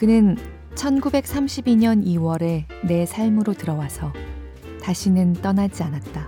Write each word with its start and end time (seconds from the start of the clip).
그는 0.00 0.34
1932년 0.76 2.06
2월에 2.06 2.64
내 2.88 3.04
삶으로 3.04 3.52
들어와서 3.52 4.14
다시는 4.82 5.34
떠나지 5.34 5.82
않았다. 5.82 6.26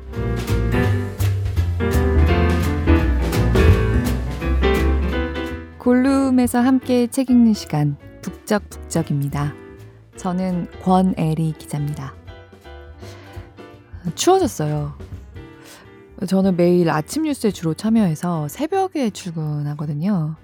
골룸에서 5.79 6.61
함께 6.61 7.07
책 7.07 7.31
읽는 7.31 7.55
시간 7.55 7.97
북적북적입니다. 8.21 9.55
저는 10.17 10.69
권애리 10.83 11.55
기자입니다. 11.57 12.13
추워졌어요. 14.15 14.93
저는 16.27 16.59
매일 16.59 16.91
아침 16.91 17.23
뉴스에 17.23 17.51
주로 17.51 17.73
참여해서 17.73 18.49
새벽에 18.49 19.09
출근하거든요. 19.09 20.37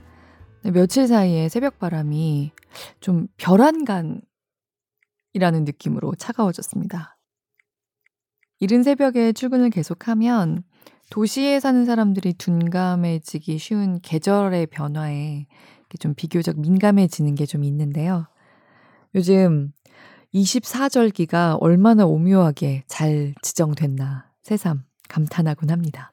며칠 0.62 1.06
사이에 1.06 1.50
새벽 1.50 1.78
바람이 1.78 2.52
좀 3.00 3.28
별안간이라는 3.36 4.22
느낌으로 5.64 6.14
차가워졌습니다. 6.16 7.16
이른 8.60 8.82
새벽에 8.82 9.32
출근을 9.32 9.70
계속하면 9.70 10.64
도시에 11.10 11.60
사는 11.60 11.84
사람들이 11.86 12.34
둔감해지기 12.34 13.58
쉬운 13.58 14.00
계절의 14.00 14.66
변화에 14.66 15.46
좀 16.00 16.14
비교적 16.14 16.60
민감해지는 16.60 17.34
게 17.34 17.46
좀 17.46 17.64
있는데요. 17.64 18.26
요즘 19.14 19.72
24절기가 20.34 21.56
얼마나 21.60 22.04
오묘하게 22.04 22.84
잘 22.86 23.34
지정됐나 23.42 24.30
새삼 24.42 24.84
감탄하곤 25.08 25.70
합니다. 25.70 26.12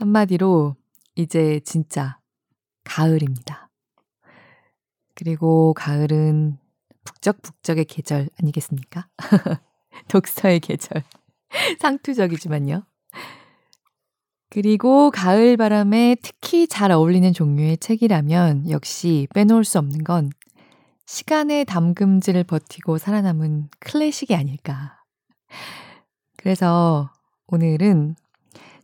한마디로 0.00 0.74
이제 1.14 1.60
진짜 1.64 2.18
가을입니다. 2.82 3.67
그리고 5.18 5.74
가을은 5.74 6.58
북적북적의 7.02 7.86
계절 7.86 8.28
아니겠습니까? 8.40 9.08
독서의 10.06 10.60
계절. 10.60 11.02
상투적이지만요. 11.80 12.84
그리고 14.48 15.10
가을 15.10 15.56
바람에 15.56 16.16
특히 16.22 16.68
잘 16.68 16.92
어울리는 16.92 17.32
종류의 17.32 17.78
책이라면 17.78 18.70
역시 18.70 19.26
빼놓을 19.34 19.64
수 19.64 19.80
없는 19.80 20.04
건 20.04 20.30
시간의 21.06 21.64
담금질을 21.64 22.44
버티고 22.44 22.98
살아남은 22.98 23.70
클래식이 23.80 24.36
아닐까. 24.36 25.02
그래서 26.36 27.10
오늘은 27.48 28.14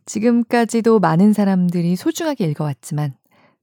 지금까지도 0.05 0.99
많은 0.99 1.31
사람들이 1.31 1.95
소중하게 1.95 2.45
읽어왔지만 2.47 3.15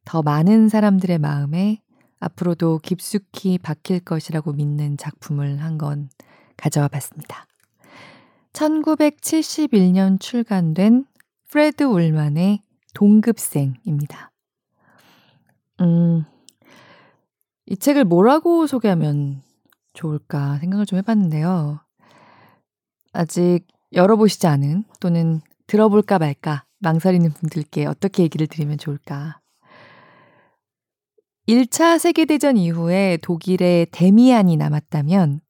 더 0.07 0.23
많은 0.23 0.71
사람들의 0.71 1.19
마음에 1.19 1.83
앞으로도 2.23 2.79
깊숙이 2.79 3.59
박힐 3.59 4.01
것이라고 4.01 4.53
믿는 4.53 4.97
작품을 4.97 5.61
한 5.61 5.77
건 5.77 6.09
가져와 6.57 6.87
봤습니다. 6.89 7.47
1971년 8.53 10.21
출간된 10.21 11.07
프레드 11.49 11.83
울만의 11.83 12.63
동급생입니다. 12.95 14.31
음, 15.81 16.25
이 17.67 17.77
책을 17.77 18.05
뭐라고 18.05 18.67
소개하면 18.67 19.43
좋을까 19.95 20.59
생각을 20.59 20.87
좀 20.87 20.99
해봤는데요. 20.99 21.81
아직 23.13 23.67
열어보시지 23.93 24.47
않은 24.47 24.85
또는 25.01 25.41
들어볼까 25.67 26.19
말까 26.19 26.65
망설이는 26.79 27.33
분들께 27.33 27.87
어떻게 27.87 28.23
얘기를 28.23 28.47
드리면 28.47 28.79
좋을까. 28.79 29.42
1차 31.49 31.99
세계대전 31.99 32.57
이후에 32.57 33.19
독일에 33.21 33.87
데미안이 33.91 34.57
남았다면 34.57 35.41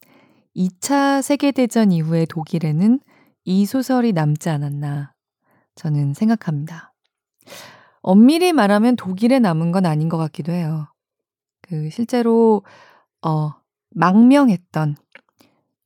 2차 0.57 1.21
세계대전 1.21 1.93
이후에 1.93 2.25
독일에는 2.25 2.99
이 3.45 3.67
소설이 3.67 4.15
남지 4.15 4.49
않았나 4.49 5.13
저는 5.75 6.15
생각합니다. 6.15 6.95
엄밀히 8.01 8.55
말하면 8.55 8.97
독일에 8.97 9.39
남은 9.39 9.71
건 9.71 9.85
아닌 9.85 10.09
것 10.09 10.17
같기도 10.17 10.53
해요. 10.53 10.89
그 11.61 11.91
실제로 11.91 12.63
어 13.21 13.53
망명했던 13.91 14.97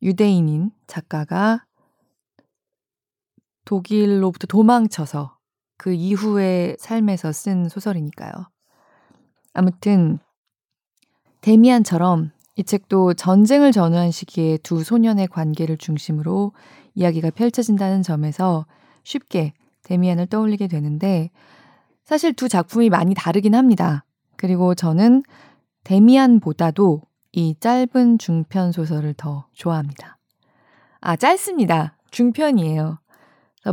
유대인인 0.03 0.71
작가가 0.87 1.65
독일로부터 3.65 4.47
도망쳐서 4.47 5.37
그 5.77 5.93
이후의 5.93 6.77
삶에서 6.79 7.33
쓴 7.33 7.69
소설이니까요. 7.69 8.56
아무튼 9.57 10.19
데미안처럼 11.41 12.31
이 12.57 12.65
책도 12.65 13.15
전쟁을 13.15 13.73
전후한 13.73 14.11
시기에 14.11 14.59
두 14.59 14.85
소년의 14.85 15.29
관계를 15.29 15.79
중심으로 15.79 16.53
이야기가 16.95 17.31
펼쳐진다는 17.31 18.03
점에서 18.03 18.67
쉽게 19.03 19.55
데미안을 19.85 20.27
떠올리게 20.27 20.67
되는데 20.67 21.31
사실 22.05 22.35
두 22.35 22.51
작품이 22.51 22.91
많이 22.91 23.15
다르긴 23.15 23.55
합니다. 23.55 24.05
그리고 24.37 24.75
저는 24.75 25.23
데미안보다도 25.85 27.01
이 27.33 27.55
짧은 27.59 28.19
중편 28.19 28.73
소설을 28.73 29.15
더 29.15 29.47
좋아합니다. 29.55 30.19
아, 31.01 31.17
짧습니다. 31.17 31.97
중편이에요. 32.11 32.99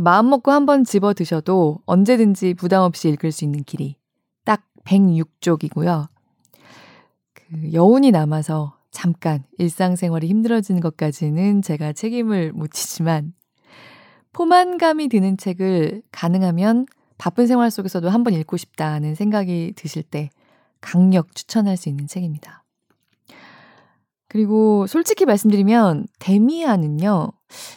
마음 0.02 0.30
먹고 0.30 0.50
한번 0.50 0.84
집어 0.84 1.12
드셔도 1.12 1.80
언제든지 1.84 2.54
부담 2.54 2.82
없이 2.82 3.10
읽을 3.10 3.32
수 3.32 3.44
있는 3.44 3.64
길이 3.64 3.96
딱 3.96 4.03
106쪽이고요. 4.84 6.08
그 7.32 7.72
여운이 7.72 8.10
남아서 8.10 8.76
잠깐 8.90 9.44
일상생활이 9.58 10.28
힘들어지는 10.28 10.80
것까지는 10.80 11.62
제가 11.62 11.92
책임을 11.92 12.52
못 12.52 12.70
지지만 12.70 13.34
포만감이 14.32 15.08
드는 15.08 15.36
책을 15.36 16.02
가능하면 16.12 16.86
바쁜 17.18 17.46
생활 17.46 17.70
속에서도 17.70 18.08
한번 18.08 18.34
읽고 18.34 18.56
싶다는 18.56 19.14
생각이 19.14 19.72
드실 19.76 20.02
때 20.02 20.30
강력 20.80 21.34
추천할 21.34 21.76
수 21.76 21.88
있는 21.88 22.06
책입니다. 22.06 22.64
그리고 24.28 24.86
솔직히 24.88 25.24
말씀드리면 25.24 26.06
데미안은요. 26.18 27.30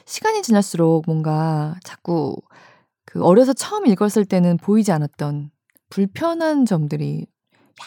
시간이 0.06 0.42
지날수록 0.42 1.04
뭔가 1.06 1.76
자꾸 1.84 2.36
그 3.06 3.24
어려서 3.24 3.54
처음 3.54 3.86
읽었을 3.86 4.26
때는 4.26 4.58
보이지 4.58 4.92
않았던 4.92 5.52
불편한 5.90 6.66
점들이 6.66 7.28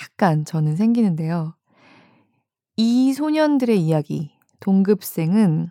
약간 0.02 0.44
저는 0.44 0.76
생기는데요. 0.76 1.54
이 2.76 3.12
소년들의 3.12 3.80
이야기, 3.80 4.32
동급생은 4.60 5.70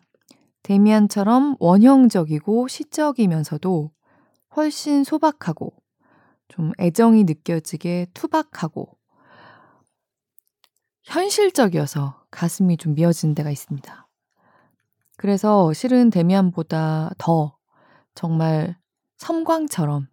데미안처럼 0.63 1.55
원형적이고 1.59 2.67
시적이면서도 2.67 3.91
훨씬 4.55 5.03
소박하고 5.03 5.73
좀 6.47 6.71
애정이 6.79 7.23
느껴지게 7.23 8.07
투박하고 8.13 8.97
현실적이어서 11.03 12.23
가슴이 12.29 12.77
좀 12.77 12.93
미어지는 12.93 13.33
데가 13.33 13.49
있습니다. 13.49 14.07
그래서 15.17 15.73
실은 15.73 16.09
데미안보다 16.09 17.11
더 17.17 17.57
정말 18.13 18.77
섬광처럼 19.17 20.07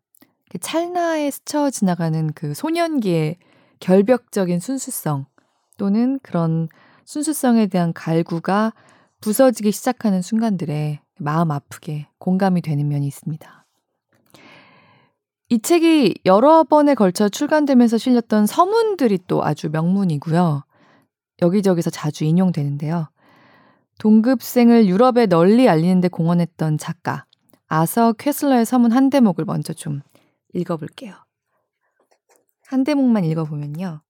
찰나에 0.58 1.30
스쳐 1.30 1.70
지나가는 1.70 2.32
그 2.34 2.54
소년기의 2.54 3.36
결벽적인 3.80 4.60
순수성 4.60 5.26
또는 5.76 6.18
그런 6.22 6.68
순수성에 7.04 7.66
대한 7.66 7.92
갈구가 7.92 8.72
부서지기 9.20 9.72
시작하는 9.72 10.22
순간들에 10.22 11.00
마음 11.18 11.50
아프게 11.50 12.08
공감이 12.18 12.62
되는 12.62 12.88
면이 12.88 13.06
있습니다. 13.06 13.66
이 15.48 15.60
책이 15.60 16.22
여러 16.26 16.64
번에 16.64 16.94
걸쳐 16.94 17.28
출간되면서 17.28 17.98
실렸던 17.98 18.46
서문들이 18.46 19.20
또 19.28 19.44
아주 19.44 19.70
명문이고요. 19.70 20.64
여기저기서 21.42 21.90
자주 21.90 22.24
인용되는데요. 22.24 23.08
동급생을 23.98 24.86
유럽에 24.88 25.26
널리 25.26 25.68
알리는데 25.68 26.08
공헌했던 26.08 26.78
작가 26.78 27.24
아서 27.68 28.12
퀘슬러의 28.12 28.66
서문 28.66 28.92
한 28.92 29.08
대목을 29.08 29.44
먼저 29.44 29.72
좀 29.72 30.02
읽어볼게요. 30.56 31.14
한 32.66 32.84
대목만 32.84 33.24
읽어보면요. 33.24 34.02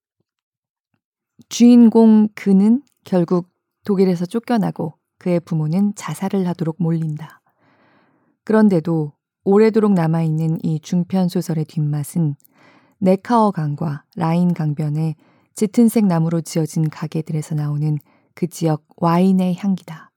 주인공 1.48 2.28
그는 2.34 2.82
결국 3.04 3.48
독일에서 3.84 4.26
쫓겨나고 4.26 4.94
그의 5.18 5.40
부모는 5.40 5.94
자살을 5.94 6.46
하도록 6.48 6.76
몰린다. 6.78 7.40
그런데도 8.44 9.12
오래도록 9.44 9.92
남아있는 9.92 10.58
이 10.64 10.80
중편 10.80 11.28
소설의 11.28 11.66
뒷맛은 11.66 12.34
네카어 12.98 13.50
강과 13.50 14.04
라인 14.16 14.54
강변에 14.54 15.14
짙은색 15.54 16.06
나무로 16.06 16.40
지어진 16.40 16.88
가게들에서 16.88 17.54
나오는 17.54 17.98
그 18.34 18.46
지역 18.46 18.84
와인의 18.96 19.56
향기다. 19.56 20.10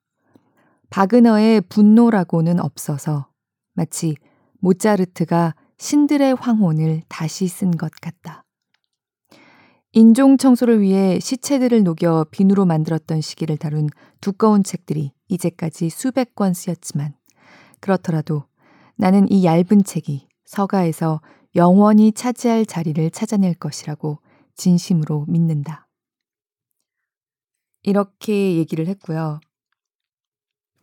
바그너의 0.89 1.61
분노라고는 1.61 2.59
없어서 2.59 3.27
마치 3.73 4.15
모차르트가 4.59 5.55
신들의 5.79 6.35
황혼을 6.35 7.03
다시 7.07 7.47
쓴 7.47 7.71
것 7.71 7.89
같다. 8.01 8.43
인종 9.93 10.37
청소를 10.37 10.81
위해 10.81 11.19
시체들을 11.19 11.83
녹여 11.83 12.25
비누로 12.29 12.65
만들었던 12.65 13.21
시기를 13.21 13.57
다룬 13.57 13.87
두꺼운 14.21 14.63
책들이 14.63 15.13
이제까지 15.29 15.89
수백 15.89 16.35
권 16.35 16.53
쓰였지만 16.53 17.15
그렇더라도 17.79 18.43
나는 18.97 19.31
이 19.31 19.45
얇은 19.45 19.83
책이 19.85 20.27
서가에서 20.45 21.21
영원히 21.55 22.11
차지할 22.11 22.65
자리를 22.65 23.09
찾아낼 23.11 23.53
것이라고 23.55 24.19
진심으로 24.55 25.25
믿는다. 25.29 25.87
이렇게 27.83 28.57
얘기를 28.57 28.85
했고요. 28.87 29.39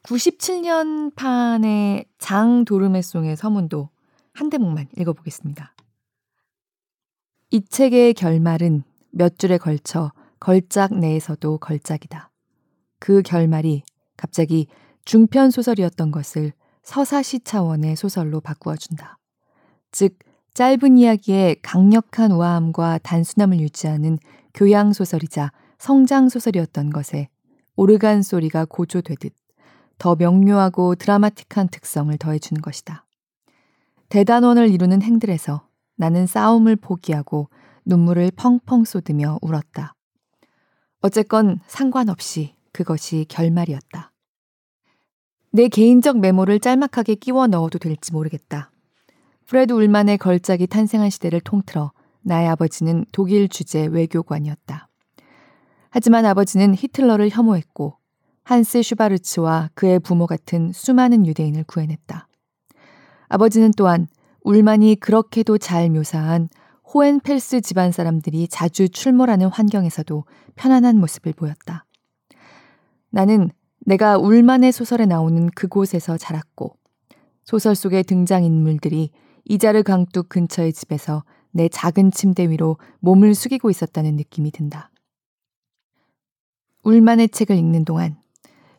97년 0.04 1.14
판의 1.14 2.06
장 2.18 2.64
도르메송의 2.64 3.36
서문도 3.36 3.90
한 4.36 4.50
대목만 4.50 4.88
읽어보겠습니다. 4.96 5.74
이 7.50 7.64
책의 7.64 8.14
결말은 8.14 8.82
몇 9.10 9.38
줄에 9.38 9.56
걸쳐 9.56 10.12
걸작 10.38 10.94
내에서도 10.94 11.56
걸작이다. 11.58 12.30
그 12.98 13.22
결말이 13.22 13.82
갑자기 14.16 14.66
중편 15.06 15.50
소설이었던 15.50 16.10
것을 16.10 16.52
서사시 16.82 17.40
차원의 17.40 17.96
소설로 17.96 18.40
바꾸어 18.40 18.76
준다. 18.76 19.18
즉, 19.90 20.18
짧은 20.52 20.98
이야기에 20.98 21.56
강력한 21.62 22.32
우아함과 22.32 22.98
단순함을 22.98 23.60
유지하는 23.60 24.18
교양 24.52 24.92
소설이자 24.92 25.52
성장 25.78 26.28
소설이었던 26.28 26.90
것에 26.90 27.28
오르간 27.76 28.22
소리가 28.22 28.66
고조되듯 28.66 29.32
더 29.98 30.14
명료하고 30.14 30.94
드라마틱한 30.94 31.68
특성을 31.68 32.16
더해주는 32.16 32.60
것이다. 32.60 33.05
대단원을 34.08 34.68
이루는 34.70 35.02
행들에서 35.02 35.66
나는 35.96 36.26
싸움을 36.26 36.76
포기하고 36.76 37.48
눈물을 37.84 38.32
펑펑 38.36 38.84
쏟으며 38.84 39.38
울었다. 39.42 39.94
어쨌건 41.00 41.60
상관없이 41.66 42.54
그것이 42.72 43.26
결말이었다. 43.28 44.12
내 45.52 45.68
개인적 45.68 46.18
메모를 46.18 46.60
짤막하게 46.60 47.14
끼워 47.14 47.46
넣어도 47.46 47.78
될지 47.78 48.12
모르겠다. 48.12 48.70
프레드 49.46 49.72
울만의 49.72 50.18
걸작이 50.18 50.66
탄생한 50.66 51.08
시대를 51.08 51.40
통틀어 51.40 51.92
나의 52.22 52.48
아버지는 52.48 53.04
독일 53.12 53.48
주재 53.48 53.86
외교관이었다. 53.86 54.88
하지만 55.90 56.26
아버지는 56.26 56.74
히틀러를 56.74 57.30
혐오했고 57.30 57.96
한스 58.42 58.82
슈바르츠와 58.82 59.70
그의 59.74 60.00
부모 60.00 60.26
같은 60.26 60.72
수많은 60.72 61.26
유대인을 61.26 61.64
구해냈다. 61.64 62.28
아버지는 63.28 63.70
또한 63.76 64.06
울만이 64.42 64.96
그렇게도 64.96 65.58
잘 65.58 65.90
묘사한 65.90 66.48
호엔펠스 66.94 67.60
집안 67.62 67.90
사람들이 67.90 68.48
자주 68.48 68.88
출몰하는 68.88 69.48
환경에서도 69.48 70.24
편안한 70.54 70.98
모습을 70.98 71.32
보였다. 71.32 71.84
나는 73.10 73.50
내가 73.80 74.18
울만의 74.18 74.72
소설에 74.72 75.06
나오는 75.06 75.48
그곳에서 75.50 76.16
자랐고 76.16 76.76
소설 77.44 77.74
속의 77.74 78.04
등장인물들이 78.04 79.10
이자르 79.44 79.82
강둑 79.82 80.28
근처의 80.28 80.72
집에서 80.72 81.24
내 81.50 81.68
작은 81.68 82.10
침대 82.10 82.50
위로 82.50 82.76
몸을 83.00 83.34
숙이고 83.34 83.70
있었다는 83.70 84.16
느낌이 84.16 84.50
든다. 84.50 84.90
울만의 86.84 87.30
책을 87.30 87.56
읽는 87.56 87.84
동안 87.84 88.16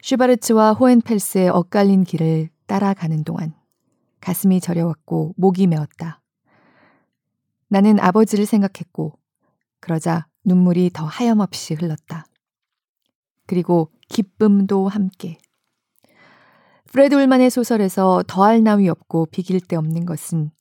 슈바르츠와 0.01 0.73
호엔펠스의 0.73 1.49
엇갈린 1.49 2.03
길을 2.03 2.49
따라가는 2.67 3.23
동안 3.23 3.53
가슴이 4.27 4.59
저려왔고 4.59 5.35
목이 5.37 5.67
메었다. 5.67 6.21
나는 7.69 7.97
아버지를 7.97 8.45
생각했고 8.45 9.17
그러자 9.79 10.27
눈물이 10.43 10.89
더 10.93 11.05
하염없이 11.05 11.75
흘렀다. 11.75 12.25
그리고 13.45 13.89
기쁨도 14.09 14.89
함께. 14.89 15.37
프레드 16.91 17.15
울만의 17.15 17.49
소설에서 17.49 18.21
더할 18.27 18.63
나위 18.63 18.89
없고 18.89 19.27
비길 19.27 19.61
데 19.61 19.77
없는 19.77 20.05
것은 20.05 20.51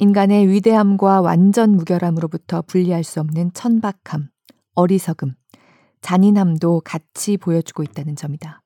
인간의 0.00 0.48
위대함과 0.48 1.22
완전 1.22 1.76
무결함으로부터 1.76 2.60
분리할 2.60 3.04
수 3.04 3.20
없는 3.20 3.54
천박함, 3.54 4.28
어리석음, 4.74 5.34
잔인함도 6.02 6.82
같이 6.84 7.38
보여주고 7.38 7.84
있다는 7.84 8.16
점이다. 8.16 8.62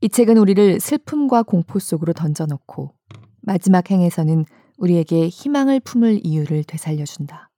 이 0.00 0.08
책은 0.08 0.36
우리를 0.36 0.80
슬픔과 0.80 1.44
공포 1.44 1.78
속으로 1.78 2.12
던져놓고 2.12 2.96
마지막 3.46 3.92
행에서는 3.92 4.44
우리에게 4.76 5.28
희망을 5.28 5.78
품을 5.78 6.20
이유를 6.26 6.64
되살려준다. 6.64 7.48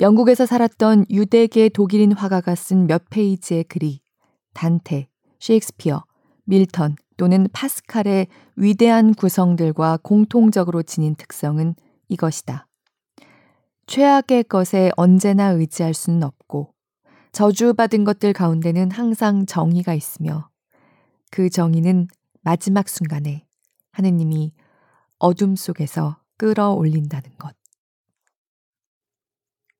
영국에서 0.00 0.46
살았던 0.46 1.06
유대계 1.10 1.68
독일인 1.68 2.10
화가가 2.10 2.56
쓴 2.56 2.88
몇 2.88 3.04
페이지의 3.08 3.64
글이 3.64 4.00
단테, 4.52 5.06
셰익스피어, 5.38 6.04
밀턴 6.44 6.96
또는 7.16 7.46
파스칼의 7.52 8.26
위대한 8.56 9.14
구성들과 9.14 10.00
공통적으로 10.02 10.82
지닌 10.82 11.14
특성은 11.14 11.76
이것이다. 12.08 12.66
최악의 13.86 14.44
것에 14.44 14.90
언제나 14.96 15.50
의지할 15.50 15.94
수는 15.94 16.24
없고 16.24 16.74
저주받은 17.30 18.02
것들 18.02 18.32
가운데는 18.32 18.90
항상 18.90 19.46
정의가 19.46 19.94
있으며 19.94 20.48
그 21.30 21.48
정의는 21.48 22.08
마지막 22.42 22.88
순간에 22.88 23.46
하느님이 23.92 24.52
어둠 25.24 25.56
속에서 25.56 26.18
끌어올린다는 26.36 27.38
것. 27.38 27.56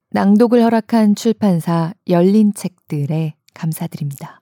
낭독을 0.09 0.63
허락한 0.63 1.15
출판사 1.15 1.93
열린 2.09 2.55
책들에 2.55 3.35
감사드립니다. 3.53 4.41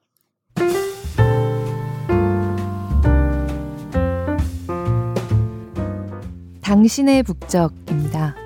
당신의 6.60 7.24
북적입니다. 7.24 8.36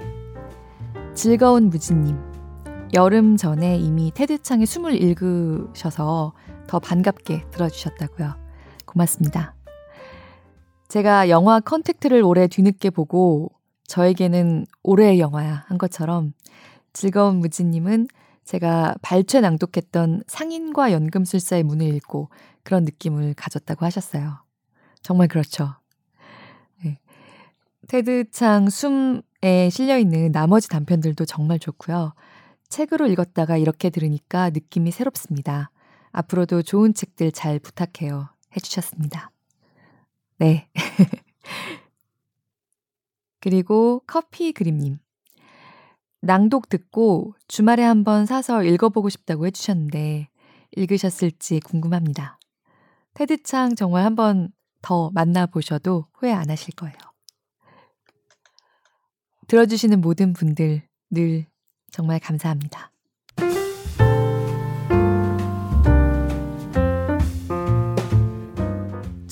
즐거운 1.15 1.69
무지님. 1.69 2.17
여름 2.95 3.37
전에 3.37 3.77
이미 3.77 4.11
테드창의 4.15 4.65
숨을 4.65 4.95
읽으셔서 5.03 6.33
더 6.67 6.79
반갑게 6.79 7.51
들어주셨다고요. 7.51 8.35
고맙습니다. 8.87 9.56
제가 10.97 11.29
영화 11.29 11.61
컨택트를 11.61 12.23
올해 12.23 12.47
뒤늦게 12.47 12.89
보고 12.89 13.53
저에게는 13.87 14.65
올해의 14.83 15.21
영화야 15.21 15.67
한 15.67 15.77
것처럼 15.77 16.33
즐거운 16.95 17.37
무지님은 17.37 18.09
제가 18.47 18.95
발췌 19.03 19.43
낭독했던 19.43 20.23
상인과 20.27 20.93
연금술사의 20.93 21.65
문을 21.65 21.87
읽고 21.97 22.31
그런 22.63 22.85
느낌을 22.85 23.35
가졌다고 23.35 23.85
하셨어요. 23.85 24.39
정말 25.03 25.29
그렇죠. 25.29 25.75
네. 26.83 26.99
테드창 27.89 28.71
숨에 28.71 29.69
실려있는 29.71 30.33
나머지 30.33 30.67
단편들도 30.71 31.27
정말 31.27 31.59
좋고요. 31.59 32.15
책으로 32.71 33.07
읽었다가 33.09 33.59
이렇게 33.59 33.91
들으니까 33.91 34.49
느낌이 34.49 34.93
새롭습니다. 34.93 35.71
앞으로도 36.13 36.63
좋은 36.63 36.95
책들 36.95 37.33
잘 37.33 37.59
부탁해요. 37.59 38.31
해주셨습니다. 38.57 39.31
네. 40.39 40.69
그리고 43.41 44.03
커피 44.07 44.53
그림님. 44.53 44.99
낭독 46.21 46.69
듣고 46.69 47.35
주말에 47.47 47.83
한번 47.85 48.27
사서 48.27 48.65
읽어보고 48.65 49.09
싶다고 49.09 49.47
해주셨는데 49.47 50.29
읽으셨을지 50.77 51.61
궁금합니다. 51.61 52.39
테드창 53.15 53.77
정말 53.77 54.05
한번 54.05 54.51
더 54.83 55.11
만나보셔도 55.13 56.07
후회 56.15 56.33
안 56.33 56.51
하실 56.51 56.75
거예요. 56.75 56.97
들어주시는 59.47 60.01
모든 60.01 60.33
분들 60.33 60.83
늘 61.11 61.47
정말 61.91 62.19
감사합니다. 62.19 62.91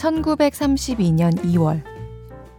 1932년 0.04 1.32
2월 1.44 1.82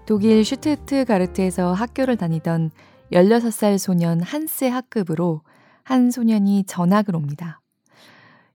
독일 0.08 0.44
슈투트가르트에서 0.44 1.74
학교를 1.74 2.18
다니던 2.18 2.72
16살 3.12 3.78
소년 3.78 4.20
한스의 4.20 4.72
학급으로 4.72 5.42
한 5.84 6.10
소년이 6.10 6.64
전학을 6.66 7.16
옵니다. 7.16 7.62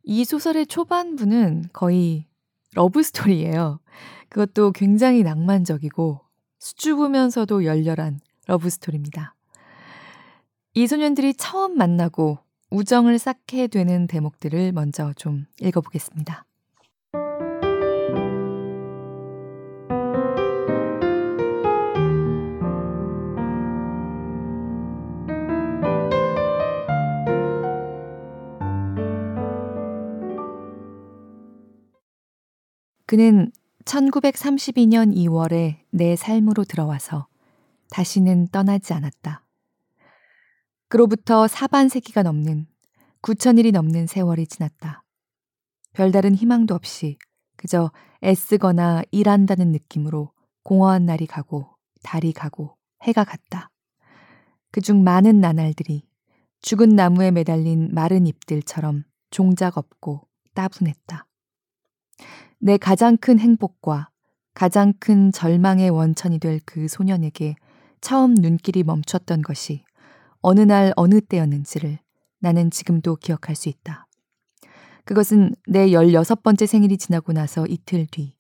이 0.03 0.25
소설의 0.25 0.67
초반부는 0.67 1.67
거의 1.73 2.27
러브스토리예요. 2.75 3.79
그것도 4.29 4.73
굉장히 4.73 5.23
낭만적이고 5.23 6.21
수줍으면서도 6.59 7.65
열렬한 7.65 8.19
러브스토리입니다. 8.49 9.37
이 10.75 10.89
소년들이 10.89 11.35
처음 11.35 11.77
만나고 11.77 12.39
우정을 12.71 13.21
쌓게 13.21 13.69
되는 13.69 14.09
대목들을 14.09 14.73
먼저 14.73 15.13
좀 15.17 15.47
읽어보겠습니다. 15.61 16.45
그는 33.11 33.51
1932년 33.87 35.13
2월에 35.17 35.79
내 35.91 36.15
삶으로 36.15 36.63
들어와서 36.63 37.27
다시는 37.91 38.47
떠나지 38.53 38.93
않았다. 38.93 39.45
그로부터 40.87 41.49
사반세기가 41.49 42.23
넘는 42.23 42.69
9천일이 43.23 43.73
넘는 43.73 44.07
세월이 44.07 44.47
지났다. 44.47 45.03
별다른 45.93 46.37
희망도 46.37 46.73
없이 46.73 47.19
그저 47.57 47.91
애쓰거나 48.23 49.03
일한다는 49.11 49.73
느낌으로 49.73 50.31
공허한 50.63 51.05
날이 51.05 51.27
가고 51.27 51.67
달이 52.05 52.33
가고 52.33 52.77
해가 53.03 53.25
갔다. 53.25 53.71
그중 54.71 55.03
많은 55.03 55.41
나날들이 55.41 56.07
죽은 56.63 56.91
나무에 56.91 57.33
매달린 57.33 57.93
마른 57.93 58.29
잎들처럼 58.29 59.03
종작 59.31 59.79
없고 59.79 60.29
따분했다. 60.55 61.27
내 62.63 62.77
가장 62.77 63.17
큰 63.17 63.39
행복과 63.39 64.11
가장 64.53 64.93
큰 65.01 65.33
절망의 65.33 65.89
원천이 65.89 66.39
될 66.39 66.61
그 66.67 66.89
소년에게 66.89 67.57
처음 68.03 68.35
눈길이 68.35 68.83
멈췄던 68.83 69.41
것이 69.41 69.83
어느 70.43 70.61
날 70.61 70.93
어느 70.97 71.23
때였는지를 71.23 71.99
나는 72.39 72.71
지금도 72.71 73.17
기억할 73.17 73.57
수 73.57 73.71
있다. 73.71 74.07
그것은 75.05 75.55
내 75.67 75.89
16번째 75.89 76.67
생일이 76.67 76.99
지나고 76.99 77.33
나서 77.33 77.67
이틀 77.67 78.07
뒤, 78.07 78.37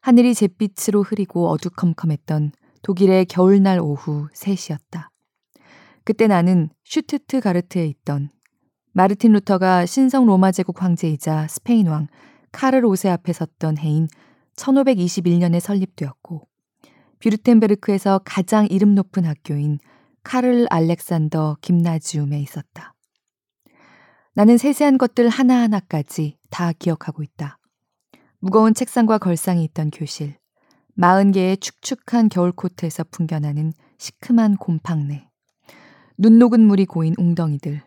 하늘이 0.00 0.34
잿빛으로 0.34 1.02
흐리고 1.02 1.48
어두컴컴했던 1.48 2.52
독일의 2.82 3.24
겨울날 3.26 3.80
오후 3.80 4.28
3시였다. 4.34 5.08
그때 6.04 6.26
나는 6.26 6.68
슈투트가르트에 6.84 7.86
있던 7.86 8.28
마르틴 8.92 9.32
루터가 9.32 9.86
신성 9.86 10.26
로마 10.26 10.52
제국 10.52 10.82
황제이자 10.82 11.46
스페인 11.48 11.86
왕 11.88 12.08
카를 12.52 12.82
5세 12.82 13.08
앞에 13.10 13.32
섰던 13.32 13.78
해인 13.78 14.08
1521년에 14.56 15.60
설립되었고 15.60 16.46
뷔르템베르크에서 17.20 18.20
가장 18.24 18.66
이름 18.66 18.94
높은 18.94 19.24
학교인 19.24 19.78
카를 20.22 20.66
알렉산더 20.70 21.58
김나지움에 21.60 22.40
있었다. 22.40 22.94
나는 24.34 24.56
세세한 24.56 24.98
것들 24.98 25.28
하나하나까지 25.28 26.38
다 26.50 26.72
기억하고 26.72 27.22
있다. 27.22 27.58
무거운 28.38 28.72
책상과 28.72 29.18
걸상이 29.18 29.64
있던 29.64 29.90
교실, 29.90 30.36
40개의 30.98 31.60
축축한 31.60 32.28
겨울 32.28 32.52
코트에서 32.52 33.04
풍겨나는 33.10 33.72
시큼한 33.98 34.56
곰팡내, 34.56 35.28
눈 36.16 36.38
녹은 36.38 36.60
물이 36.60 36.86
고인 36.86 37.14
웅덩이들. 37.18 37.82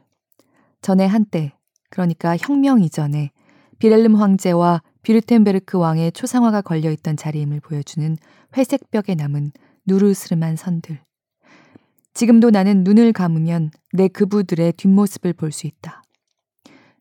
전에 0.81 1.05
한때, 1.05 1.53
그러니까 1.89 2.35
혁명 2.37 2.81
이전에 2.81 3.31
빌헬름 3.81 4.15
황제와 4.15 4.83
뷔르템베르크 5.01 5.75
왕의 5.75 6.11
초상화가 6.11 6.61
걸려 6.61 6.91
있던 6.91 7.17
자리임을 7.17 7.61
보여주는 7.61 8.15
회색 8.55 8.91
벽에 8.91 9.15
남은 9.15 9.53
누르스름한 9.87 10.55
선들. 10.55 10.99
지금도 12.13 12.51
나는 12.51 12.83
눈을 12.83 13.11
감으면 13.11 13.71
내 13.91 14.07
급우들의 14.07 14.73
뒷모습을 14.73 15.33
볼 15.33 15.51
수 15.51 15.65
있다. 15.65 16.03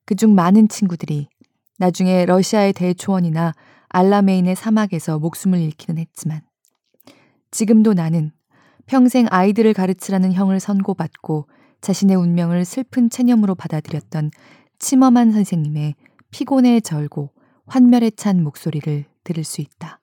그중 0.07 0.35
많은 0.35 0.69
친구들이 0.69 1.29
나중에 1.77 2.25
러시아의 2.25 2.73
대초원이나 2.73 3.53
알라메인의 3.91 4.57
사막에서 4.57 5.19
목숨을 5.19 5.61
잃기는 5.61 6.01
했지만 6.01 6.41
지금도 7.51 7.93
나는 7.93 8.31
평생 8.87 9.27
아이들을 9.29 9.75
가르치라는 9.75 10.33
형을 10.33 10.61
선고받고 10.61 11.47
자신의 11.83 12.17
운명을 12.17 12.65
슬픈 12.65 13.11
체념으로 13.11 13.55
받아들였던 13.55 14.31
침엄한 14.79 15.33
선생님의 15.33 15.95
피곤에 16.31 16.81
절고 16.81 17.31
환멸에 17.67 18.11
찬 18.11 18.43
목소리를 18.43 19.05
들을 19.25 19.45
수 19.45 19.61
있다. 19.61 20.01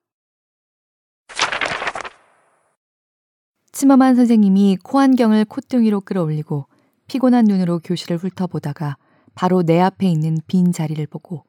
침엄한 3.71 4.15
선생님이 4.15 4.77
코안경을 4.83 5.45
콧등위로 5.45 6.01
끌어올리고 6.01 6.67
피곤한 7.07 7.45
눈으로 7.45 7.79
교실을 7.79 8.17
훑어보다가 8.17 8.97
바로 9.35 9.61
내 9.61 9.79
앞에 9.79 10.07
있는 10.07 10.37
빈 10.47 10.71
자리를 10.71 11.05
보고 11.07 11.43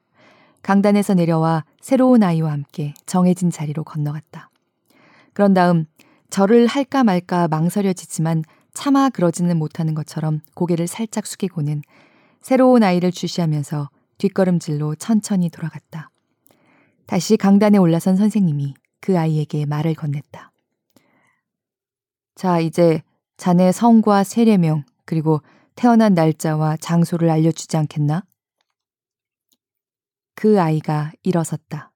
강단에서 0.63 1.15
내려와 1.15 1.65
새로운 1.81 2.23
아이와 2.23 2.53
함께 2.53 2.95
정해진 3.07 3.51
자리로 3.51 3.85
건너갔다. 3.85 4.51
그런 5.33 5.55
다음 5.55 5.87
절을 6.31 6.67
할까 6.67 7.05
말까 7.05 7.49
망설여지지만 7.49 8.45
차마 8.75 9.09
그러지는 9.09 9.57
못하는 9.57 9.95
것처럼 9.95 10.41
고개를 10.55 10.87
살짝 10.87 11.27
숙이고는 11.27 11.83
새로운 12.43 12.83
아이를 12.83 13.11
주시하면서 13.11 13.89
뒷걸음질로 14.19 14.97
천천히 14.97 15.49
돌아갔다. 15.49 16.11
다시 17.07 17.37
강단에 17.37 17.79
올라선 17.79 18.17
선생님이 18.17 18.75
그 19.01 19.19
아이에게 19.19 19.65
말을 19.67 19.95
건넸다. 19.95 20.51
자, 22.35 22.61
이제 22.61 23.03
자네 23.37 23.73
성과 23.73 24.23
세례명, 24.25 24.85
그리고 25.05 25.41
태어난 25.75 26.15
날짜와 26.15 26.77
장소를 26.77 27.31
알려주지 27.31 27.77
않겠나? 27.77 28.25
그 30.35 30.61
아이가 30.61 31.13
일어섰다. 31.23 31.93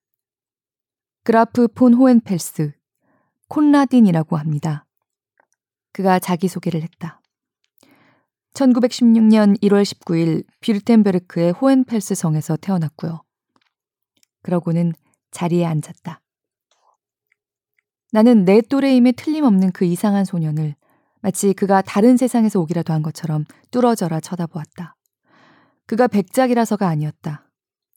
그라프 1.25 1.69
폰 1.69 1.95
호엔펠스, 1.95 2.73
콘라딘이라고 3.49 4.37
합니다. 4.37 4.87
그가 5.93 6.19
자기소개를 6.19 6.83
했다. 6.83 7.22
1916년 8.55 9.59
1월 9.63 9.83
19일 9.83 10.45
뷔르템베르크의 10.61 11.53
호엔펠스 11.53 12.15
성에서 12.15 12.57
태어났고요. 12.57 13.23
그러고는 14.43 14.93
자리에 15.31 15.65
앉았다. 15.65 16.21
나는 18.13 18.45
내 18.45 18.61
또래임에 18.61 19.13
틀림없는 19.13 19.73
그 19.73 19.87
이상한 19.87 20.25
소년을 20.25 20.75
마치 21.23 21.55
그가 21.55 21.81
다른 21.81 22.17
세상에서 22.17 22.61
오기라도 22.61 22.93
한 22.93 23.03
것처럼 23.03 23.45
뚫어져라 23.71 24.21
쳐다보았다. 24.21 24.97
그가 25.87 26.09
백작이라서가 26.09 26.87
아니었다. 26.87 27.49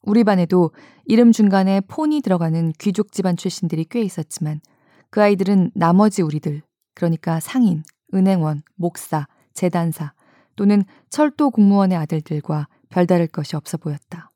우리 0.02 0.24
반에도 0.24 0.70
이름 1.04 1.32
중간에 1.32 1.80
폰이 1.82 2.22
들어가는 2.22 2.72
귀족 2.78 3.12
집안 3.12 3.36
출신들이 3.36 3.86
꽤 3.90 4.00
있었지만 4.02 4.60
그 5.10 5.20
아이들은 5.20 5.72
나머지 5.74 6.22
우리들, 6.22 6.62
그러니까 6.94 7.40
상인, 7.40 7.82
은행원, 8.14 8.62
목사, 8.76 9.26
재단사 9.52 10.12
또는 10.56 10.84
철도 11.10 11.50
공무원의 11.50 11.96
아들들과 11.96 12.68
별다를 12.88 13.26
것이 13.26 13.56
없어 13.56 13.76
보였다. 13.76 14.30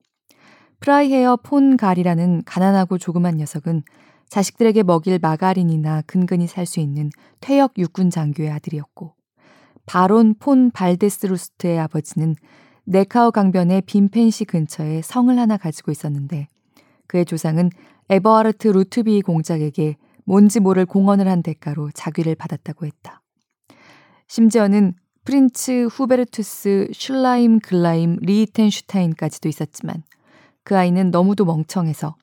프라이헤어 0.80 1.38
폰 1.42 1.76
갈이라는 1.76 2.44
가난하고 2.44 2.98
조그만 2.98 3.36
녀석은 3.36 3.82
자식들에게 4.28 4.82
먹일 4.84 5.18
마가린이나 5.18 6.02
근근히 6.06 6.46
살 6.46 6.64
수 6.64 6.80
있는 6.80 7.10
퇴역 7.40 7.72
육군 7.76 8.10
장교의 8.10 8.50
아들이었고 8.50 9.14
바론 9.86 10.34
폰 10.38 10.70
발데슬루스트의 10.70 11.78
아버지는 11.80 12.36
네카어 12.84 13.32
강변의 13.32 13.82
빔펜시 13.82 14.44
근처에 14.44 15.02
성을 15.02 15.36
하나 15.36 15.56
가지고 15.56 15.90
있었는데 15.90 16.46
그의 17.08 17.24
조상은 17.24 17.70
에버하르트 18.08 18.68
루트비히 18.68 19.22
공작에게 19.22 19.96
뭔지 20.24 20.60
모를 20.60 20.86
공헌을 20.86 21.26
한 21.26 21.42
대가로 21.42 21.90
작위를 21.92 22.36
받았다고 22.36 22.86
했다. 22.86 23.20
심지어는 24.28 24.94
프린츠 25.24 25.86
후베르투스 25.86 26.88
슐라임 26.92 27.60
글라임 27.60 28.16
리히텐슈타인까지도 28.20 29.48
있었지만 29.48 30.02
그 30.64 30.76
아이는 30.76 31.10
너무도 31.10 31.44
멍청해서 31.44 32.16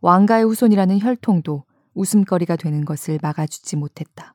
왕가의 0.00 0.44
후손이라는 0.44 1.00
혈통도 1.00 1.64
웃음거리가 1.94 2.56
되는 2.56 2.84
것을 2.84 3.18
막아주지 3.22 3.76
못했다. 3.76 4.34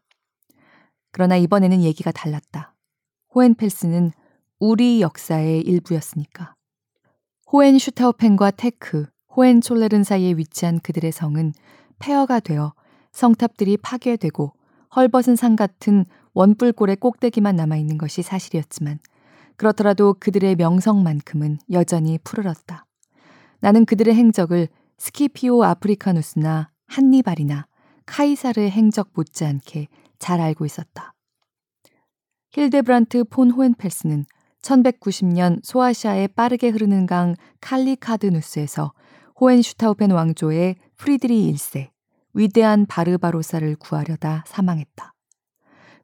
그러나 1.12 1.38
이번에는 1.38 1.82
얘기가 1.82 2.12
달랐다. 2.12 2.76
호엔펠스는 3.36 4.12
우리 4.60 5.02
역사의 5.02 5.62
일부였으니까. 5.62 6.56
호엔슈타우펜과 7.52 8.52
테크, 8.52 9.08
호엔촐레른 9.36 10.04
사이에 10.04 10.34
위치한 10.34 10.80
그들의 10.80 11.12
성은 11.12 11.54
폐허가 12.00 12.40
되어 12.40 12.74
성탑들이 13.12 13.78
파괴되고 13.78 14.54
헐벗은 14.96 15.36
산 15.36 15.56
같은 15.56 16.06
원뿔꼴의 16.34 16.98
꼭대기만 16.98 17.56
남아있는 17.56 17.98
것이 17.98 18.22
사실이었지만 18.22 19.00
그렇더라도 19.56 20.16
그들의 20.20 20.56
명성만큼은 20.56 21.60
여전히 21.72 22.18
푸르렀다. 22.24 22.86
나는 23.60 23.86
그들의 23.86 24.14
행적을 24.16 24.70
스키피오 24.98 25.64
아프리카누스나 25.64 26.72
한니발이나 26.88 27.68
카이사르의 28.06 28.72
행적 28.72 29.10
못지않게 29.14 29.88
잘 30.18 30.42
알고 30.42 30.66
있었다. 30.66 31.14
힐데브란트 32.52 33.26
폰 33.26 33.52
호엔펠스는 33.52 34.26
1190년 34.62 35.60
소아시아의 35.64 36.30
빠르게 36.30 36.70
흐르는 36.70 37.06
강 37.06 37.36
칼리카드누스에서 37.62 38.94
호엔슈타우펜 39.40 40.12
왕조의 40.12 40.76
프리드리히 40.98 41.52
1세, 41.54 41.90
위대한 42.34 42.86
바르바로사를 42.86 43.76
구하려다 43.78 44.44
사망했다. 44.48 45.14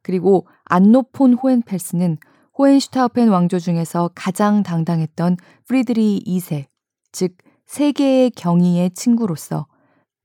그리고 0.06 0.46
안노 0.66 1.05
폰 1.05 1.34
호엔펠스는 1.34 2.20
호엔슈타우펜 2.60 3.28
왕조 3.30 3.58
중에서 3.58 4.12
가장 4.14 4.62
당당했던 4.62 5.36
프리드리 5.68 6.22
2세, 6.28 6.68
즉 7.12 7.36
세계의 7.66 8.30
경위의 8.30 8.92
친구로서 8.92 9.66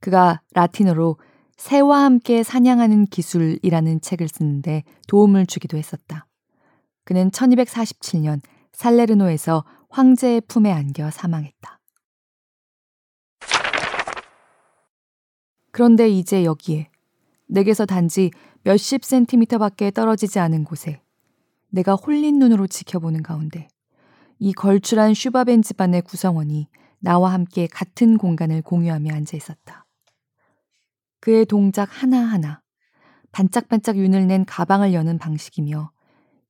그가 0.03 0.43
라틴어로 0.53 1.17
새와 1.57 2.05
함께 2.05 2.43
사냥하는 2.43 3.07
기술이라는 3.07 4.03
책을 4.03 4.29
쓰는데 4.29 4.85
도움을 5.09 5.47
주기도 5.47 5.79
했었다. 5.79 6.27
그는 7.07 7.31
1247년 7.31 8.43
살레르노에서 8.73 9.65
황제의 9.89 10.43
품에 10.43 10.71
안겨 10.71 11.11
사망했다. 11.11 11.81
그런데 15.71 16.11
이제 16.11 16.45
여기에 16.45 16.91
내게서 17.51 17.87
단지 17.87 18.31
몇십 18.63 19.05
센티미터 19.05 19.59
밖에 19.59 19.91
떨어지지 19.91 20.39
않은 20.39 20.65
곳에 20.65 21.01
내가 21.71 21.95
홀린 21.95 22.39
눈으로 22.39 22.67
지켜보는 22.67 23.23
가운데 23.23 23.69
이 24.39 24.53
걸출한 24.53 25.15
슈바벤 25.15 25.63
집안의 25.63 26.03
구성원이 26.03 26.69
나와 26.99 27.33
함께 27.33 27.67
같은 27.67 28.19
공간을 28.19 28.63
공유하며 28.63 29.15
앉아 29.15 29.37
있었다. 29.37 29.87
그의 31.21 31.47
동작 31.47 31.89
하나하나, 31.91 32.61
반짝반짝 33.33 33.97
윤을 33.97 34.27
낸 34.27 34.45
가방을 34.45 34.93
여는 34.93 35.19
방식이며 35.19 35.91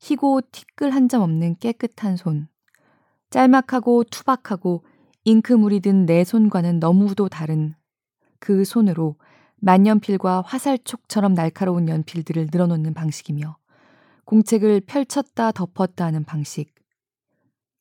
희고 0.01 0.41
티끌 0.53 0.91
한 0.91 1.09
점 1.09 1.23
없는 1.23 1.57
깨끗한 1.59 2.17
손, 2.17 2.49
짤막하고 3.31 4.05
투박하고 4.05 4.85
잉크물이 5.25 5.81
든 5.81 6.07
내 6.07 6.25
손과는 6.25 6.79
너무도 6.81 7.29
다른 7.29 7.75
그 8.39 8.65
손으로 8.65 9.17
만년필과 9.61 10.43
화살촉처럼 10.43 11.35
날카로운 11.35 11.89
연필들을 11.89 12.49
늘어놓는 12.51 12.95
방식이며 12.95 13.57
공책을 14.25 14.83
펼쳤다 14.83 15.53
덮었다 15.53 16.05
하는 16.05 16.25
방식. 16.25 16.73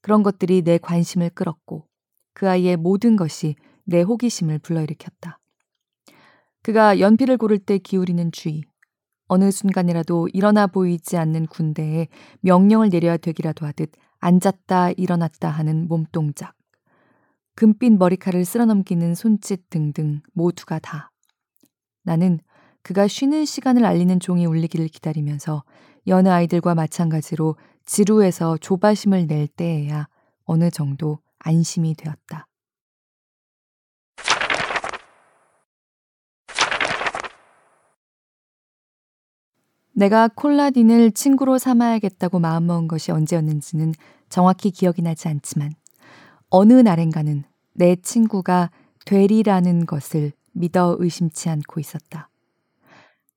그런 0.02 0.24
것들이 0.24 0.62
내 0.62 0.78
관심을 0.78 1.30
끌었고 1.30 1.86
그 2.34 2.50
아이의 2.50 2.78
모든 2.78 3.16
것이 3.16 3.56
내 3.86 4.02
호기심을 4.02 4.60
불러일으켰다. 4.60 5.40
그가 6.62 7.00
연필을 7.00 7.38
고를 7.38 7.58
때 7.60 7.78
기울이는 7.78 8.32
주의, 8.32 8.64
어느 9.28 9.52
순간이라도 9.52 10.30
일어나 10.34 10.68
보이지 10.68 11.18
않는 11.18 11.48
군대에 11.48 12.08
명령을 12.42 12.90
내려야 12.90 13.18
되기라도 13.18 13.66
하듯 13.66 13.92
앉았다 14.20 14.92
일어났다 14.92 15.50
하는 15.50 15.88
몸동작, 15.88 16.56
금빛 17.56 17.94
머리카락을 17.94 18.44
쓸어넘기는 18.44 19.16
손짓 19.16 19.70
등등 19.70 20.22
모두가 20.34 20.80
다. 20.80 21.12
나는 22.10 22.40
그가 22.82 23.08
쉬는 23.08 23.46
시간을 23.46 23.86
알리는 23.86 24.20
종이 24.20 24.48
울리기를 24.48 24.88
기다리면서 24.88 25.64
여느 26.08 26.28
아이들과 26.28 26.74
마찬가지로 26.74 27.56
지루해서 27.86 28.58
조바심을 28.58 29.28
낼 29.28 29.46
때에야 29.48 30.08
어느 30.46 30.72
정도 30.72 31.20
안심이 31.38 31.94
되었다. 31.94 32.48
내가 39.94 40.30
콜라딘을 40.30 41.12
친구로 41.12 41.60
삼아야겠다고 41.60 42.40
마음먹은 42.40 42.88
것이 42.88 43.12
언제였는지는 43.12 43.94
정확히 44.30 44.72
기억이 44.72 45.04
나지 45.04 45.28
않지만 45.28 45.74
어느 46.50 46.74
날엔가는 46.74 47.44
내 47.74 47.96
친구가 47.98 48.72
되리라는 49.06 49.86
것을 49.86 50.32
믿어 50.54 50.96
의심치 51.00 51.50
않고 51.50 51.80
있었다. 51.80 52.30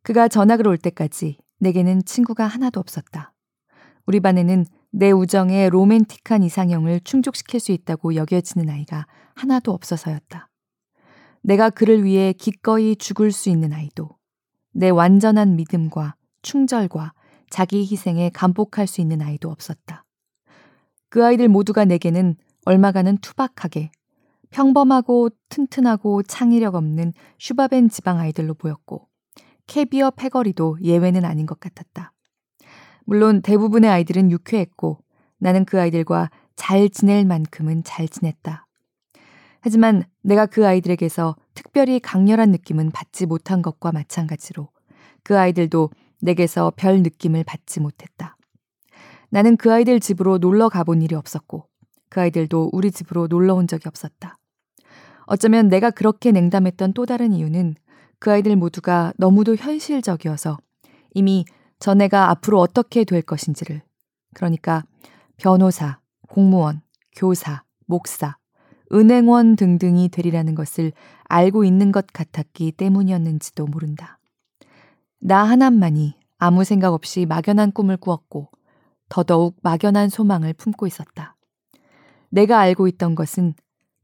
그가 0.02 0.28
전학을 0.28 0.66
올 0.66 0.78
때까지 0.78 1.38
내게는 1.59 2.04
친구가 2.04 2.47
하나도 2.47 2.81
없었다. 2.81 3.33
우리 4.07 4.20
반에는 4.20 4.66
내 4.90 5.11
우정의 5.11 5.70
로맨틱한 5.70 6.42
이상형을 6.42 7.01
충족시킬 7.01 7.61
수 7.61 7.72
있다고 7.72 8.14
여겨지는 8.14 8.68
아이가 8.68 9.07
하나도 9.35 9.72
없어서였다. 9.72 10.48
내가 11.42 11.70
그를 11.70 12.05
위해 12.05 12.33
기꺼이 12.33 12.96
죽을 12.96 13.33
수 13.33 13.48
있는 13.48 13.72
아이도 13.72 14.11
내 14.72 14.90
완전한 14.90 15.57
믿음과 15.57 16.16
충절과 16.42 17.12
자기 17.51 17.81
희생에 17.83 18.31
감복할 18.31 18.87
수 18.87 19.01
있는 19.01 19.22
아이도 19.22 19.51
없었다. 19.51 20.05
그 21.09 21.25
아이들 21.25 21.48
모두가 21.48 21.85
내게는 21.85 22.37
얼마가는 22.64 23.18
투박하게 23.18 23.90
평범하고 24.53 25.31
튼튼하고 25.49 26.23
창의력 26.23 26.75
없는 26.75 27.12
슈바벤 27.38 27.88
지방 27.88 28.19
아이들로 28.19 28.55
보였고 28.55 29.09
캐비어 29.67 30.12
패거리도 30.12 30.79
예외는 30.83 31.25
아닌 31.25 31.47
것 31.47 31.59
같았다. 31.59 32.12
물론 33.05 33.43
대부분의 33.43 33.91
아이들은 33.91 34.31
유쾌했고 34.31 34.99
나는 35.38 35.65
그 35.65 35.81
아이들과 35.81 36.31
잘 36.55 36.88
지낼 36.88 37.25
만큼은 37.25 37.83
잘 37.83 38.07
지냈다. 38.07 38.67
하지만 39.61 40.05
내가 40.23 40.47
그 40.47 40.67
아이들에게서 40.67 41.37
특별히 41.55 42.01
강렬한 42.01 42.51
느낌은 42.51 42.91
받지 42.91 43.27
못한 43.27 43.62
것과 43.62 43.93
마찬가지로 43.93 44.69
그 45.23 45.38
아이들도 45.38 45.91
내게서 46.21 46.73
별 46.77 47.03
느낌을 47.03 47.45
받지 47.45 47.81
못했다. 47.81 48.37
나는 49.31 49.57
그 49.57 49.73
아이들 49.73 49.99
집으로 49.99 50.38
놀러 50.38 50.69
가본 50.69 51.01
일이 51.03 51.15
없었고 51.15 51.67
그 52.09 52.21
아이들도 52.21 52.71
우리 52.73 52.91
집으로 52.91 53.27
놀러 53.29 53.55
온 53.55 53.67
적이 53.67 53.88
없었다. 53.88 54.38
어쩌면 55.33 55.68
내가 55.68 55.90
그렇게 55.90 56.31
냉담했던 56.31 56.92
또 56.92 57.07
다른 57.07 57.33
이유는 57.33 57.77
그 58.18 58.31
아이들 58.31 58.55
모두가 58.55 59.14
너무도 59.16 59.57
현실적이어서 59.57 60.59
이미 61.14 61.47
전애가 61.79 62.29
앞으로 62.29 62.61
어떻게 62.61 63.05
될 63.05 63.23
것인지를 63.23 63.81
그러니까 64.35 64.85
변호사, 65.38 66.01
공무원, 66.29 66.83
교사, 67.16 67.62
목사, 67.87 68.37
은행원 68.92 69.57
등등이 69.57 70.11
되리라는 70.11 70.55
것을 70.55 70.92
알고 71.25 71.64
있는 71.64 71.92
것 71.92 72.09
같았기 72.12 72.73
때문이었는지도 72.73 73.64
모른다. 73.64 74.18
나 75.23 75.45
하나만이 75.45 76.14
아무 76.37 76.62
생각 76.62 76.92
없이 76.92 77.25
막연한 77.25 77.73
꿈을 77.73 77.97
꾸었고 77.97 78.51
더더욱 79.09 79.57
막연한 79.62 80.11
소망을 80.11 80.53
품고 80.53 80.87
있었다. 80.87 81.37
내가 82.29 82.59
알고 82.59 82.87
있던 82.88 83.14
것은 83.14 83.55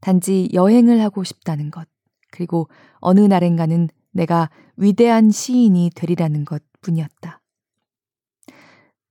단지 0.01 0.49
여행을 0.53 1.01
하고 1.01 1.23
싶다는 1.23 1.71
것, 1.71 1.87
그리고 2.31 2.69
어느 2.99 3.19
날엔가는 3.21 3.89
내가 4.11 4.49
위대한 4.77 5.29
시인이 5.29 5.91
되리라는 5.95 6.45
것 6.45 6.63
뿐이었다. 6.81 7.41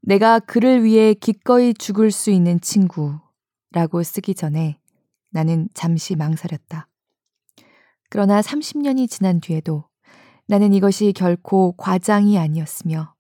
내가 0.02 0.38
그를 0.38 0.84
위해 0.84 1.14
기꺼이 1.14 1.74
죽을 1.74 2.10
수 2.10 2.30
있는 2.30 2.60
친구라고 2.60 4.02
쓰기 4.02 4.34
전에 4.34 4.78
나는 5.30 5.68
잠시 5.74 6.16
망설였다. 6.16 6.88
그러나 8.08 8.40
30년이 8.40 9.10
지난 9.10 9.40
뒤에도 9.40 9.84
나는 10.46 10.72
이것이 10.72 11.12
결코 11.12 11.72
과장이 11.76 12.38
아니었으며 12.38 13.14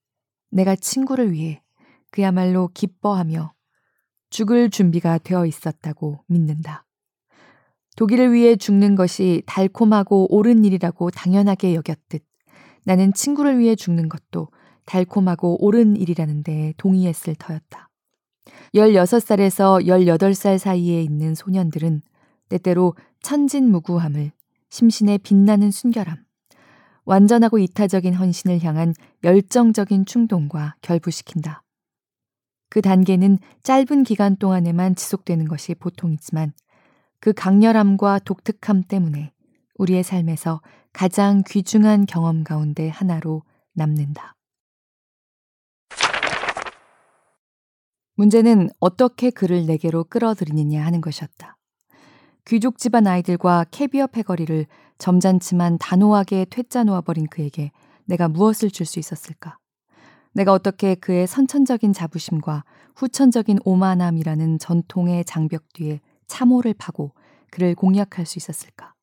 내가 0.50 0.74
친구를 0.76 1.32
위해 1.32 1.62
그야말로 2.10 2.68
기뻐하며 2.72 3.52
죽을 4.30 4.70
준비가 4.70 5.18
되어 5.18 5.44
있었다고 5.44 6.24
믿는다. 6.26 6.87
독일을 7.98 8.32
위해 8.32 8.54
죽는 8.54 8.94
것이 8.94 9.42
달콤하고 9.44 10.32
옳은 10.32 10.64
일이라고 10.64 11.10
당연하게 11.10 11.74
여겼듯 11.74 12.22
나는 12.84 13.12
친구를 13.12 13.58
위해 13.58 13.74
죽는 13.74 14.08
것도 14.08 14.46
달콤하고 14.86 15.64
옳은 15.64 15.96
일이라는 15.96 16.44
데 16.44 16.74
동의했을 16.76 17.34
터였다. 17.34 17.90
16살에서 18.72 19.84
18살 19.84 20.58
사이에 20.58 21.02
있는 21.02 21.34
소년들은 21.34 22.02
때때로 22.48 22.94
천진무구함을 23.22 24.30
심신의 24.68 25.18
빛나는 25.18 25.72
순결함, 25.72 26.18
완전하고 27.04 27.58
이타적인 27.58 28.14
헌신을 28.14 28.62
향한 28.62 28.94
열정적인 29.24 30.06
충동과 30.06 30.76
결부시킨다. 30.82 31.64
그 32.70 32.80
단계는 32.80 33.38
짧은 33.64 34.04
기간 34.04 34.36
동안에만 34.36 34.94
지속되는 34.94 35.48
것이 35.48 35.74
보통이지만 35.74 36.52
그 37.20 37.32
강렬함과 37.32 38.20
독특함 38.20 38.84
때문에 38.84 39.32
우리의 39.76 40.02
삶에서 40.02 40.60
가장 40.92 41.42
귀중한 41.46 42.06
경험 42.06 42.44
가운데 42.44 42.88
하나로 42.88 43.42
남는다. 43.74 44.34
문제는 48.16 48.68
어떻게 48.80 49.30
그를 49.30 49.66
내게로 49.66 50.04
끌어들이느냐 50.04 50.84
하는 50.84 51.00
것이었다. 51.00 51.56
귀족 52.46 52.78
집안 52.78 53.06
아이들과 53.06 53.66
캐비어 53.70 54.08
패거리를 54.08 54.66
점잖지만 54.98 55.78
단호하게 55.78 56.46
퇴짜 56.50 56.82
놓아버린 56.82 57.28
그에게 57.28 57.70
내가 58.06 58.26
무엇을 58.28 58.70
줄 58.70 58.86
수 58.86 58.98
있었을까? 58.98 59.58
내가 60.32 60.52
어떻게 60.52 60.94
그의 60.94 61.26
선천적인 61.26 61.92
자부심과 61.92 62.64
후천적인 62.96 63.58
오만함이라는 63.64 64.58
전통의 64.58 65.24
장벽 65.24 65.72
뒤에 65.74 66.00
참호를 66.28 66.74
파고 66.74 67.12
그를 67.50 67.74
공략할 67.74 68.26
수 68.26 68.38
있었을까? 68.38 68.94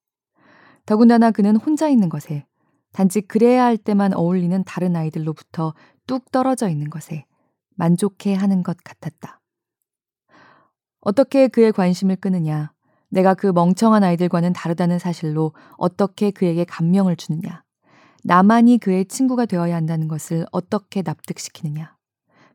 더군다나 0.86 1.32
그는 1.32 1.56
혼자 1.56 1.90
있는 1.90 2.10
것에 2.10 2.46
단지 2.94 3.22
그래야 3.22 3.66
할 3.66 3.78
때만 3.78 4.14
어울리는 4.14 4.64
다른 4.64 4.96
아이들로부터 4.96 5.74
뚝 6.08 6.32
떨어져 6.32 6.70
있는 6.70 6.90
것에 6.90 7.26
만족해 7.76 8.34
하는 8.34 8.64
것 8.64 8.78
같았다. 8.84 9.42
어떻게 11.02 11.48
그의 11.48 11.72
관심을 11.72 12.16
끄느냐? 12.16 12.72
내가 13.10 13.34
그 13.34 13.48
멍청한 13.48 14.04
아이들과는 14.04 14.54
다르다는 14.54 15.00
사실로 15.00 15.54
어떻게 15.78 16.32
그에게 16.32 16.64
감명을 16.64 17.16
주느냐. 17.16 17.64
나만이 18.24 18.80
그의 18.80 19.06
친구가 19.06 19.46
되어야 19.46 19.76
한다는 19.76 20.08
것을 20.08 20.46
어떻게 20.52 21.02
납득시키느냐. 21.02 21.96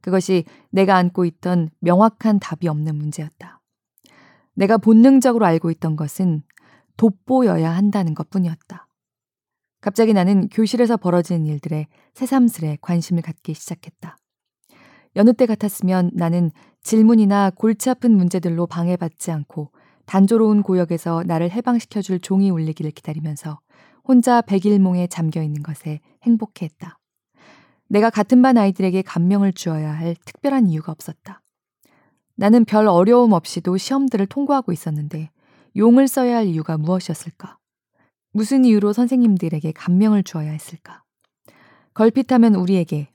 그것이 0.01 0.45
내가 0.71 0.97
안고 0.97 1.25
있던 1.27 1.71
명확한 1.81 2.41
답이 2.41 2.67
없는 2.67 2.97
문제였다. 2.97 3.60
내가 4.55 4.79
본능적으로 4.79 5.47
알고 5.47 5.71
있던 5.71 5.97
것은 5.97 6.43
돋보여야 6.97 7.71
한다는 7.71 8.15
것 8.15 8.31
뿐이었다. 8.31 8.87
갑자기 9.81 10.13
나는 10.13 10.49
교실에서 10.49 10.97
벌어지는 10.97 11.47
일들에 11.47 11.87
새삼스레 12.15 12.79
관심을 12.83 13.23
갖기 13.23 13.55
시작했다. 13.55 14.17
여느 15.17 15.33
때 15.33 15.47
같았으면 15.47 16.11
나는 16.13 16.51
질문이나 16.83 17.51
골치 17.51 17.91
아픈 17.91 18.13
문제들로 18.17 18.67
방해받지 18.67 19.31
않고 19.31 19.73
단조로운 20.07 20.63
고역에서 20.63 21.25
나를 21.27 21.51
해방시켜줄 21.51 22.21
종이 22.21 22.51
울리기를 22.51 22.91
기다리면서 22.91 23.61
혼자 24.05 24.41
백일몽에 24.43 25.07
잠겨 25.07 25.43
있는 25.43 25.63
것에 25.63 26.01
행복해했다. 26.23 26.99
내가 27.89 28.11
같은 28.11 28.43
반 28.43 28.59
아이들에게 28.59 29.03
감명을 29.03 29.53
주어야 29.53 29.93
할 29.93 30.15
특별한 30.25 30.69
이유가 30.69 30.93
없었다. 30.93 31.43
나는 32.41 32.65
별 32.65 32.89
어려움 32.89 33.35
없이도 33.35 33.77
시험들을 33.77 34.25
통과하고 34.25 34.73
있었는데 34.73 35.31
용을 35.77 36.09
써야 36.09 36.39
할 36.39 36.47
이유가 36.47 36.79
무엇이었을까? 36.79 37.59
무슨 38.33 38.65
이유로 38.65 38.95
선생님들에게 38.95 39.73
감명을 39.73 40.23
주어야 40.23 40.51
했을까? 40.51 41.05
걸핏하면 41.93 42.55
우리에게 42.55 43.13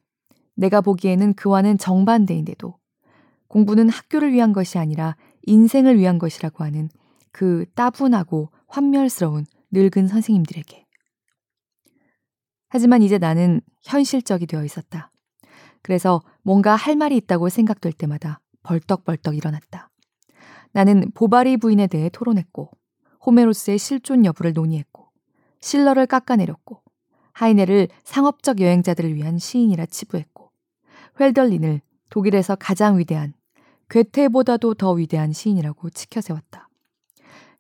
내가 0.54 0.80
보기에는 0.80 1.34
그와는 1.34 1.80
정반대인데도 1.80 2.78
공부는 3.48 3.90
학교를 3.90 4.32
위한 4.32 4.54
것이 4.54 4.78
아니라 4.78 5.16
인생을 5.48 5.98
위한 5.98 6.20
것이라고 6.20 6.64
하는 6.64 6.88
그 7.32 7.66
따분하고 7.74 8.52
환멸스러운 8.68 9.48
늙은 9.72 10.08
선생님들에게. 10.08 10.86
하지만 12.70 13.02
이제 13.02 13.18
나는 13.18 13.62
현실적이 13.82 14.46
되어 14.46 14.64
있었다. 14.64 15.12
그래서 15.82 16.22
뭔가 16.44 16.76
할 16.76 16.96
말이 16.96 17.18
있다고 17.18 17.50
생각될 17.50 17.92
때마다 17.92 18.40
벌떡벌떡 18.66 19.38
일어났다. 19.38 19.90
나는 20.74 21.12
보바리 21.14 21.58
부인에 21.58 21.88
대해 21.88 22.10
토론했고, 22.10 22.72
호메로스의 23.26 23.78
실존 23.78 24.26
여부를 24.26 24.54
논의했고, 24.54 25.08
실러를 25.62 26.06
깎아내렸고, 26.08 26.82
하이네를 27.34 27.88
상업적 28.04 28.60
여행자들을 28.60 29.14
위한 29.16 29.38
시인이라 29.38 29.86
치부했고, 29.86 30.52
회 31.20 31.26
웰덜린을 31.26 31.82
독일에서 32.10 32.56
가장 32.56 32.98
위대한 32.98 33.34
괴테보다도 33.90 34.74
더 34.74 34.92
위대한 34.92 35.32
시인이라고 35.32 35.90
치켜세웠다. 35.92 36.70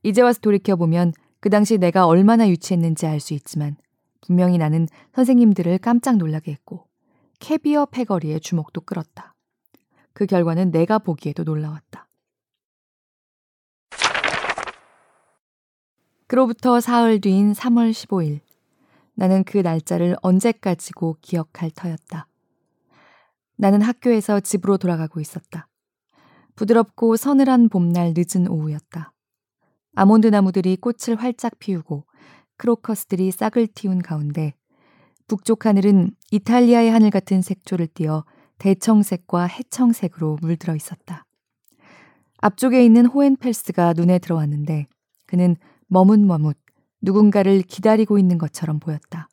이제 0.03 0.21
와서 0.21 0.39
돌이켜보면 0.41 1.13
그 1.39 1.49
당시 1.49 1.77
내가 1.77 2.07
얼마나 2.07 2.49
유치했는지 2.49 3.05
알 3.05 3.19
수 3.19 3.33
있지만 3.33 3.75
분명히 4.21 4.57
나는 4.57 4.87
선생님들을 5.13 5.77
깜짝 5.79 6.17
놀라게 6.17 6.51
했고 6.51 6.87
캐비어 7.39 7.87
패거리의 7.87 8.39
주목도 8.39 8.81
끌었다. 8.81 9.34
그 10.15 10.25
결과는 10.25 10.71
내가 10.71 10.97
보기에도 10.97 11.43
놀라웠다. 11.43 12.07
그로부터 16.25 16.79
사흘 16.79 17.19
뒤인 17.19 17.51
3월 17.51 17.91
15일. 17.91 18.39
나는 19.13 19.43
그 19.43 19.57
날짜를 19.57 20.15
언제까지고 20.21 21.17
기억할 21.21 21.69
터였다. 21.69 22.27
나는 23.57 23.81
학교에서 23.81 24.39
집으로 24.39 24.77
돌아가고 24.77 25.19
있었다. 25.19 25.67
부드럽고 26.55 27.17
서늘한 27.17 27.67
봄날 27.67 28.13
늦은 28.15 28.47
오후였다. 28.47 29.11
아몬드 29.95 30.27
나무들이 30.27 30.77
꽃을 30.77 31.17
활짝 31.17 31.59
피우고 31.59 32.05
크로커스들이 32.55 33.31
싹을 33.31 33.67
틔운 33.67 34.01
가운데 34.01 34.53
북쪽 35.27 35.65
하늘은 35.65 36.11
이탈리아의 36.31 36.89
하늘 36.89 37.09
같은 37.09 37.41
색조를 37.41 37.87
띠어 37.87 38.23
대청색과 38.59 39.45
해청색으로 39.45 40.37
물들어 40.41 40.75
있었다. 40.75 41.25
앞쪽에 42.39 42.83
있는 42.83 43.05
호엔펠스가 43.05 43.93
눈에 43.93 44.19
들어왔는데 44.19 44.87
그는 45.25 45.55
머뭇머뭇 45.87 46.57
누군가를 47.01 47.61
기다리고 47.61 48.17
있는 48.17 48.37
것처럼 48.37 48.79
보였다. 48.79 49.29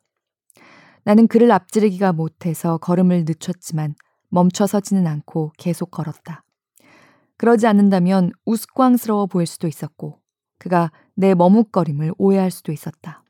나는 1.03 1.27
그를 1.27 1.51
앞지르기가 1.51 2.13
못해서 2.13 2.77
걸음을 2.77 3.25
늦췄지만 3.25 3.95
멈춰 4.29 4.65
서지는 4.65 5.05
않고 5.05 5.51
계속 5.57 5.91
걸었다. 5.91 6.43
그러지 7.37 7.67
않는다면 7.67 8.31
우스꽝스러워 8.45 9.27
보일 9.27 9.47
수도 9.47 9.67
있었고 9.67 10.19
그가 10.59 10.91
내 11.15 11.33
머뭇거림을 11.33 12.13
오해할 12.17 12.51
수도 12.51 12.71
있었다. 12.71 13.23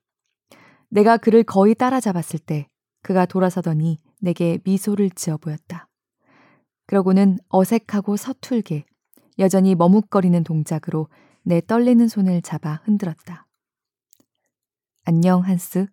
내가 0.89 1.17
그를 1.17 1.43
거의 1.43 1.73
따라잡았을 1.73 2.39
때 2.39 2.67
그가 3.01 3.25
돌아서더니 3.25 3.99
내게 4.23 4.57
미소를 4.63 5.09
지어 5.09 5.35
보였다. 5.35 5.89
그러고는 6.87 7.37
어색하고 7.49 8.15
서툴게 8.15 8.85
여전히 9.39 9.75
머뭇거리는 9.75 10.41
동작으로 10.45 11.09
내 11.43 11.59
떨리는 11.59 12.07
손을 12.07 12.41
잡아 12.41 12.81
흔들었다. 12.85 13.45
안녕, 15.03 15.41
한스. 15.41 15.87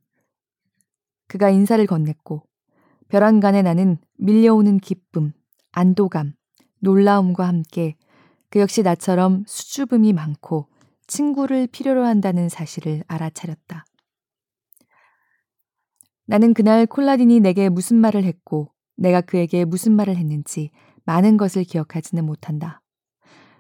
그가 1.27 1.51
인사를 1.51 1.85
건넸고 1.87 2.43
벼랑간에 3.09 3.63
나는 3.63 3.99
밀려오는 4.19 4.79
기쁨, 4.79 5.33
안도감, 5.73 6.35
놀라움과 6.79 7.49
함께 7.49 7.97
그 8.49 8.61
역시 8.61 8.83
나처럼 8.85 9.43
수줍음이 9.49 10.13
많고 10.13 10.69
친구를 11.09 11.67
필요로 11.67 12.05
한다는 12.05 12.49
사실을 12.49 13.03
알아차렸다. 13.09 13.85
나는 16.31 16.55
그날 16.55 16.87
콜라딘이 16.87 17.41
내게 17.41 17.69
무슨 17.69 17.97
말을 17.97 18.23
했고 18.23 18.71
내가 18.97 19.21
그에게 19.21 19.65
무슨 19.65 19.91
말을 19.97 20.15
했는지 20.15 20.71
많은 21.05 21.37
것을 21.37 21.65
기억하지는 21.65 22.25
못한다. 22.25 22.81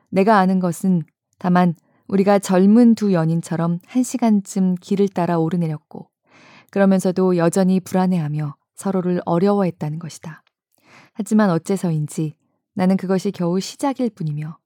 내가 0.09 0.39
아는 0.39 0.61
것은 0.61 1.03
다만 1.41 1.75
우리가 2.07 2.39
젊은 2.39 2.95
두 2.95 3.13
연인처럼 3.13 3.81
한 3.87 4.05
시간쯤 4.05 4.77
길을 4.77 5.09
따라 5.09 5.41
오르내렸고 5.41 6.11
그러면서도 6.71 7.37
여전히 7.39 7.81
불안해하며 7.81 8.55
서로를 8.77 9.21
어려워했다는 9.25 9.99
것이다. 9.99 10.45
하지만 11.13 11.51
어째서인지 11.51 12.35
나는 12.75 12.97
그것이 12.97 13.33
겨우 13.33 13.59
시작일 13.59 14.11
뿐이며 14.11 14.59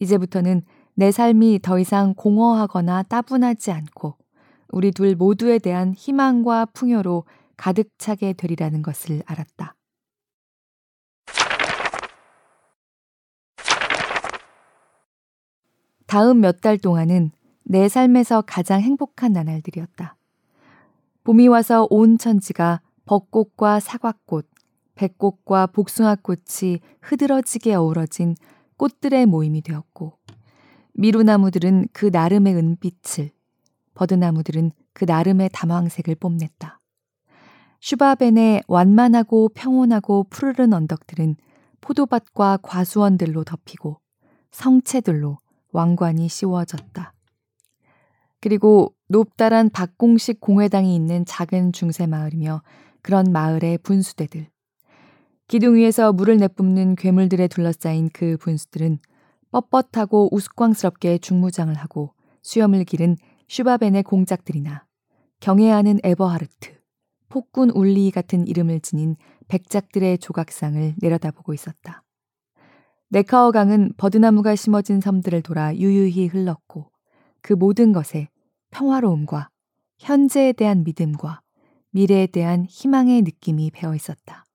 이제부터는 0.00 0.60
내 0.94 1.10
삶이 1.10 1.60
더 1.62 1.78
이상 1.78 2.12
공허하거나 2.12 3.04
따분하지 3.04 3.72
않고 3.72 4.18
우리 4.68 4.90
둘 4.90 5.14
모두에 5.14 5.58
대한 5.58 5.94
희망과 5.94 6.66
풍요로 6.74 7.24
가득 7.56 7.90
차게 7.98 8.34
되리라는 8.34 8.82
것을 8.82 9.22
알았다. 9.26 9.74
다음 16.06 16.40
몇 16.40 16.60
달 16.60 16.78
동안은 16.78 17.32
내 17.64 17.88
삶에서 17.88 18.42
가장 18.42 18.80
행복한 18.80 19.32
나날들이었다. 19.32 20.16
봄이 21.24 21.48
와서 21.48 21.86
온 21.90 22.16
천지가 22.16 22.80
벚꽃과 23.04 23.80
사과꽃, 23.80 24.48
백꽃과 24.94 25.66
복숭아꽃이 25.68 26.80
흐드러지게 27.02 27.74
어우러진 27.74 28.36
꽃들의 28.76 29.26
모임이 29.26 29.62
되었고 29.62 30.18
미루나무들은 30.94 31.88
그 31.92 32.06
나름의 32.06 32.54
은빛을 32.54 33.30
버드나무들은 33.94 34.70
그 34.92 35.04
나름의 35.04 35.50
담황색을 35.52 36.14
뽐냈다. 36.14 36.80
슈바벤의 37.80 38.62
완만하고 38.66 39.50
평온하고 39.50 40.24
푸르른 40.30 40.72
언덕들은 40.72 41.36
포도밭과 41.80 42.58
과수원들로 42.62 43.44
덮이고 43.44 44.00
성채들로 44.50 45.38
왕관이 45.72 46.28
씌워졌다. 46.28 47.12
그리고 48.40 48.94
높다란 49.08 49.70
박공식 49.70 50.40
공회당이 50.40 50.94
있는 50.94 51.24
작은 51.24 51.72
중세 51.72 52.06
마을이며 52.06 52.62
그런 53.02 53.30
마을의 53.32 53.78
분수대들, 53.78 54.48
기둥 55.48 55.76
위에서 55.76 56.12
물을 56.12 56.38
내뿜는 56.38 56.96
괴물들에 56.96 57.46
둘러싸인 57.46 58.10
그 58.12 58.36
분수들은 58.38 58.98
뻣뻣하고 59.52 60.32
우스꽝스럽게 60.32 61.18
중무장을 61.18 61.72
하고 61.74 62.14
수염을 62.42 62.84
기른 62.84 63.16
슈바벤의 63.48 64.02
공작들이나 64.02 64.86
경애하는 65.40 66.00
에버하르트, 66.02 66.75
폭군 67.36 67.68
울리 67.68 68.10
같은 68.10 68.46
이름을 68.46 68.80
지닌 68.80 69.14
백작들의 69.48 70.16
조각상을 70.16 70.94
내려다보고 70.96 71.52
있었다. 71.52 72.02
네카어 73.10 73.50
강은 73.50 73.92
버드나무가 73.98 74.56
심어진 74.56 75.02
섬들을 75.02 75.42
돌아 75.42 75.76
유유히 75.76 76.28
흘렀고 76.28 76.90
그 77.42 77.52
모든 77.52 77.92
것에 77.92 78.30
평화로움과 78.70 79.50
현재에 79.98 80.54
대한 80.54 80.82
믿음과 80.82 81.42
미래에 81.90 82.26
대한 82.28 82.64
희망의 82.70 83.20
느낌이 83.20 83.70
배어 83.70 83.94
있었다. 83.94 84.46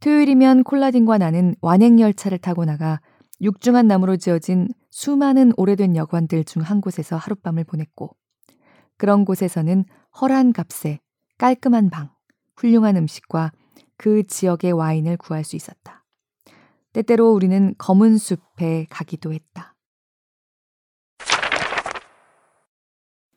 토요일이면 0.00 0.64
콜라딘과 0.64 1.16
나는 1.16 1.54
완행열차를 1.62 2.36
타고 2.40 2.66
나가 2.66 3.00
육중한 3.40 3.86
나무로 3.86 4.18
지어진 4.18 4.68
수많은 4.90 5.52
오래된 5.56 5.96
여관들 5.96 6.44
중 6.44 6.60
한 6.60 6.82
곳에서 6.82 7.16
하룻밤을 7.16 7.64
보냈고 7.64 8.14
그런 8.98 9.24
곳에서는 9.24 9.86
허란 10.20 10.52
값에 10.52 11.00
깔끔한 11.42 11.90
방, 11.90 12.08
훌륭한 12.54 12.96
음식과 12.96 13.50
그 13.96 14.22
지역의 14.22 14.70
와인을 14.70 15.16
구할 15.16 15.42
수 15.42 15.56
있었다. 15.56 16.04
때때로 16.92 17.32
우리는 17.32 17.74
검은 17.78 18.16
숲에 18.16 18.86
가기도 18.88 19.32
했다. 19.32 19.74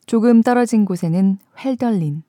조금 0.05 0.43
떨어진 0.43 0.85
곳에는 0.85 1.39
헬덜린, 1.57 2.21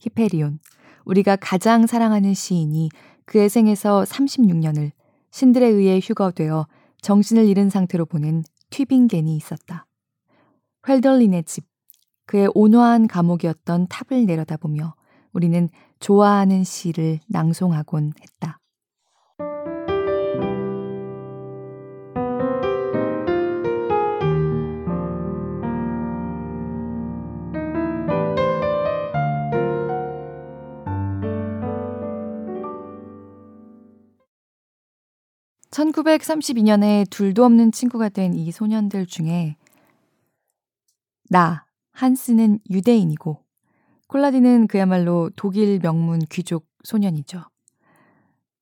히페리온, 0.00 0.58
우리가 1.04 1.36
가장 1.36 1.86
사랑하는 1.86 2.34
시인이 2.34 2.88
그의 3.24 3.48
생에서 3.48 4.02
36년을 4.02 4.90
신들에 5.30 5.64
의해 5.64 6.00
휴거되어 6.02 6.66
정신을 7.02 7.46
잃은 7.46 7.70
상태로 7.70 8.06
보낸 8.06 8.42
튀빙겐이 8.70 9.36
있었다. 9.36 9.86
헬덜린의 10.88 11.44
집, 11.44 11.66
그의 12.26 12.50
온화한 12.52 13.06
감옥이었던 13.06 13.86
탑을 13.86 14.26
내려다보며 14.26 14.96
우리는 15.34 15.68
좋아하는 16.00 16.64
시를 16.64 17.20
낭송하곤 17.28 18.12
했다. 18.20 18.60
1932년에 35.74 37.08
둘도 37.10 37.44
없는 37.44 37.72
친구가 37.72 38.08
된 38.08 38.34
이 38.34 38.50
소년들 38.52 39.06
중에 39.06 39.56
나, 41.30 41.66
한스는 41.92 42.60
유대인이고 42.70 43.43
콜라디는 44.08 44.66
그야말로 44.68 45.30
독일 45.36 45.78
명문 45.80 46.20
귀족 46.30 46.66
소년이죠. 46.84 47.42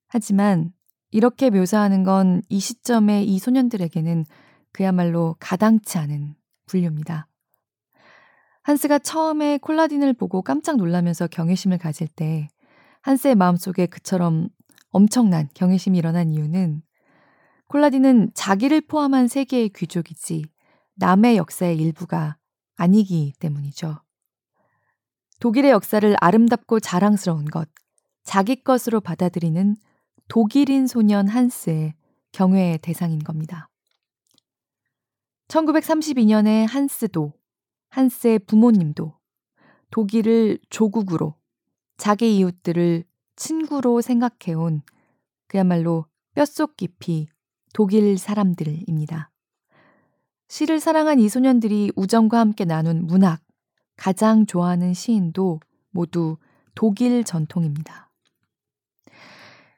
하지만 0.09 0.73
이렇게 1.11 1.51
묘사하는 1.51 2.05
건 2.05 2.43
이 2.49 2.61
시점에 2.61 3.23
이 3.23 3.39
소년들에게는 3.39 4.25
그야말로 4.73 5.37
가당치 5.39 5.99
않은 5.99 6.35
분류입니다. 6.67 7.29
한스가 8.63 8.99
처음에 8.99 9.59
콜라딘을 9.59 10.15
보고 10.15 10.43
깜짝 10.43 10.77
놀라면서 10.77 11.27
경외심을 11.27 11.79
가질 11.79 12.09
때 12.09 12.49
한스의 13.03 13.35
마음속에 13.35 13.87
그처럼 13.87 14.49
엄청난 14.91 15.49
경외심이 15.55 15.99
일어난 15.99 16.31
이유는 16.31 16.83
콜라디는 17.67 18.31
자기를 18.35 18.83
포함한 18.83 19.29
세계의 19.29 19.71
귀족이지 19.71 20.45
남의 20.95 21.37
역사의 21.37 21.77
일부가 21.79 22.37
아니기 22.77 23.33
때문이죠. 23.41 23.99
독일의 25.43 25.73
역사를 25.73 26.15
아름답고 26.21 26.79
자랑스러운 26.79 27.47
것, 27.47 27.69
자기 28.23 28.63
것으로 28.63 29.01
받아들이는 29.01 29.75
독일인 30.29 30.87
소년 30.87 31.27
한스의 31.27 31.95
경외의 32.31 32.79
대상인 32.79 33.19
겁니다. 33.19 33.69
1932년에 35.49 36.69
한스도, 36.69 37.33
한스의 37.91 38.39
부모님도 38.39 39.19
독일을 39.91 40.61
조국으로 40.71 41.35
자기 41.97 42.37
이웃들을 42.39 43.03
친구로 43.35 44.01
생각해온 44.01 44.83
그야말로 45.49 46.07
뼛속 46.37 46.77
깊이 46.77 47.27
독일 47.75 48.17
사람들입니다. 48.17 49.33
시를 50.47 50.79
사랑한 50.79 51.19
이 51.19 51.29
소년들이 51.29 51.91
우정과 51.97 52.39
함께 52.39 52.65
나눈 52.65 53.09
문학, 53.09 53.43
가장 53.97 54.47
좋아하는 54.47 54.95
시인도 54.95 55.61
모두 55.91 56.37
독일 56.75 57.25
전통입니다. 57.25 58.11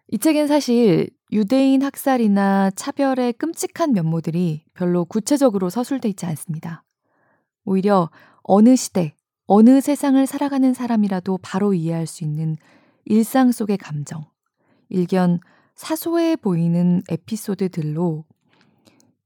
이 0.08 0.18
책엔 0.18 0.46
사실 0.46 1.10
유대인 1.32 1.82
학살이나 1.82 2.70
차별의 2.70 3.32
끔찍한 3.34 3.92
면모들이 3.92 4.64
별로 4.74 5.04
구체적으로 5.04 5.70
서술돼 5.70 6.08
있지 6.10 6.26
않습니다. 6.26 6.84
오히려 7.64 8.10
어느 8.42 8.76
시대, 8.76 9.14
어느 9.46 9.80
세상을 9.80 10.24
살아가는 10.26 10.72
사람이라도 10.72 11.38
바로 11.42 11.74
이해할 11.74 12.06
수 12.06 12.22
있는 12.24 12.56
일상 13.04 13.50
속의 13.50 13.78
감정, 13.78 14.26
일견 14.88 15.40
사소해 15.74 16.36
보이는 16.36 17.02
에피소드들로 17.10 18.24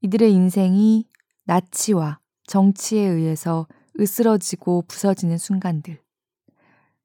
이들의 0.01 0.33
인생이 0.33 1.05
나치와 1.43 2.19
정치에 2.47 3.01
의해서 3.01 3.67
으스러지고 3.99 4.83
부서지는 4.87 5.37
순간들. 5.37 5.99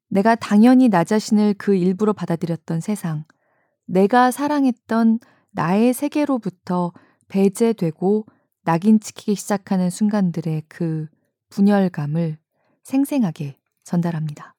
내가 0.07 0.35
당연히 0.35 0.87
나 0.89 1.03
자신을 1.03 1.55
그 1.57 1.75
일부로 1.75 2.13
받아들였던 2.13 2.79
세상, 2.79 3.25
내가 3.85 4.31
사랑했던 4.31 5.19
나의 5.51 5.93
세계로부터 5.93 6.93
배제되고 7.27 8.25
낙인 8.63 8.99
찍히기 8.99 9.35
시작하는 9.35 9.89
순간들의 9.89 10.63
그 10.67 11.07
분열감을 11.49 12.37
생생하게 12.83 13.57
전달합니다. 13.83 14.55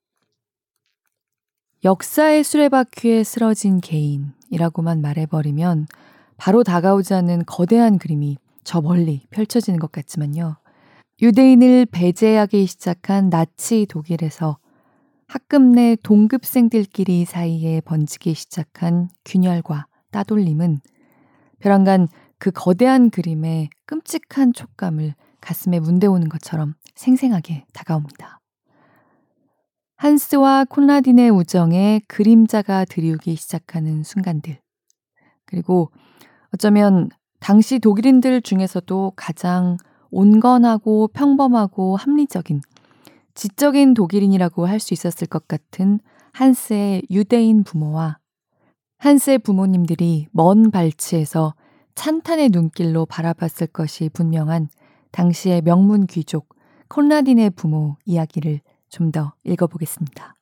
역사의 1.84 2.42
수레바퀴에 2.42 3.24
쓰러진 3.24 3.80
개인이라고만 3.80 5.00
말해버리면 5.00 5.86
바로 6.36 6.64
다가오지 6.64 7.14
않는 7.14 7.44
거대한 7.46 7.98
그림이 7.98 8.38
저 8.64 8.80
멀리 8.80 9.26
펼쳐지는 9.30 9.78
것 9.78 9.92
같지만요. 9.92 10.56
유대인을 11.22 11.86
배제하기 11.86 12.66
시작한 12.66 13.30
나치 13.30 13.86
독일에서 13.86 14.58
학급 15.26 15.62
내 15.62 15.96
동급생들끼리 16.02 17.24
사이에 17.24 17.80
번지기 17.80 18.34
시작한 18.34 19.08
균열과 19.24 19.86
따돌림은 20.10 20.80
벼랑간 21.58 22.08
그 22.38 22.50
거대한 22.50 23.08
그림의 23.08 23.70
끔찍한 23.86 24.52
촉감을 24.52 25.14
가슴에 25.40 25.80
문대오는 25.80 26.28
것처럼 26.28 26.74
생생하게 26.94 27.64
다가옵니다. 27.72 28.40
한스와 29.96 30.66
콘라딘의 30.68 31.30
우정에 31.30 32.02
그림자가 32.08 32.84
드리우기 32.84 33.36
시작하는 33.36 34.02
순간들. 34.02 34.58
그리고 35.46 35.90
어쩌면 36.52 37.08
당시 37.40 37.78
독일인들 37.78 38.42
중에서도 38.42 39.14
가장 39.16 39.78
온건하고 40.10 41.08
평범하고 41.08 41.96
합리적인 41.96 42.60
지적인 43.34 43.94
독일인이라고 43.94 44.66
할 44.66 44.80
수 44.80 44.94
있었을 44.94 45.26
것 45.26 45.46
같은 45.48 46.00
한스의 46.32 47.02
유대인 47.10 47.64
부모와 47.64 48.18
한스의 48.98 49.38
부모님들이 49.38 50.26
먼 50.32 50.70
발치에서 50.70 51.54
찬탄의 51.94 52.50
눈길로 52.50 53.06
바라봤을 53.06 53.68
것이 53.68 54.08
분명한 54.10 54.68
당시의 55.12 55.62
명문 55.62 56.06
귀족 56.06 56.48
콘라딘의 56.88 57.50
부모 57.50 57.96
이야기를 58.04 58.60
좀 58.88 59.10
더 59.10 59.34
읽어보겠습니다. 59.44 60.35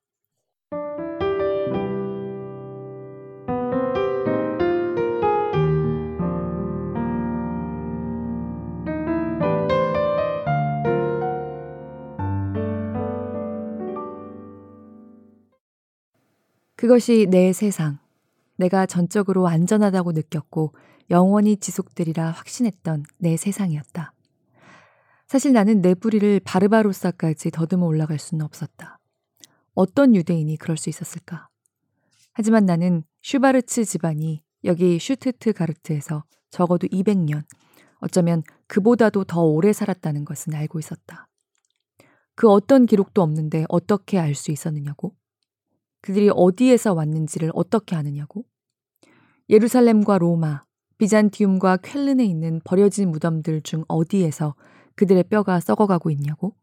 그것이 16.85 17.27
내 17.31 17.55
세상, 17.55 17.99
내가 18.59 18.85
전적으로 18.85 19.49
안전하다고 19.49 20.13
느꼈고 20.13 20.75
영원히 21.09 21.57
지속되리라 21.57 22.31
확신했던 22.33 23.05
내 23.17 23.39
세상이었다. 23.39 24.13
사실 25.27 25.55
나는 25.55 25.81
내 25.81 25.95
뿌리를 25.95 26.41
바르바로사까지 26.41 27.53
더듬어 27.53 27.87
올라갈 27.87 28.19
수는 28.19 28.45
없었다. 28.45 28.99
어떤 29.73 30.15
유대인이 30.15 30.55
그럴 30.59 30.77
수 30.77 30.91
있었을까? 30.91 31.49
하지만 32.35 32.67
나는 32.67 33.03
슈바르츠 33.23 33.87
집안이 33.87 34.43
여기 34.65 34.99
슈트트가르트에서 34.99 36.25
적어도 36.51 36.87
200년, 36.89 37.45
어쩌면 38.01 38.43
그보다도 38.67 39.25
더 39.25 39.41
오래 39.41 39.73
살았다는 39.73 40.27
것은 40.27 40.53
알고 40.53 40.81
있었다. 40.81 41.29
그 42.35 42.51
어떤 42.51 42.85
기록도 42.85 43.23
없는데 43.23 43.65
어떻게 43.71 44.19
알 44.19 44.35
수 44.35 44.51
있었느냐고? 44.51 45.15
그들이 46.05 46.29
어디에서 46.35 46.93
왔는지를 46.93 47.51
어떻게 47.55 47.97
아느냐고? 47.97 48.45
예루살렘과 49.49 50.19
로마, 50.19 50.63
비잔티움과 50.99 51.79
쾰른에 51.79 52.23
있는 52.27 52.61
버려진 52.63 53.11
무덤들 53.11 53.63
중 53.63 53.87
어디에서 53.89 54.55
그들의 54.97 55.25
뼈가 55.31 55.61
썩어가고 55.61 56.11
있냐고? 56.11 56.55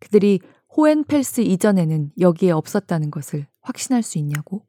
그들이 0.00 0.40
호엔펠스 0.76 1.42
이전에는 1.42 2.10
여기에 2.18 2.50
없었다는 2.50 3.12
것을 3.12 3.46
확신할 3.60 4.02
수 4.02 4.18
있냐고? 4.18 4.66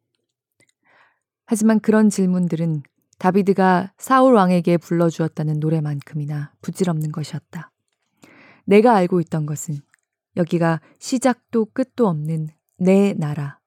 하지만 1.45 1.79
그런 1.79 2.11
질문들은 2.11 2.83
다비드가 3.17 3.91
사울 3.97 4.35
왕에게 4.35 4.77
불러주었다는 4.77 5.59
노래만큼이나 5.59 6.53
부질없는 6.61 7.11
것이었다. 7.11 7.71
내가 8.65 8.93
알고 8.93 9.19
있던 9.21 9.47
것은 9.47 9.77
여기가 10.37 10.79
시작도 10.99 11.69
끝도 11.73 12.07
없는 12.07 12.49
내 12.77 13.13
나라, 13.13 13.62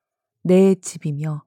내 0.46 0.76
집이며 0.76 1.42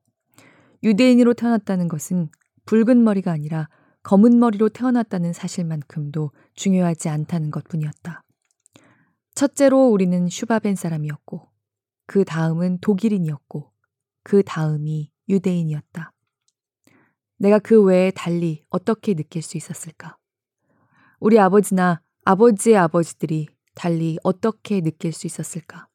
유대인으로 0.83 1.33
태어났다는 1.33 1.87
것은 1.87 2.27
붉은 2.65 3.01
머리가 3.01 3.31
아니라 3.31 3.69
검은 4.03 4.39
머리로 4.39 4.67
태어났다는 4.67 5.31
사실만큼도 5.31 6.31
중요하지 6.53 7.07
않다는 7.07 7.49
것 7.49 7.63
뿐이었다. 7.69 8.25
첫째로 9.35 9.87
우리는 9.87 10.27
슈바벤 10.27 10.75
사람이었고, 10.75 11.47
그 12.07 12.25
다음은 12.25 12.79
독일인이었고, 12.81 13.71
그 14.23 14.43
다음이 14.43 15.11
유대인이었다. 15.29 16.11
내가 17.37 17.59
그 17.59 17.81
외에 17.81 18.11
달리 18.11 18.65
어떻게 18.69 19.13
느낄 19.13 19.41
수 19.41 19.55
있었을까? 19.55 20.17
우리 21.21 21.39
아버지나 21.39 22.01
아버지의 22.25 22.75
아버지들이 22.75 23.47
달리 23.75 24.17
어떻게 24.23 24.81
느낄 24.81 25.13
수 25.13 25.25
있었을까? 25.25 25.88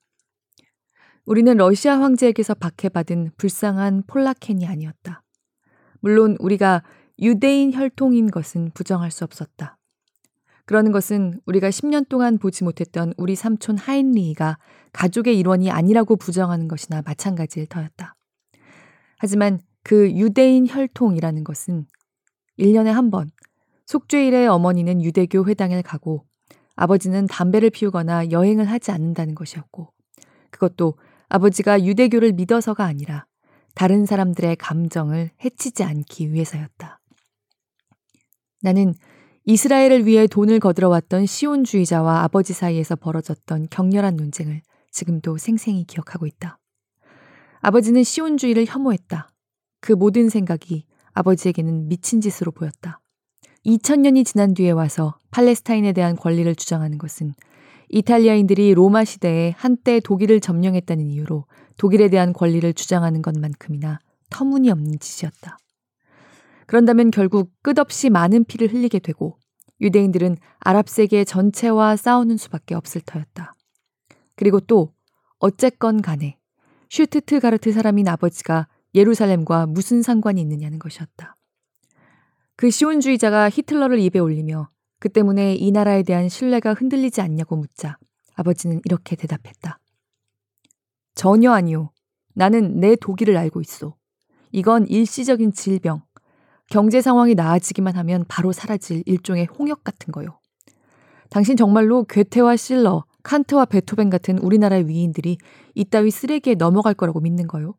우리는 1.27 1.57
러시아 1.57 1.99
황제에게서 2.01 2.55
박해받은 2.55 3.31
불쌍한 3.39 4.05
폴라켄이 4.07 4.67
아니었다. 4.67 5.23
물론 6.01 6.37
우리가 6.39 6.83
유대인 7.19 7.73
혈통인 7.73 8.31
것은 8.31 8.73
부정할 8.75 9.11
수 9.11 9.25
없었다. 9.25 9.79
그러는 10.67 10.93
것은 10.93 11.41
우리가 11.47 11.71
10년 11.71 12.09
동안 12.09 12.37
보지 12.37 12.65
못했던 12.65 13.15
우리 13.17 13.37
삼촌 13.37 13.79
하인리가 13.79 14.59
가족의 14.93 15.39
일원이 15.39 15.71
아니라고 15.71 16.17
부정하는 16.17 16.69
것이나 16.69 17.03
마찬가지일 17.05 17.69
터였다. 17.69 18.15
하지만 19.17 19.61
그 19.83 20.11
유대인 20.13 20.67
혈통이라는 20.69 21.43
것은 21.45 21.87
1년에 22.59 22.87
한 22.87 23.11
번, 23.11 23.31
속죄일에 23.87 24.47
어머니는 24.47 25.03
유대교 25.03 25.47
회당에 25.47 25.81
가고 25.81 26.27
아버지는 26.77 27.27
담배를 27.27 27.71
피우거나 27.71 28.31
여행을 28.31 28.67
하지 28.71 28.91
않는다는 28.91 29.35
것이었고, 29.35 29.91
그것도 30.51 30.95
아버지가 31.35 31.83
유대교를 31.83 32.31
믿어서가 32.35 32.85
아니라 32.85 33.27
다른 33.75 34.07
사람들의 34.07 34.55
감정을 34.55 35.33
해치지 35.45 35.83
않기 35.83 36.33
위해서였다. 36.33 37.01
나는 38.63 38.95
이스라엘을 39.45 40.07
위해 40.07 40.29
돈을 40.29 40.61
거들어 40.61 40.89
왔던 40.91 41.27
시온주의자와 41.27 42.23
아버지 42.23 42.53
사이에서 42.53 42.95
벌어졌던 42.95 43.67
격렬한 43.69 44.15
논쟁을 44.15 44.63
지금도 44.93 45.39
생생히 45.39 45.85
기억하고 45.85 46.29
있다. 46.29 46.61
아버지는 47.63 48.05
시온주의를 48.05 48.67
혐오했다. 48.69 49.29
그 49.81 49.93
모든 49.93 50.29
생각이 50.29 50.87
아버지에게는 51.15 51.89
미친 51.89 52.21
짓으로 52.21 52.53
보였다. 52.53 53.01
2000년이 53.67 54.25
지난 54.25 54.55
뒤에 54.55 54.71
와서 54.71 55.19
팔레스타인에 55.33 55.95
대한 55.95 56.15
권리를 56.15 56.55
주장하는 56.55 56.97
것은 56.97 57.35
이탈리아인들이 57.95 58.75
로마 58.75 59.05
시대에 59.05 59.55
한때 59.57 60.01
독일을 60.01 60.41
점령했다는 60.41 61.07
이유로 61.11 61.45
독일에 61.77 62.09
대한 62.09 62.33
권리를 62.33 62.75
주장하는 62.75 63.23
것만큼이나 63.23 64.01
터무니없는 64.31 64.99
짓이었다. 64.99 65.59
그런다면 66.67 67.13
결국 67.13 67.53
끝없이 67.63 68.11
많은 68.11 68.47
피를 68.47 68.73
흘리게 68.73 68.99
되고 68.99 69.39
유대인들은 69.81 70.39
아랍 70.59 70.89
세계 70.89 71.23
전체와 71.23 71.95
싸우는 71.95 72.37
수밖에 72.37 72.75
없을 72.75 73.01
터였다. 73.01 73.55
그리고 74.35 74.59
또 74.59 74.93
어쨌건 75.39 76.03
간에 76.03 76.37
슈트트 76.91 77.39
가르트 77.39 77.71
사람인 77.71 78.09
아버지가 78.09 78.67
예루살렘과 78.97 79.67
무슨 79.67 80.03
상관이 80.03 80.41
있느냐는 80.41 80.81
것이었다. 80.81 81.37
그 82.57 82.73
시온주의자가 82.73 83.51
히틀러를 83.51 84.01
입에 84.01 84.19
올리며 84.19 84.69
그 85.05 85.11
때문에 85.11 85.55
이 85.57 85.71
나라에 85.71 86.03
대한 86.03 86.31
신뢰가 86.31 86.73
흔들리지 86.73 87.21
않냐고 87.21 87.57
묻자 87.57 87.99
아버지는 88.37 88.81
이렇게 88.87 89.17
대답했다. 89.17 89.79
전혀 91.15 91.53
아니오. 91.53 91.91
나는 92.33 92.81
내 92.81 92.97
독일을 92.97 93.37
알고 93.37 93.61
있어. 93.61 93.97
이건 94.51 94.87
일시적인 94.87 95.53
질병. 95.53 96.05
경제 96.71 97.03
상황이 97.03 97.35
나아지기만 97.35 97.97
하면 97.97 98.25
바로 98.29 98.51
사라질 98.53 99.03
일종의 99.05 99.45
홍역 99.45 99.85
같은 99.85 100.11
거요. 100.11 100.41
당신 101.29 101.59
정말로 101.59 102.05
괴테와 102.05 102.57
실러, 102.57 103.05
칸트와 103.25 103.67
베토벤 103.67 104.09
같은 104.09 104.39
우리나라의 104.39 104.89
위인들이 104.89 105.37
이따위 105.75 106.11
쓰레기에 106.11 106.55
넘어갈 106.55 106.95
거라고 106.95 107.21
믿는 107.21 107.47
거요. 107.47 107.75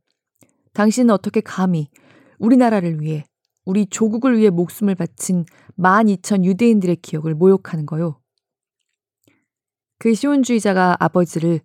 당신은 0.74 1.10
어떻게 1.10 1.42
감히 1.42 1.90
우리나라를 2.38 3.02
위해 3.02 3.26
우리 3.66 3.88
조국을 3.88 4.38
위해 4.38 4.50
목숨을 4.50 4.96
바친 4.96 5.46
12,000 5.78 6.46
유대인들의 6.46 6.98
기억을 6.98 7.34
모욕하는 7.34 7.86
거요. 7.86 8.20
그 9.98 10.14
시온주의자가 10.14 10.98
아버지를 11.00 11.62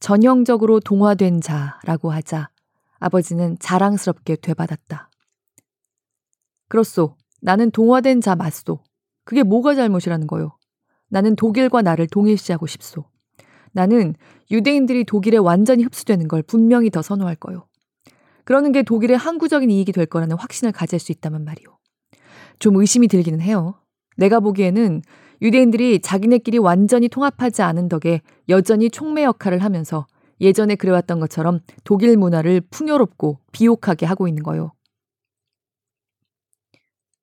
전형적으로 0.00 0.80
동화된 0.80 1.40
자라고 1.40 2.10
하자 2.10 2.50
아버지는 2.98 3.56
자랑스럽게 3.60 4.36
되받았다. 4.36 5.10
그렇소. 6.68 7.16
나는 7.40 7.70
동화된 7.70 8.20
자 8.20 8.34
맞소. 8.34 8.82
그게 9.24 9.42
뭐가 9.42 9.74
잘못이라는 9.74 10.26
거요. 10.26 10.56
나는 11.08 11.36
독일과 11.36 11.82
나를 11.82 12.06
동일시하고 12.08 12.66
싶소. 12.66 13.04
나는 13.72 14.14
유대인들이 14.50 15.04
독일에 15.04 15.36
완전히 15.36 15.84
흡수되는 15.84 16.26
걸 16.28 16.42
분명히 16.42 16.90
더 16.90 17.02
선호할 17.02 17.36
거요. 17.36 17.66
그러는 18.44 18.72
게 18.72 18.82
독일의 18.82 19.16
항구적인 19.16 19.70
이익이 19.70 19.92
될 19.92 20.06
거라는 20.06 20.36
확신을 20.36 20.72
가질 20.72 20.98
수 20.98 21.12
있다면 21.12 21.44
말이오. 21.44 21.76
좀 22.58 22.76
의심이 22.76 23.08
들기는 23.08 23.40
해요. 23.40 23.74
내가 24.16 24.40
보기에는 24.40 25.02
유대인들이 25.42 26.00
자기네끼리 26.00 26.58
완전히 26.58 27.08
통합하지 27.08 27.62
않은 27.62 27.88
덕에 27.88 28.22
여전히 28.48 28.90
촉매 28.90 29.24
역할을 29.24 29.62
하면서 29.62 30.06
예전에 30.40 30.74
그래왔던 30.74 31.20
것처럼 31.20 31.60
독일 31.84 32.16
문화를 32.16 32.60
풍요롭고 32.70 33.40
비옥하게 33.52 34.06
하고 34.06 34.28
있는 34.28 34.42
거요. 34.42 34.72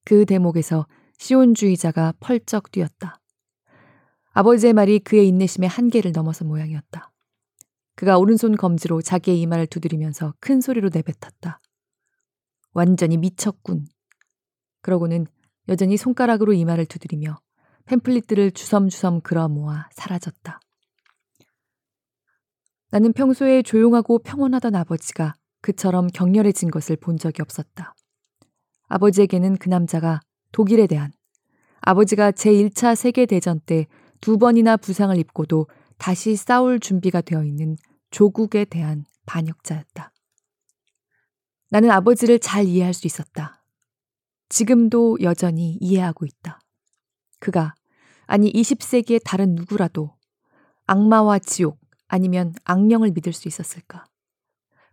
그 0.05 0.25
대목에서 0.25 0.87
시온주의자가 1.17 2.13
펄쩍 2.19 2.71
뛰었다. 2.71 3.19
아버지의 4.33 4.73
말이 4.73 4.99
그의 4.99 5.27
인내심의 5.27 5.69
한계를 5.69 6.13
넘어선 6.13 6.47
모양이었다. 6.47 7.10
그가 7.95 8.17
오른손 8.17 8.55
검지로 8.55 9.01
자기의 9.01 9.39
이마를 9.41 9.67
두드리면서 9.67 10.33
큰 10.39 10.61
소리로 10.61 10.89
내뱉었다. 10.93 11.59
완전히 12.73 13.17
미쳤군. 13.17 13.85
그러고는 14.81 15.27
여전히 15.67 15.97
손가락으로 15.97 16.53
이마를 16.53 16.85
두드리며 16.85 17.39
팸플릿들을 17.85 18.55
주섬주섬 18.55 19.21
그어 19.21 19.47
모아 19.47 19.89
사라졌다. 19.91 20.59
나는 22.91 23.13
평소에 23.13 23.61
조용하고 23.61 24.19
평온하던 24.19 24.75
아버지가 24.75 25.33
그처럼 25.61 26.07
격렬해진 26.07 26.71
것을 26.71 26.95
본 26.95 27.17
적이 27.17 27.41
없었다. 27.41 27.95
아버지에게는 28.87 29.57
그 29.57 29.69
남자가 29.69 30.19
독일에 30.51 30.87
대한 30.87 31.11
아버지가 31.81 32.31
제1차 32.31 32.95
세계대전 32.95 33.61
때 33.65 33.87
두 34.21 34.37
번이나 34.37 34.77
부상을 34.77 35.17
입고도 35.17 35.67
다시 36.01 36.35
싸울 36.35 36.79
준비가 36.79 37.21
되어 37.21 37.43
있는 37.43 37.77
조국에 38.09 38.65
대한 38.65 39.05
반역자였다. 39.27 40.11
나는 41.69 41.91
아버지를 41.91 42.39
잘 42.39 42.65
이해할 42.65 42.95
수 42.95 43.05
있었다. 43.05 43.63
지금도 44.49 45.19
여전히 45.21 45.77
이해하고 45.79 46.25
있다. 46.25 46.59
그가, 47.37 47.75
아니 48.25 48.51
20세기의 48.51 49.21
다른 49.23 49.53
누구라도 49.53 50.15
악마와 50.87 51.37
지옥 51.37 51.79
아니면 52.07 52.55
악령을 52.63 53.11
믿을 53.11 53.31
수 53.31 53.47
있었을까? 53.47 54.05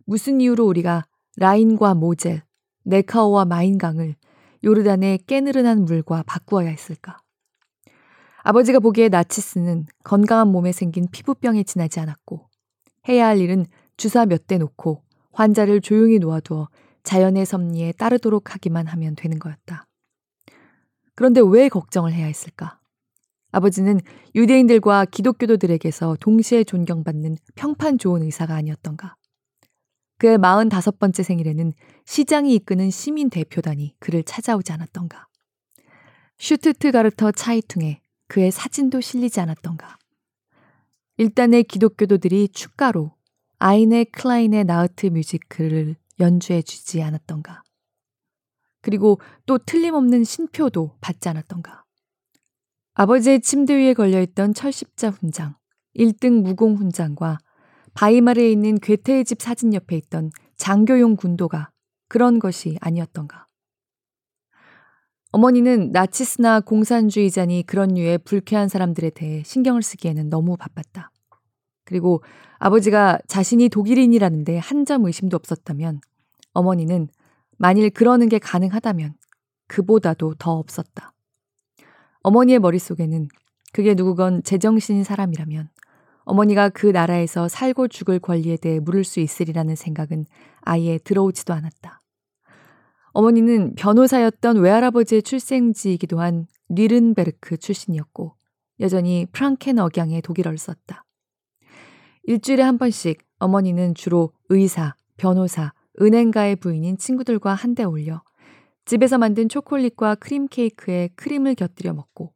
무슨 0.05 0.39
이유로 0.39 0.67
우리가 0.67 1.07
라인과 1.37 1.95
모젤, 1.95 2.43
네카오와 2.83 3.45
마인강을 3.45 4.15
요르단의 4.63 5.23
깨느른한 5.25 5.85
물과 5.85 6.21
바꾸어야 6.27 6.69
했을까? 6.69 7.17
아버지가 8.43 8.79
보기에 8.79 9.09
나치스는 9.09 9.85
건강한 10.03 10.47
몸에 10.47 10.71
생긴 10.71 11.07
피부병에 11.11 11.63
지나지 11.63 11.99
않았고 11.99 12.47
해야 13.07 13.27
할 13.27 13.39
일은 13.39 13.65
주사 13.97 14.25
몇 14.25 14.47
대 14.47 14.57
놓고 14.57 15.03
환자를 15.33 15.81
조용히 15.81 16.19
놓아두어 16.19 16.69
자연의 17.03 17.45
섭리에 17.45 17.93
따르도록 17.93 18.53
하기만 18.53 18.87
하면 18.87 19.15
되는 19.15 19.39
거였다. 19.39 19.85
그런데 21.15 21.41
왜 21.43 21.69
걱정을 21.69 22.13
해야 22.13 22.25
했을까? 22.25 22.79
아버지는 23.51 23.99
유대인들과 24.35 25.05
기독교도들에게서 25.05 26.17
동시에 26.19 26.63
존경받는 26.63 27.37
평판 27.55 27.97
좋은 27.97 28.21
의사가 28.23 28.55
아니었던가? 28.55 29.15
그의 30.17 30.37
45번째 30.37 31.23
생일에는 31.23 31.73
시장이 32.05 32.53
이끄는 32.55 32.89
시민 32.91 33.29
대표단이 33.29 33.95
그를 33.99 34.23
찾아오지 34.23 34.71
않았던가? 34.71 35.27
슈투트가르터 36.37 37.31
차이퉁에 37.31 38.01
그의 38.29 38.51
사진도 38.51 39.01
실리지 39.01 39.41
않았던가? 39.41 39.97
일단의 41.17 41.63
기독교도들이 41.63 42.49
축가로 42.49 43.11
Eine 43.57 44.05
kleine 44.05 44.65
Nachtmusik를 44.65 45.95
연주해 46.19 46.61
주지 46.61 47.01
않았던가. 47.01 47.63
그리고 48.81 49.19
또 49.45 49.57
틀림없는 49.57 50.23
신표도 50.23 50.97
받지 51.01 51.27
않았던가. 51.27 51.83
아버지의 52.93 53.41
침대 53.41 53.75
위에 53.75 53.93
걸려있던 53.93 54.53
철십자 54.53 55.09
훈장, 55.09 55.55
1등 55.97 56.43
무공 56.43 56.75
훈장과 56.75 57.39
바이마르에 57.95 58.51
있는 58.51 58.79
괴테의 58.79 59.25
집 59.25 59.41
사진 59.41 59.73
옆에 59.73 59.97
있던 59.97 60.29
장교용 60.55 61.15
군도가 61.15 61.71
그런 62.07 62.37
것이 62.37 62.77
아니었던가. 62.79 63.48
어머니는 65.31 65.91
나치스나 65.91 66.61
공산주의자니 66.61 67.63
그런 67.67 67.89
류의 67.89 68.17
불쾌한 68.19 68.67
사람들에 68.67 69.11
대해 69.11 69.43
신경을 69.45 69.83
쓰기에는 69.83 70.29
너무 70.29 70.57
바빴다. 70.57 71.11
그리고 71.85 72.23
아버지가 72.57 73.19
자신이 73.27 73.69
독일인이라는데 73.69 74.57
한 74.57 74.85
점 74.85 75.05
의심도 75.05 75.35
없었다면 75.35 76.01
어머니는 76.53 77.09
만일 77.57 77.89
그러는 77.91 78.27
게 78.27 78.39
가능하다면 78.39 79.13
그보다도 79.67 80.35
더 80.39 80.53
없었다. 80.53 81.13
어머니의 82.23 82.59
머릿속에는 82.59 83.27
그게 83.71 83.93
누구건 83.93 84.43
제정신인 84.43 85.03
사람이라면 85.03 85.69
어머니가 86.23 86.69
그 86.69 86.87
나라에서 86.87 87.47
살고 87.47 87.87
죽을 87.87 88.19
권리에 88.19 88.57
대해 88.57 88.79
물을 88.79 89.03
수 89.03 89.19
있으리라는 89.19 89.75
생각은 89.75 90.25
아예 90.61 90.97
들어오지도 90.97 91.53
않았다. 91.53 91.98
어머니는 93.11 93.75
변호사였던 93.75 94.57
외할아버지의 94.57 95.23
출생지이기도 95.23 96.19
한 96.19 96.47
뉘른베르크 96.69 97.57
출신이었고 97.57 98.35
여전히 98.79 99.25
프랑켄 99.31 99.79
억양의 99.79 100.21
독일어를 100.21 100.57
썼다. 100.57 101.05
일주일에 102.23 102.63
한 102.63 102.77
번씩 102.77 103.19
어머니는 103.39 103.95
주로 103.95 104.31
의사, 104.49 104.95
변호사, 105.17 105.73
은행가의 106.01 106.57
부인인 106.57 106.97
친구들과 106.97 107.53
한데 107.53 107.83
올려 107.83 108.21
집에서 108.85 109.17
만든 109.17 109.49
초콜릿과 109.49 110.15
크림 110.15 110.47
케이크에 110.47 111.09
크림을 111.15 111.55
곁들여 111.55 111.93
먹고 111.93 112.33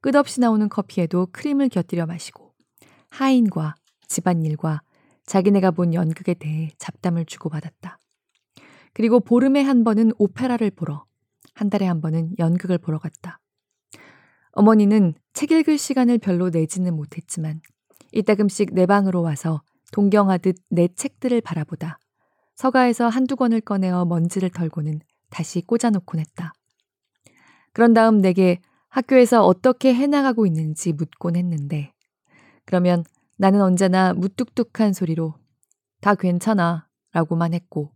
끝없이 0.00 0.40
나오는 0.40 0.68
커피에도 0.68 1.28
크림을 1.32 1.68
곁들여 1.68 2.06
마시고 2.06 2.52
하인과 3.10 3.74
집안일과 4.08 4.82
자기네가 5.26 5.70
본 5.72 5.94
연극에 5.94 6.34
대해 6.34 6.70
잡담을 6.78 7.24
주고받았다. 7.24 7.98
그리고 8.94 9.20
보름에 9.20 9.62
한 9.62 9.84
번은 9.84 10.12
오페라를 10.18 10.70
보러, 10.70 11.04
한 11.54 11.70
달에 11.70 11.86
한 11.86 12.00
번은 12.00 12.34
연극을 12.38 12.78
보러 12.78 12.98
갔다. 12.98 13.38
어머니는 14.52 15.14
책 15.32 15.50
읽을 15.50 15.78
시간을 15.78 16.18
별로 16.18 16.50
내지는 16.50 16.94
못했지만 16.94 17.60
이따금씩 18.12 18.74
내 18.74 18.86
방으로 18.86 19.22
와서 19.22 19.62
동경하듯 19.92 20.56
내 20.68 20.88
책들을 20.88 21.40
바라보다 21.40 21.98
서가에서 22.54 23.08
한두 23.08 23.36
권을 23.36 23.60
꺼내어 23.62 24.04
먼지를 24.04 24.50
털고는 24.50 25.00
다시 25.30 25.62
꽂아놓곤 25.62 26.20
했다. 26.20 26.52
그런 27.72 27.94
다음 27.94 28.18
내게 28.18 28.60
학교에서 28.88 29.44
어떻게 29.46 29.94
해나가고 29.94 30.44
있는지 30.44 30.92
묻곤 30.92 31.36
했는데 31.36 31.92
그러면 32.66 33.04
나는 33.36 33.62
언제나 33.62 34.12
무뚝뚝한 34.12 34.92
소리로 34.92 35.34
다 36.00 36.14
괜찮아 36.14 36.86
라고만 37.12 37.54
했고 37.54 37.90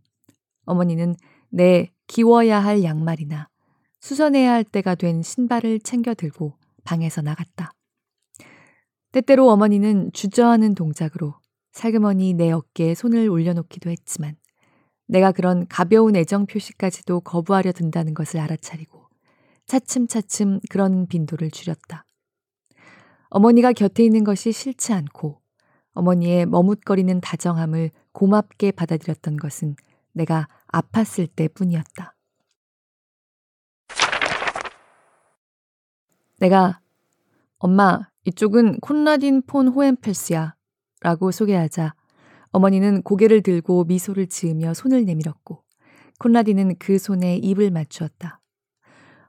어머니는 0.67 1.15
내 1.49 1.91
기워야 2.05 2.59
할 2.59 2.83
양말이나 2.83 3.49
수선해야 3.99 4.51
할 4.53 4.63
때가 4.63 4.93
된 4.95 5.23
신발을 5.23 5.79
챙겨 5.79 6.13
들고 6.13 6.53
방에서 6.83 7.21
나갔다. 7.21 7.71
때때로 9.11 9.49
어머니는 9.49 10.11
주저하는 10.13 10.75
동작으로 10.75 11.33
살그머니 11.71 12.33
내 12.33 12.51
어깨에 12.51 12.93
손을 12.93 13.29
올려놓기도 13.29 13.89
했지만 13.89 14.35
내가 15.07 15.31
그런 15.31 15.67
가벼운 15.67 16.15
애정 16.15 16.45
표시까지도 16.45 17.21
거부하려 17.21 17.71
든다는 17.71 18.13
것을 18.13 18.39
알아차리고 18.39 19.07
차츰차츰 19.65 20.59
그런 20.69 21.07
빈도를 21.07 21.49
줄였다. 21.51 22.05
어머니가 23.29 23.73
곁에 23.73 24.03
있는 24.03 24.23
것이 24.23 24.51
싫지 24.51 24.93
않고 24.93 25.41
어머니의 25.93 26.45
머뭇거리는 26.45 27.19
다정함을 27.21 27.91
고맙게 28.11 28.71
받아들였던 28.71 29.37
것은 29.37 29.75
내가 30.13 30.47
아팠을 30.71 31.29
때 31.35 31.47
뿐이었다. 31.47 32.15
내가 36.39 36.79
엄마, 37.57 38.01
이쪽은 38.25 38.79
콘라딘 38.79 39.43
폰 39.47 39.67
호엔펠스야 39.67 40.55
라고 41.01 41.31
소개하자 41.31 41.95
어머니는 42.51 43.01
고개를 43.01 43.41
들고 43.41 43.85
미소를 43.85 44.27
지으며 44.27 44.73
손을 44.73 45.05
내밀었고 45.05 45.63
콘라딘은 46.19 46.75
그 46.79 46.97
손에 46.97 47.37
입을 47.37 47.71
맞추었다. 47.71 48.41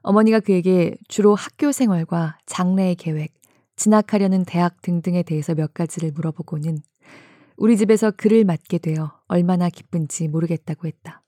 어머니가 0.01 0.39
그에게 0.39 0.95
주로 1.07 1.35
학교 1.35 1.71
생활과 1.71 2.37
장래의 2.45 2.95
계획, 2.95 3.33
진학하려는 3.75 4.45
대학 4.45 4.81
등등에 4.81 5.23
대해서 5.23 5.55
몇 5.55 5.73
가지를 5.73 6.11
물어보고는 6.11 6.79
우리 7.57 7.77
집에서 7.77 8.11
그를 8.11 8.45
맡게 8.45 8.77
되어 8.77 9.19
얼마나 9.27 9.69
기쁜지 9.69 10.27
모르겠다고 10.27 10.87
했다. 10.87 11.23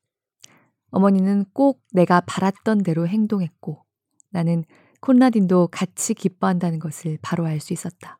어머니는 0.92 1.46
꼭 1.54 1.82
내가 1.92 2.22
바랐던 2.22 2.84
대로 2.84 3.08
행동했고 3.08 3.84
나는 4.30 4.64
콘라딘도 5.02 5.68
같이 5.68 6.14
기뻐한다는 6.14 6.80
것을 6.80 7.18
바로 7.22 7.46
알 7.46 7.60
수 7.60 7.74
있었다. 7.74 8.20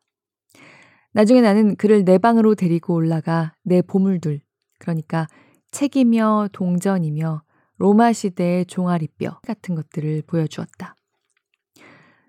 나중에 1.14 1.42
나는 1.42 1.76
그를 1.76 2.06
내 2.06 2.18
방으로 2.18 2.56
데리고 2.56 2.96
올라가 2.96 3.54
내 3.64 3.82
보물들, 3.82 4.42
그러니까 4.80 5.28
책이며 5.72 6.50
동전이며 6.54 7.44
로마 7.78 8.14
시대의 8.14 8.66
종아리뼈 8.66 9.42
같은 9.42 9.76
것들을 9.76 10.24
보여주었다. 10.28 10.96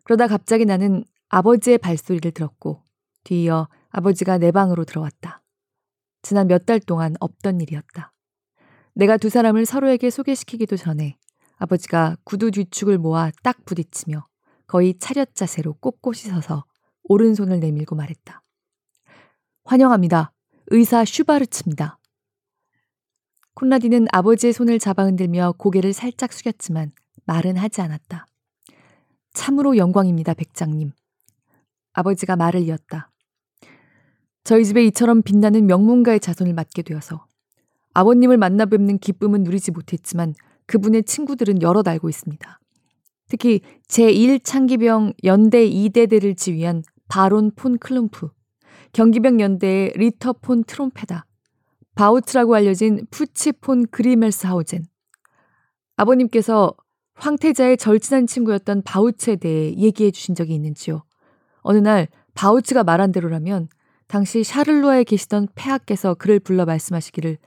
그러다 0.05 0.27
갑자기 0.27 0.65
나는 0.65 1.05
아버지의 1.29 1.79
발소리를 1.79 2.31
들었고 2.33 2.83
뒤이어 3.25 3.69
아버지가 3.91 4.39
내 4.39 4.51
방으로 4.51 4.85
들어왔다. 4.85 5.43
지난 6.23 6.47
몇 6.49 6.67
달 6.67 6.81
동안 6.81 7.15
없던 7.21 7.61
일이었다. 7.61 8.13
내가 8.95 9.17
두 9.17 9.29
사람을 9.31 9.65
서로에게 9.67 10.11
소개시키기도 10.11 10.77
전에 10.77 11.17
아버지가 11.57 12.17
구두 12.25 12.51
뒤축을 12.51 12.99
모아 12.99 13.31
딱 13.43 13.65
부딪히며 13.65 14.27
거의 14.67 14.99
차렷 14.99 15.35
자세로 15.35 15.75
꼿꼿이 15.75 16.17
서서 16.17 16.65
오른손을 17.05 17.61
내밀고 17.61 17.95
말했다. 17.95 18.43
환영합니다. 19.65 20.33
의사 20.69 21.05
슈바르츠입니다. 21.05 21.99
콘라디는 23.55 24.07
아버지의 24.13 24.53
손을 24.53 24.79
잡아 24.79 25.05
흔들며 25.05 25.55
고개를 25.59 25.93
살짝 25.93 26.33
숙였지만 26.33 26.93
말은 27.27 27.57
하지 27.57 27.81
않았다. 27.81 28.27
참으로 29.35 29.77
영광입니다, 29.77 30.35
백작님. 30.35 30.93
아버지가 31.93 32.37
말을 32.37 32.63
이었다. 32.63 33.11
저희 34.45 34.65
집에 34.65 34.85
이처럼 34.87 35.23
빛나는 35.23 35.67
명문가의 35.67 36.19
자손을 36.21 36.55
맞게 36.55 36.83
되어서 36.83 37.27
아버님을 37.95 38.37
만나 38.37 38.67
뵙는 38.67 38.99
기쁨은 38.99 39.43
누리지 39.43 39.71
못했지만 39.71 40.35
그분의 40.67 41.05
친구들은 41.05 41.63
여럿 41.63 41.87
알고 41.87 42.09
있습니다. 42.09 42.61
특히 43.29 43.61
제1 43.89 44.45
창기병 44.45 45.15
연대 45.25 45.69
2대대를 45.69 46.37
지휘한 46.37 46.83
바론 47.09 47.51
폰 47.55 47.79
클룸프, 47.79 48.31
경기병 48.93 49.41
연대의 49.41 49.93
리터 49.97 50.35
폰 50.35 50.65
트롬페다, 50.65 51.27
바우츠라고 51.95 52.55
알려진 52.55 53.07
푸치 53.11 53.53
폰 53.53 53.87
그리멜스하우젠. 53.87 54.85
아버님께서 55.97 56.75
황태자의 57.15 57.77
절친한 57.77 58.27
친구였던 58.27 58.83
바우츠에 58.83 59.37
대해 59.37 59.75
얘기해 59.77 60.11
주신 60.11 60.35
적이 60.35 60.55
있는지요. 60.55 61.05
어느 61.61 61.79
날 61.79 62.09
바우츠가 62.35 62.85
말한 62.85 63.13
대로라면 63.13 63.69
당시 64.09 64.43
샤를로아에 64.43 65.05
계시던 65.05 65.49
폐하께서 65.55 66.15
그를 66.15 66.41
불러 66.41 66.65
말씀하시기를 66.65 67.39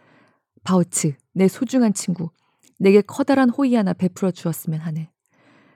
바우츠, 0.66 1.14
내 1.34 1.48
소중한 1.48 1.94
친구, 1.94 2.32
내게 2.80 3.02
커다란 3.02 3.50
호의 3.50 3.76
하나 3.76 3.94
베풀어 3.94 4.32
주었으면 4.32 4.80
하네. 4.82 5.10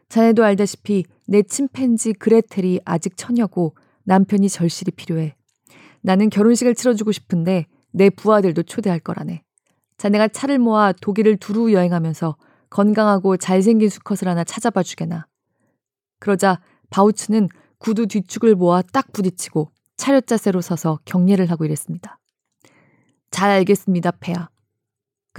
자네도 0.09 0.43
알다시피 0.43 1.05
내 1.27 1.43
침팬지 1.43 2.13
그레텔이 2.13 2.81
아직 2.83 3.15
처녀고 3.15 3.75
남편이 4.03 4.49
절실히 4.49 4.91
필요해. 4.91 5.35
나는 6.01 6.29
결혼식을 6.29 6.73
치러주고 6.73 7.11
싶은데 7.11 7.67
내 7.91 8.09
부하들도 8.09 8.63
초대할 8.63 8.99
거라네. 8.99 9.43
자네가 9.97 10.29
차를 10.29 10.57
모아 10.57 10.91
독일을 10.91 11.37
두루 11.37 11.71
여행하면서 11.71 12.35
건강하고 12.71 13.37
잘생긴 13.37 13.89
수컷을 13.89 14.27
하나 14.27 14.43
찾아봐 14.43 14.81
주게나. 14.81 15.27
그러자 16.19 16.61
바우츠는 16.89 17.49
구두 17.77 18.07
뒤축을 18.07 18.55
모아 18.55 18.81
딱 18.81 19.11
부딪히고 19.11 19.71
차렷 19.97 20.25
자세로 20.25 20.61
서서 20.61 20.99
격려를 21.05 21.51
하고 21.51 21.65
이랬습니다. 21.65 22.19
잘 23.29 23.51
알겠습니다, 23.51 24.11
폐하. 24.19 24.49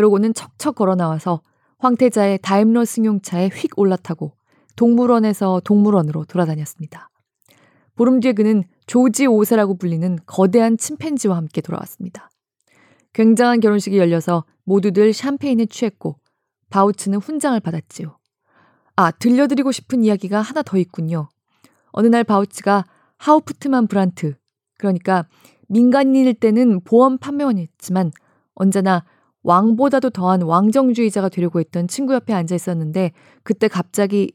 그러고는 0.00 0.32
척척 0.32 0.76
걸어 0.76 0.94
나와서 0.94 1.42
황태자의 1.78 2.38
다임러 2.40 2.86
승용차에 2.86 3.50
휙 3.50 3.78
올라타고 3.78 4.32
동물원에서 4.76 5.60
동물원으로 5.62 6.24
돌아다녔습니다. 6.24 7.10
보름 7.96 8.20
뒤에 8.20 8.32
그는 8.32 8.64
조지 8.86 9.26
오세라고 9.26 9.76
불리는 9.76 10.18
거대한 10.24 10.78
침팬지와 10.78 11.36
함께 11.36 11.60
돌아왔습니다. 11.60 12.30
굉장한 13.12 13.60
결혼식이 13.60 13.98
열려서 13.98 14.44
모두들 14.64 15.12
샴페인에 15.12 15.66
취했고 15.66 16.16
바우츠는 16.70 17.18
훈장을 17.18 17.60
받았지요. 17.60 18.16
아, 18.96 19.10
들려드리고 19.10 19.70
싶은 19.70 20.02
이야기가 20.02 20.40
하나 20.40 20.62
더 20.62 20.78
있군요. 20.78 21.28
어느 21.92 22.06
날 22.06 22.24
바우치가 22.24 22.86
하우프트만 23.18 23.86
브란트, 23.86 24.34
그러니까 24.78 25.26
민간인일 25.68 26.32
때는 26.34 26.80
보험 26.84 27.18
판매원이었지만 27.18 28.12
언제나 28.54 29.04
왕보다도 29.42 30.10
더한 30.10 30.42
왕정주의자가 30.42 31.28
되려고 31.28 31.60
했던 31.60 31.88
친구 31.88 32.14
옆에 32.14 32.32
앉아 32.34 32.54
있었는데 32.54 33.12
그때 33.42 33.68
갑자기 33.68 34.32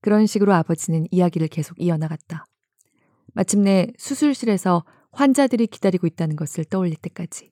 그런 0.00 0.26
식으로 0.26 0.52
아버지는 0.54 1.06
이야기를 1.10 1.48
계속 1.48 1.80
이어나갔다. 1.80 2.44
마침내 3.34 3.88
수술실에서 3.98 4.84
환자들이 5.12 5.66
기다리고 5.66 6.06
있다는 6.06 6.36
것을 6.36 6.64
떠올릴 6.64 6.96
때까지. 6.96 7.50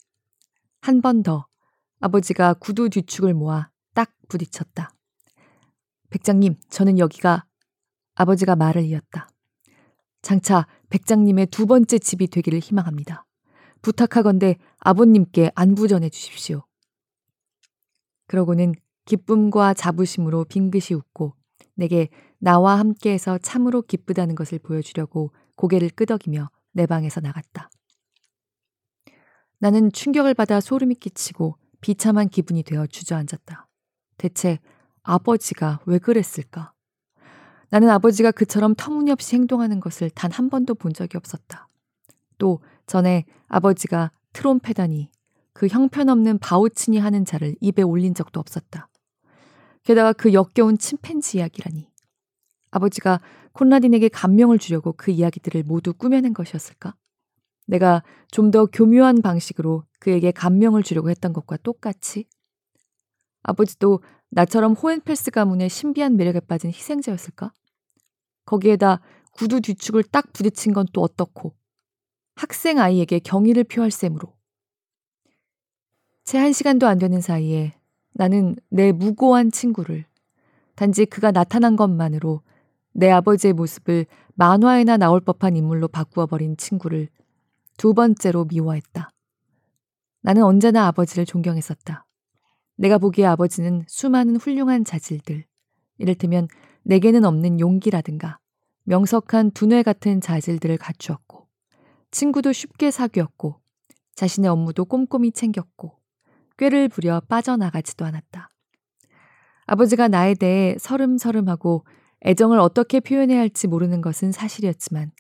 한 0.80 1.00
번 1.00 1.22
더 1.22 1.46
아버지가 2.00 2.54
구두 2.54 2.88
뒤축을 2.90 3.34
모아 3.34 3.70
딱 3.94 4.12
부딪혔다. 4.28 4.92
백장님, 6.10 6.56
저는 6.68 6.98
여기가 6.98 7.44
아버지가 8.14 8.56
말을 8.56 8.82
이었다. 8.84 9.28
장차 10.20 10.66
백장님의 10.90 11.46
두 11.46 11.66
번째 11.66 11.98
집이 11.98 12.28
되기를 12.28 12.58
희망합니다. 12.58 13.24
부탁하건대 13.82 14.58
아버님께 14.84 15.52
안부 15.54 15.88
전해 15.88 16.08
주십시오. 16.08 16.64
그러고는 18.26 18.74
기쁨과 19.04 19.74
자부심으로 19.74 20.44
빙긋이 20.44 20.96
웃고 20.96 21.34
내게 21.74 22.08
나와 22.38 22.78
함께해서 22.78 23.38
참으로 23.38 23.82
기쁘다는 23.82 24.34
것을 24.34 24.58
보여주려고 24.58 25.32
고개를 25.56 25.90
끄덕이며 25.90 26.50
내 26.72 26.86
방에서 26.86 27.20
나갔다. 27.20 27.70
나는 29.58 29.92
충격을 29.92 30.34
받아 30.34 30.60
소름이 30.60 30.96
끼치고 30.96 31.56
비참한 31.80 32.28
기분이 32.28 32.64
되어 32.64 32.86
주저앉았다. 32.86 33.68
대체 34.18 34.58
아버지가 35.02 35.80
왜 35.86 35.98
그랬을까? 35.98 36.72
나는 37.70 37.88
아버지가 37.88 38.32
그처럼 38.32 38.74
터무니없이 38.74 39.36
행동하는 39.36 39.78
것을 39.80 40.10
단 40.10 40.32
한 40.32 40.50
번도 40.50 40.74
본 40.74 40.92
적이 40.92 41.16
없었다. 41.18 41.68
또 42.38 42.60
전에 42.86 43.24
아버지가 43.48 44.10
트롬페다니 44.32 45.10
그 45.52 45.66
형편없는 45.68 46.38
바우치니 46.38 46.98
하는 46.98 47.24
자를 47.24 47.54
입에 47.60 47.82
올린 47.82 48.14
적도 48.14 48.40
없었다. 48.40 48.88
게다가 49.84 50.12
그 50.12 50.32
역겨운 50.32 50.78
침팬지 50.78 51.38
이야기라니. 51.38 51.90
아버지가 52.70 53.20
콘라딘에게 53.52 54.08
감명을 54.08 54.58
주려고 54.58 54.92
그 54.96 55.10
이야기들을 55.10 55.64
모두 55.64 55.92
꾸며낸 55.92 56.32
것이었을까? 56.32 56.94
내가 57.66 58.02
좀 58.30 58.50
더 58.50 58.66
교묘한 58.66 59.22
방식으로 59.22 59.84
그에게 59.98 60.30
감명을 60.32 60.82
주려고 60.82 61.10
했던 61.10 61.32
것과 61.32 61.58
똑같이 61.58 62.26
아버지도 63.42 64.02
나처럼 64.30 64.72
호엔펠스 64.72 65.30
가문의 65.30 65.68
신비한 65.68 66.16
매력에 66.16 66.40
빠진 66.40 66.70
희생자였을까? 66.70 67.52
거기에다 68.46 69.00
구두 69.32 69.60
뒤축을 69.60 70.04
딱 70.04 70.32
부딪힌 70.32 70.72
건 70.72 70.86
또 70.92 71.02
어떻고 71.02 71.54
학생 72.34 72.78
아이에게 72.78 73.18
경의를 73.20 73.64
표할 73.64 73.90
셈으로 73.90 74.34
채 76.24 76.38
한 76.38 76.52
시간도 76.52 76.86
안 76.86 76.98
되는 76.98 77.20
사이에 77.20 77.74
나는 78.12 78.54
내 78.68 78.92
무고한 78.92 79.50
친구를 79.50 80.04
단지 80.74 81.04
그가 81.06 81.32
나타난 81.32 81.76
것만으로 81.76 82.42
내 82.92 83.10
아버지의 83.10 83.54
모습을 83.54 84.06
만화에나 84.34 84.96
나올 84.96 85.20
법한 85.20 85.56
인물로 85.56 85.88
바꾸어 85.88 86.26
버린 86.26 86.56
친구를 86.56 87.08
두 87.76 87.94
번째로 87.94 88.44
미워했다. 88.46 89.10
나는 90.22 90.42
언제나 90.44 90.86
아버지를 90.86 91.26
존경했었다. 91.26 92.06
내가 92.76 92.98
보기에 92.98 93.26
아버지는 93.26 93.84
수많은 93.88 94.36
훌륭한 94.36 94.84
자질들, 94.84 95.44
이를테면 95.98 96.48
내게는 96.84 97.24
없는 97.24 97.60
용기라든가 97.60 98.38
명석한 98.84 99.52
두뇌 99.52 99.82
같은 99.82 100.20
자질들을 100.20 100.76
갖추었고, 100.78 101.31
친구도 102.12 102.52
쉽게 102.52 102.90
사귀었고, 102.90 103.56
자신의 104.14 104.50
업무도 104.50 104.84
꼼꼼히 104.84 105.32
챙겼고, 105.32 105.98
꾀를 106.58 106.88
부려 106.88 107.20
빠져나가지도 107.20 108.04
않았다. 108.04 108.50
아버지가 109.66 110.08
나에 110.08 110.34
대해 110.34 110.76
서름서름하고 110.78 111.84
애정을 112.24 112.60
어떻게 112.60 113.00
표현해야 113.00 113.40
할지 113.40 113.66
모르는 113.66 114.02
것은 114.02 114.30
사실이었지만, 114.30 115.10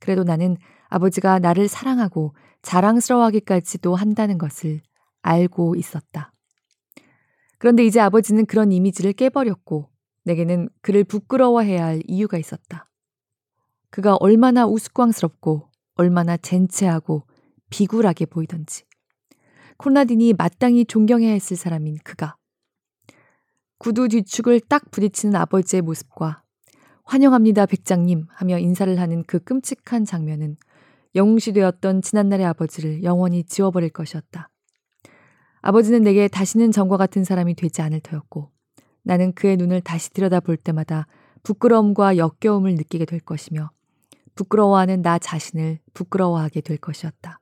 그래도 0.00 0.24
나는 0.24 0.56
아버지가 0.88 1.38
나를 1.38 1.68
사랑하고 1.68 2.34
자랑스러워하기까지도 2.62 3.94
한다는 3.94 4.36
것을 4.36 4.82
알고 5.22 5.76
있었다. 5.76 6.32
그런데 7.58 7.84
이제 7.86 8.00
아버지는 8.00 8.44
그런 8.44 8.72
이미지를 8.72 9.12
깨버렸고, 9.12 9.88
내게는 10.24 10.68
그를 10.82 11.04
부끄러워해야 11.04 11.84
할 11.84 12.02
이유가 12.06 12.36
있었다. 12.36 12.88
그가 13.90 14.16
얼마나 14.16 14.66
우스꽝스럽고 14.66 15.71
얼마나 15.94 16.36
젠체하고 16.36 17.26
비굴하게 17.70 18.26
보이던지. 18.26 18.84
콘라딘이 19.78 20.34
마땅히 20.34 20.84
존경해야 20.84 21.32
했을 21.32 21.56
사람인 21.56 21.98
그가. 22.04 22.36
구두 23.78 24.08
뒤축을 24.08 24.60
딱 24.60 24.90
부딪히는 24.90 25.34
아버지의 25.34 25.82
모습과 25.82 26.42
환영합니다, 27.04 27.66
백장님 27.66 28.26
하며 28.28 28.58
인사를 28.58 28.98
하는 29.00 29.24
그 29.24 29.40
끔찍한 29.40 30.04
장면은 30.04 30.56
영웅시 31.14 31.52
되었던 31.52 32.00
지난날의 32.00 32.46
아버지를 32.46 33.02
영원히 33.02 33.44
지워버릴 33.44 33.90
것이었다. 33.90 34.48
아버지는 35.60 36.02
내게 36.02 36.28
다시는 36.28 36.72
전과 36.72 36.96
같은 36.96 37.24
사람이 37.24 37.54
되지 37.54 37.82
않을 37.82 38.00
터였고 38.00 38.50
나는 39.02 39.32
그의 39.32 39.56
눈을 39.56 39.80
다시 39.80 40.10
들여다볼 40.10 40.56
때마다 40.56 41.06
부끄러움과 41.42 42.16
역겨움을 42.16 42.74
느끼게 42.76 43.04
될 43.04 43.20
것이며 43.20 43.70
부끄러워하는 44.34 45.02
나 45.02 45.18
자신을 45.18 45.78
부끄러워하게 45.94 46.60
될 46.62 46.76
것이었다. 46.78 47.38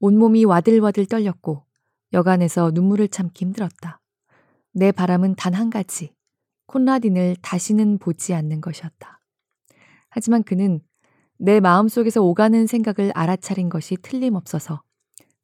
온몸이 0.00 0.44
와들와들 0.44 1.06
떨렸고 1.06 1.64
여간에서 2.12 2.70
눈물을 2.72 3.08
참기 3.08 3.44
힘들었다. 3.44 4.00
내 4.72 4.92
바람은 4.92 5.34
단 5.34 5.54
한 5.54 5.70
가지. 5.70 6.14
콘라딘을 6.66 7.36
다시는 7.42 7.98
보지 7.98 8.34
않는 8.34 8.60
것이었다. 8.60 9.20
하지만 10.10 10.42
그는 10.42 10.80
내 11.38 11.60
마음속에서 11.60 12.22
오가는 12.22 12.66
생각을 12.66 13.12
알아차린 13.14 13.68
것이 13.68 13.96
틀림없어서 13.96 14.82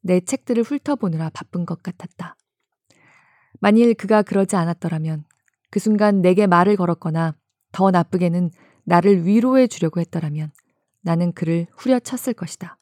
내 0.03 0.21
책들을 0.21 0.63
훑어보느라 0.63 1.31
바쁜 1.31 1.65
것 1.65 1.83
같았다. 1.83 2.37
만일 3.61 3.95
그가 3.95 4.23
그러지 4.23 4.57
않았더라면 4.57 5.25
그 5.71 5.81
순간 5.81 6.21
내게 6.21 6.47
말을 6.47 6.77
걸었거나 6.77 7.35
더 7.73 7.91
나쁘게는 7.91 8.51
나를 8.85 9.27
위로해 9.27 9.67
주려고 9.67 10.01
했더라면 10.01 10.53
나는 11.01 11.33
그를 11.33 11.67
후려쳤을 11.77 12.35
것이다. 12.35 12.79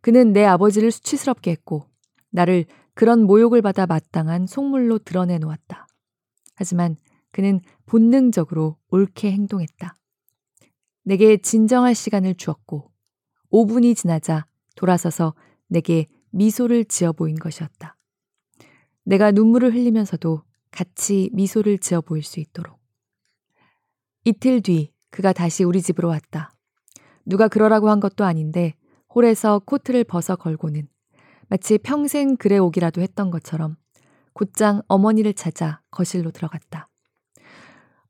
그는 0.00 0.32
내 0.32 0.44
아버지를 0.44 0.90
수치스럽게 0.90 1.50
했고 1.50 1.86
나를 2.30 2.66
그런 2.94 3.24
모욕을 3.24 3.60
받아 3.62 3.86
마땅한 3.86 4.46
속물로 4.46 4.98
드러내 5.00 5.38
놓았다. 5.38 5.86
하지만 6.54 6.96
그는 7.30 7.60
본능적으로 7.84 8.78
옳게 8.88 9.30
행동했다. 9.32 9.96
내게 11.02 11.36
진정할 11.36 11.94
시간을 11.94 12.34
주었고 12.34 12.90
5분이 13.52 13.96
지나자 13.96 14.46
돌아서서 14.76 15.34
내게 15.68 16.06
미소를 16.30 16.84
지어 16.86 17.12
보인 17.12 17.36
것이었다. 17.36 17.96
내가 19.04 19.30
눈물을 19.30 19.72
흘리면서도 19.72 20.42
같이 20.70 21.30
미소를 21.32 21.78
지어 21.78 22.00
보일 22.00 22.22
수 22.22 22.40
있도록. 22.40 22.78
이틀 24.24 24.60
뒤 24.60 24.92
그가 25.16 25.32
다시 25.32 25.64
우리 25.64 25.80
집으로 25.80 26.08
왔다. 26.08 26.50
누가 27.24 27.48
그러라고 27.48 27.88
한 27.88 28.00
것도 28.00 28.26
아닌데 28.26 28.74
홀에서 29.14 29.60
코트를 29.60 30.04
벗어 30.04 30.36
걸고는 30.36 30.88
마치 31.48 31.78
평생 31.78 32.36
그래 32.36 32.58
오기라도 32.58 33.00
했던 33.00 33.30
것처럼 33.30 33.76
곧장 34.34 34.82
어머니를 34.88 35.32
찾아 35.32 35.80
거실로 35.90 36.32
들어갔다. 36.32 36.90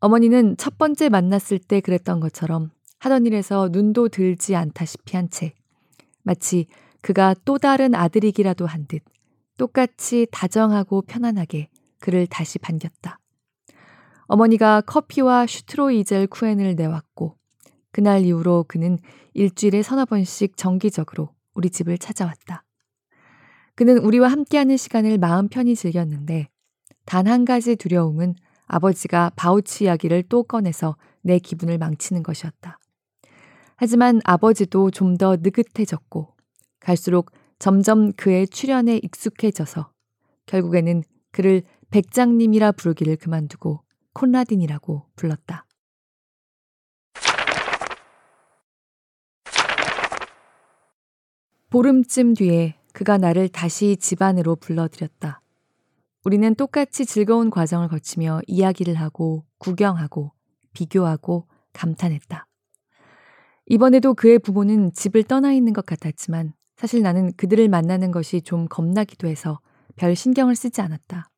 어머니는 0.01 0.57
첫 0.57 0.79
번째 0.79 1.09
만났을 1.09 1.61
때 1.61 1.81
그랬던 1.81 2.19
것처럼 2.19 2.73
하던 2.99 3.25
일에서 3.27 3.69
눈도 3.71 4.09
들지 4.09 4.57
않다시피 4.57 5.17
한 5.17 5.29
채 5.31 5.55
마치 6.25 6.67
그가 7.05 7.37
또 7.45 7.57
다른 7.59 7.95
아들이기라도 7.95 8.67
한 8.67 8.89
듯 8.89 9.01
똑같이 9.57 10.27
다정하고 10.33 11.03
편안하게 11.03 11.69
그를 12.01 12.27
다시 12.27 12.59
반겼다. 12.59 13.21
어머니가 14.27 14.81
커피와 14.83 15.47
슈트로이젤 15.47 16.27
쿠엔을 16.29 16.75
내왔고 16.75 17.37
그날 17.93 18.25
이후로 18.25 18.65
그는 18.69 18.99
일주일에 19.35 19.83
서너 19.83 20.05
번씩 20.05 20.57
정기적으로 20.57 21.31
우리 21.55 21.71
집을 21.71 21.99
찾아왔다. 21.99 22.65
그는 23.75 23.99
우리와 23.99 24.29
함께하는 24.29 24.77
시간을 24.77 25.19
마음 25.19 25.49
편히 25.49 25.75
즐겼는데 25.77 26.49
단 27.05 27.27
한 27.29 27.45
가지 27.45 27.77
두려움은 27.77 28.35
아버지가 28.67 29.31
바우치 29.37 29.85
이야기를 29.85 30.25
또 30.29 30.43
꺼내서 30.43 30.97
내 31.23 31.39
기분을 31.39 31.79
망치는 31.79 32.23
것이었다. 32.23 32.79
하지만 33.77 34.21
아버지도 34.25 34.91
좀 34.91 35.17
더 35.19 35.37
느긋해졌고 35.37 36.35
갈수록 36.81 37.31
점점 37.59 38.13
그의 38.13 38.49
출연에 38.49 38.99
익숙해져서 39.03 39.91
결국에는 40.47 41.03
그를 41.33 41.63
백장님이라 41.91 42.73
부르기를 42.73 43.17
그만두고 43.17 43.83
콘라딘이라고 44.17 45.03
불렀다. 45.15 45.67
보름쯤 51.69 52.35
뒤에 52.35 52.79
그가 52.95 53.19
나를 53.19 53.49
다시 53.51 53.99
집안으로 53.99 54.57
불러들였다. 54.57 55.43
우리는 56.25 56.55
똑같이 56.55 57.05
즐거운 57.05 57.51
과정을 57.51 57.89
거치며 57.89 58.41
이야기를 58.47 58.95
하고 58.95 59.45
구경하고 59.59 60.33
비교하고 60.73 61.47
감탄했다. 61.75 62.47
이번에도 63.67 64.15
그의 64.15 64.39
부모는 64.39 64.93
집을 64.93 65.25
떠나 65.25 65.53
있는 65.53 65.75
것 65.75 65.85
같았지만 65.85 66.55
사실 66.77 67.03
나는 67.03 67.33
그들을 67.37 67.69
만나는 67.69 68.13
것이 68.13 68.41
좀 68.41 68.67
겁나기도 68.67 69.29
해서 69.29 69.61
별 69.97 70.17
신경을 70.17 70.57
쓰지 70.57 70.81
않았다. 70.81 71.31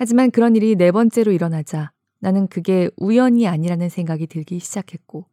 하지만 0.00 0.30
그런 0.30 0.56
일이 0.56 0.76
네 0.76 0.92
번째로 0.92 1.30
일어나자 1.30 1.92
나는 2.20 2.46
그게 2.46 2.88
우연이 2.96 3.46
아니라는 3.46 3.90
생각이 3.90 4.28
들기 4.28 4.58
시작했고 4.58 5.26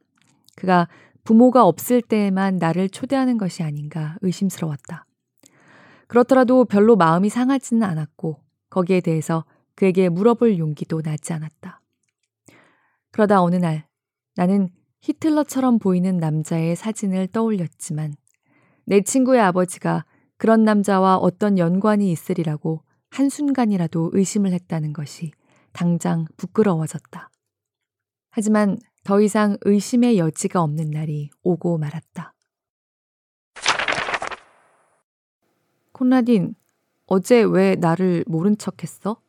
그가 0.57 0.89
부모가 1.24 1.65
없을 1.65 2.01
때에만 2.01 2.57
나를 2.57 2.89
초대하는 2.89 3.38
것이 3.38 3.63
아닌가 3.63 4.18
의심스러웠다. 4.20 5.05
그렇더라도 6.07 6.65
별로 6.65 6.97
마음이 6.97 7.30
상하지는 7.30 7.82
않았고 7.82 8.41
거기에 8.70 8.99
대해서 8.99 9.45
그에게 9.74 10.09
물어볼 10.09 10.57
용기도 10.57 11.01
나지 11.01 11.32
않았다. 11.32 11.80
그러다 13.13 13.41
어느 13.41 13.55
날 13.55 13.88
나는 14.36 14.68
히틀러처럼 14.99 15.80
보이는 15.80 16.18
남자의 16.18 16.76
사진을 16.76 17.28
떠올렸지만 17.28 18.15
내 18.86 18.99
친구의 18.99 19.39
아버지가 19.39 20.03
그런 20.36 20.65
남자와 20.65 21.15
어떤 21.15 21.57
연관이 21.57 22.11
있으리라고 22.11 22.82
한순간이라도 23.18 24.11
의심을 24.13 24.53
했다는 24.53 24.93
것이 24.93 25.32
당장 25.74 26.26
부끄러워졌다. 26.38 27.32
하지만 28.30 28.78
더 29.03 29.22
이상 29.22 29.57
의심의 29.61 30.20
여지가 30.20 30.61
없는 30.61 30.91
날이 30.91 31.32
오고 31.41 31.80
말았다. 31.80 32.36
콘라딘, 35.93 36.53
어제 37.07 37.41
왜 37.41 37.76
나를 37.76 38.24
모른 38.28 38.55
척 38.55 38.84
했어? 38.84 39.20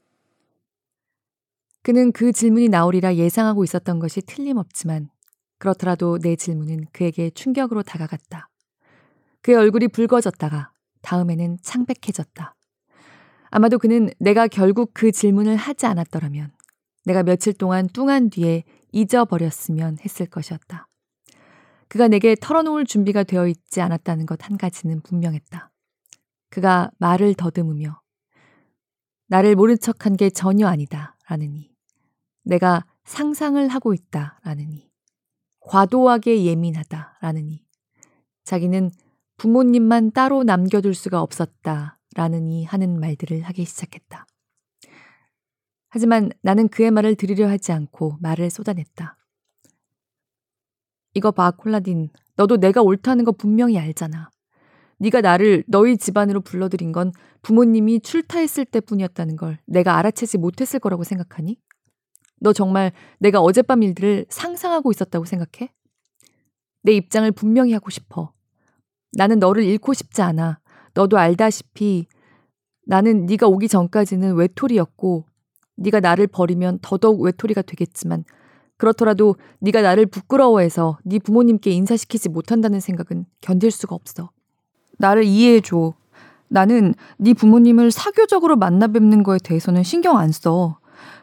그는 1.83 2.13
그 2.13 2.33
질문이 2.33 2.69
나오리라 2.69 3.15
예상하고 3.15 3.65
있었던 3.65 4.01
것이 4.01 4.21
틀림없지만 4.21 5.09
그렇더라도 5.57 6.19
내 6.19 6.37
질문은 6.37 6.89
그에게 6.93 7.31
충격으로 7.31 7.83
다가갔다. 7.83 8.51
그의 9.41 9.57
얼굴이 9.57 9.89
붉어졌다가 9.89 10.73
다음에는 11.01 11.57
창백해졌다. 11.63 12.58
아마도 13.51 13.79
그는 13.79 14.11
내가 14.19 14.49
결국 14.49 14.91
그 14.95 15.13
질문을 15.13 15.57
하지 15.57 15.87
않았더라면 15.87 16.53
내가 17.05 17.23
며칠 17.23 17.53
동안 17.53 17.89
뚱한 17.89 18.31
뒤에 18.31 18.65
잊어버렸으면 18.93 19.99
했을 20.05 20.27
것이었다. 20.27 20.89
그가 21.89 22.09
내게 22.09 22.35
털어놓을 22.35 22.85
준비가 22.85 23.23
되어 23.23 23.47
있지 23.49 23.81
않았다는 23.81 24.27
것 24.27 24.39
한 24.43 24.59
가지는 24.59 25.01
분명했다. 25.01 25.71
그가 26.51 26.91
말을 26.99 27.35
더듬으며 27.35 28.01
나를 29.29 29.57
모른 29.57 29.79
척한 29.79 30.17
게 30.17 30.31
전혀 30.31 30.67
아니다. 30.67 31.17
라느니. 31.29 31.71
내가 32.45 32.87
상상을 33.05 33.67
하고 33.69 33.93
있다. 33.93 34.41
라느니. 34.43 34.91
과도하게 35.61 36.45
예민하다. 36.45 37.19
라느니. 37.21 37.67
자기는 38.45 38.91
부모님만 39.37 40.13
따로 40.13 40.43
남겨둘 40.45 40.95
수가 40.95 41.21
없었다. 41.21 41.98
라느니 42.19 42.65
하는 42.65 42.99
말들을 42.99 43.43
하기 43.43 43.65
시작했다. 43.65 44.27
하지만 45.89 46.31
나는 46.43 46.67
그의 46.67 46.91
말을 46.91 47.15
들으려 47.15 47.49
하지 47.49 47.71
않고 47.71 48.17
말을 48.21 48.51
쏟아냈다. 48.51 49.17
이거 51.15 51.31
봐, 51.31 51.53
콜라딘. 51.53 52.11
너도 52.35 52.57
내가 52.57 52.83
옳다는 52.83 53.25
거 53.25 53.31
분명히 53.31 53.79
알잖아. 53.79 54.31
네가 54.99 55.21
나를 55.21 55.63
너희 55.69 55.97
집안으로 55.97 56.41
불러들인 56.41 56.91
건 56.91 57.13
부모님이 57.43 58.01
출타했을 58.01 58.65
때뿐이었다는 58.65 59.37
걸 59.37 59.61
내가 59.65 59.97
알아채지 59.97 60.39
못했을 60.39 60.81
거라고 60.81 61.05
생각하니? 61.05 61.57
너 62.41 62.53
정말 62.53 62.91
내가 63.21 63.41
어젯밤 63.41 63.85
일들을 63.85 64.27
상상하고 64.29 64.91
있었다고 64.91 65.25
생각해? 65.25 65.73
내 66.83 66.93
입장을 66.93 67.31
분명히 67.31 67.75
하고 67.75 67.91
싶어. 67.91 68.33
나는 69.13 69.39
너를 69.39 69.63
잃고 69.63 69.95
싶지 69.95 70.21
않아. 70.21 70.61
너도 70.99 71.17
알다시피 71.17 72.07
나는 72.85 73.27
네가 73.27 73.47
오기 73.47 73.69
전까지는 73.69 74.35
외톨이였고 74.35 75.27
네가 75.77 76.01
나를 76.01 76.27
버리면 76.27 76.81
더더욱 76.83 77.21
외톨이가 77.21 77.63
되겠지만 77.63 78.25
그렇더라도 78.77 79.37
네가 79.61 79.81
나를 79.81 80.07
부끄러워해서 80.07 80.99
네 81.05 81.21
부모님께 81.21 81.71
인사시키지 81.71 82.31
못한다는 82.31 82.81
생각은 82.81 83.27
견딜 83.41 83.71
수가 83.71 83.95
없어. 83.95 84.31
나를 84.99 85.23
이해해 85.23 85.61
줘. 85.61 85.95
나는 86.49 86.95
네 87.17 87.33
부모님을 87.33 87.93
사교적으로 87.93 88.57
만나 88.57 88.89
뵙는 88.89 89.23
거에 89.23 89.39
대해서는 89.39 89.85
신경 89.85 90.19
안 90.19 90.33
써. 90.33 90.81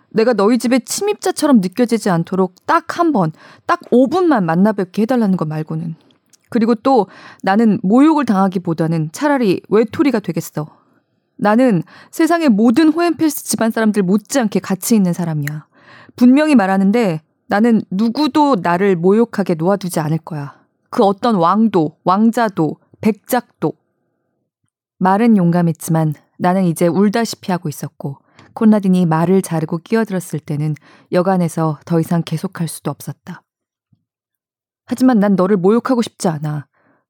내가 0.10 0.32
너희 0.32 0.58
집에 0.58 0.80
침입자처럼 0.80 1.60
느껴지지 1.60 2.10
않도록 2.10 2.66
딱 2.66 2.98
한 2.98 3.12
번, 3.12 3.34
딱 3.66 3.82
5분만 3.92 4.46
만나 4.46 4.72
뵙게 4.72 5.02
해달라는 5.02 5.36
것 5.36 5.50
말고는. 5.50 5.96
그리고 6.50 6.76
또 6.76 7.08
나는 7.44 7.80
모욕을 7.84 8.26
당하기보다는 8.26 9.10
차라리 9.12 9.62
외톨이가 9.70 10.20
되겠어. 10.20 10.68
나는 11.38 11.84
세상의 12.12 12.50
모든 12.50 12.90
호엔펠스 12.90 13.44
집안 13.44 13.72
사람들 13.72 14.04
못지않게 14.04 14.60
가치 14.60 14.96
있는 14.96 15.14
사람이야. 15.14 15.68
분명히 16.16 16.56
말하는데 16.56 17.22
나는 17.48 17.82
누구도 17.92 18.58
나를 18.62 18.96
모욕하게 18.96 19.56
놓아두지 19.56 20.00
않을 20.00 20.20
거야. 20.20 20.64
그 20.90 21.04
어떤 21.04 21.36
왕도, 21.36 21.98
왕자도, 22.04 22.78
백작도. 23.02 23.74
말은 24.98 25.38
용감했지만 25.38 26.14
나는 26.40 26.64
이제 26.64 26.88
울다시피 26.88 27.52
하고 27.52 27.70
있었고 27.70 28.20
콘라딘이 28.54 29.06
말을 29.06 29.42
자르고 29.42 29.80
끼어들었을 29.80 30.40
때는 30.40 30.76
여간에서 31.12 31.80
더 31.86 32.00
이상 32.00 32.24
계속할 32.24 32.68
수도 32.68 32.90
없었다. 32.90 33.42
하지만 34.86 35.20
난 35.20 35.36
너를 35.36 35.58
모욕하고 35.58 36.02
싶지 36.02 36.28
않아. 36.28 36.68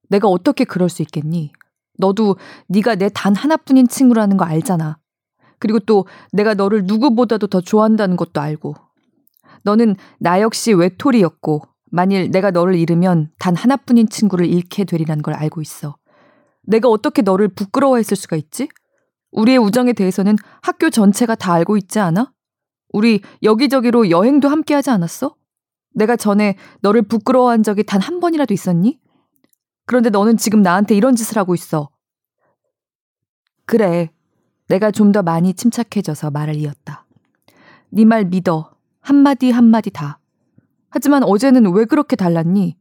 내가 0.10 0.28
어떻게 0.28 0.64
그럴 0.64 0.90
수 0.90 1.02
있겠니? 1.02 1.52
너도 1.98 2.38
네가 2.68 2.96
내 2.96 3.10
단 3.10 3.36
하나뿐인 3.36 3.88
친구라는 3.88 4.38
거 4.38 4.46
알잖아. 4.46 4.98
그리고 5.60 5.80
또 5.80 6.06
내가 6.32 6.54
너를 6.54 6.84
누구보다도 6.86 7.48
더 7.48 7.62
좋아한다는 7.62 8.18
것도 8.18 8.42
알고. 8.42 8.76
너는 9.64 9.96
나 10.20 10.42
역시 10.42 10.74
외톨이였고 10.74 11.64
만일 11.92 12.30
내가 12.30 12.52
너를 12.52 12.76
잃으면 12.76 13.30
단 13.40 13.56
하나뿐인 13.56 14.10
친구를 14.10 14.46
잃게 14.46 14.84
되리라는 14.84 15.24
걸 15.24 15.34
알고 15.34 15.62
있어. 15.62 15.96
내가 16.64 16.90
어떻게 16.90 17.22
너를 17.22 17.48
부끄러워했을 17.48 18.18
수가 18.18 18.36
있지? 18.36 18.68
우리의 19.32 19.58
우정에 19.58 19.94
대해서는 19.94 20.36
학교 20.62 20.90
전체가 20.90 21.36
다 21.36 21.54
알고 21.54 21.78
있지 21.78 22.00
않아? 22.00 22.32
우리 22.94 23.22
여기저기로 23.44 24.10
여행도 24.10 24.50
함께 24.50 24.74
하지 24.74 24.90
않았어? 24.90 25.36
내가 25.96 26.16
전에 26.16 26.56
너를 26.82 27.02
부끄러워한 27.02 27.64
적이 27.64 27.84
단 27.86 28.02
한 28.02 28.20
번이라도 28.20 28.54
있었니? 28.54 29.00
그런데 29.88 30.10
너는 30.10 30.38
지금 30.38 30.62
나한테 30.62 30.96
이런 30.96 31.16
짓을 31.16 31.38
하고 31.38 31.56
있어. 31.56 31.90
그래. 33.66 34.10
내가 34.68 34.92
좀 34.92 35.12
더 35.12 35.22
많이 35.24 35.54
침착해져서 35.54 36.32
말을 36.32 36.56
이었다. 36.56 37.06
네 37.90 38.04
말 38.06 38.26
믿어. 38.26 38.72
한마디 39.02 39.52
한마디 39.52 39.90
다. 39.92 40.20
하지만 40.90 41.24
어제는 41.24 41.72
왜 41.74 41.86
그렇게 41.86 42.16
달랐니? 42.16 42.78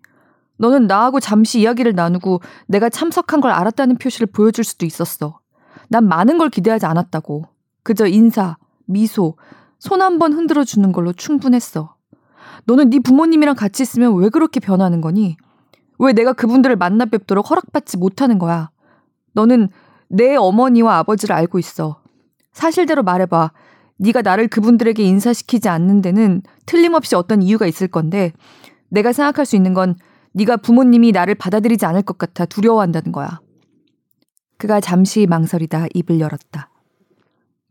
너는 0.57 0.87
나하고 0.87 1.21
잠시 1.21 1.61
이야기를 1.61 1.95
나누고 1.95 2.41
내가 2.67 2.89
참석한 2.89 3.41
걸 3.41 3.51
알았다는 3.51 3.97
표시를 3.99 4.29
보여줄 4.29 4.65
수도 4.65 4.87
있었어. 4.87 5.41
난 5.89 6.07
많은 6.09 6.39
걸 6.39 6.49
기대하지 6.49 6.87
않았다고. 6.87 7.45
그저 7.83 8.07
인사, 8.07 8.57
미소, 8.87 9.37
손 9.79 10.01
한 10.01 10.19
번 10.19 10.33
흔들어 10.33 10.65
주는 10.65 10.91
걸로 10.93 11.13
충분했어. 11.13 11.97
너는 12.67 12.91
네 12.91 12.99
부모님이랑 13.01 13.55
같이 13.55 13.83
있으면 13.83 14.15
왜 14.17 14.29
그렇게 14.29 14.61
변하는 14.61 15.01
거니? 15.01 15.37
왜 15.99 16.13
내가 16.13 16.33
그분들을 16.33 16.77
만나 16.77 17.05
뵙도록 17.05 17.51
허락받지 17.51 17.97
못하는 17.97 18.39
거야? 18.39 18.71
너는 19.33 19.69
내 20.09 20.37
어머니와 20.37 20.99
아버지를 20.99 21.35
알고 21.35 21.59
있어. 21.59 22.01
사실대로 22.53 23.03
말해봐. 23.03 23.53
네가 23.99 24.23
나를 24.23 24.49
그분들에게 24.49 25.03
인사시키지 25.03 25.69
않는 25.69 26.03
데는 26.03 26.43
틀림없이 26.67 27.15
어떤 27.15 27.43
이유가 27.43 27.67
있을 27.67 27.89
건데 27.89 28.33
내가 28.89 29.13
생각할 29.13 29.47
수 29.47 29.57
있는 29.57 29.75
건 29.75 29.95
네가 30.33 30.57
부모님이 30.59 31.13
나를 31.13 31.35
받아들이지 31.37 31.87
않을 31.87 32.03
것 32.03 32.19
같아 32.19 32.45
두려워한다는 32.45 33.13
거야. 33.13 33.41
그가 34.59 34.81
잠시 34.81 35.27
망설이다 35.27 35.87
입을 35.95 36.21
열었다. 36.21 36.71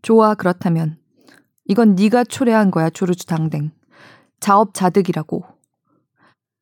좋아 0.02 0.36
그렇다면 0.36 0.98
이건 1.66 1.96
네가 1.96 2.26
초래한 2.26 2.72
거야 2.72 2.90
조르주 2.90 3.26
당댕. 3.26 3.72
자업자득이라고. 4.44 5.46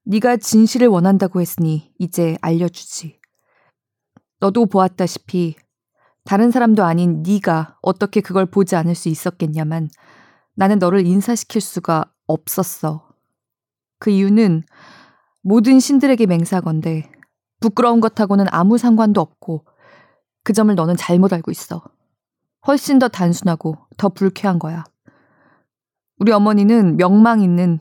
네가 0.05 0.38
진실을 0.38 0.88
원한다고 0.88 1.41
했으니 1.41 1.91
이제 1.97 2.38
알려주지. 2.41 3.19
너도 4.39 4.67
보았다시피 4.67 5.55
다른 6.23 6.51
사람도 6.51 6.84
아닌 6.84 7.23
네가 7.23 7.79
어떻게 7.82 8.21
그걸 8.21 8.45
보지 8.45 8.75
않을 8.75 8.93
수 8.93 9.09
있었겠냐만 9.09 9.89
나는 10.53 10.77
너를 10.77 11.07
인사시킬 11.07 11.59
수가 11.59 12.05
없었어. 12.27 13.09
그 13.97 14.11
이유는 14.11 14.61
모든 15.41 15.79
신들에게 15.79 16.27
맹사건데 16.27 17.11
부끄러운 17.59 17.99
것하고는 17.99 18.45
아무 18.51 18.77
상관도 18.77 19.21
없고 19.21 19.65
그 20.43 20.53
점을 20.53 20.73
너는 20.73 20.97
잘못 20.97 21.34
알고 21.34 21.49
있어. 21.49 21.82
훨씬 22.67 22.99
더 22.99 23.07
단순하고 23.07 23.77
더 23.97 24.09
불쾌한 24.09 24.59
거야. 24.59 24.84
우리 26.22 26.32
어머니는 26.32 26.97
명망 26.97 27.41
있는 27.41 27.80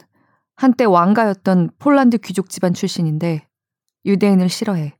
한때 0.57 0.87
왕가였던 0.87 1.73
폴란드 1.79 2.17
귀족 2.17 2.49
집안 2.49 2.73
출신인데 2.73 3.47
유대인을 4.07 4.49
싫어해. 4.49 4.95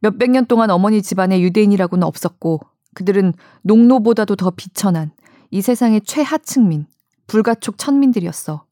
몇백 0.00 0.30
년 0.30 0.44
동안 0.44 0.68
어머니 0.68 1.00
집안에 1.00 1.40
유대인이라고는 1.40 2.06
없었고 2.06 2.60
그들은 2.94 3.32
농노보다도 3.62 4.36
더 4.36 4.50
비천한 4.50 5.12
이 5.50 5.62
세상의 5.62 6.02
최하층민, 6.02 6.84
불가촉 7.28 7.78
천민들이었어. 7.78 8.66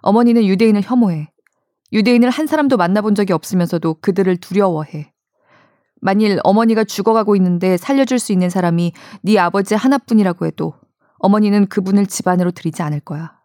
어머니는 0.00 0.46
유대인을 0.46 0.80
혐오해. 0.82 1.30
유대인을 1.92 2.30
한 2.30 2.46
사람도 2.46 2.78
만나본 2.78 3.14
적이 3.14 3.34
없으면서도 3.34 3.96
그들을 4.00 4.38
두려워해. 4.38 5.12
만일 6.00 6.40
어머니가 6.44 6.84
죽어가고 6.84 7.36
있는데 7.36 7.76
살려줄 7.76 8.18
수 8.18 8.32
있는 8.32 8.48
사람이 8.48 8.94
네 9.20 9.38
아버지 9.38 9.74
하나뿐이라고 9.74 10.46
해도 10.46 10.72
어머니는 11.22 11.66
그분을 11.66 12.06
집안으로 12.06 12.50
들이지 12.50 12.82
않을 12.82 13.00
거야. 13.00 13.38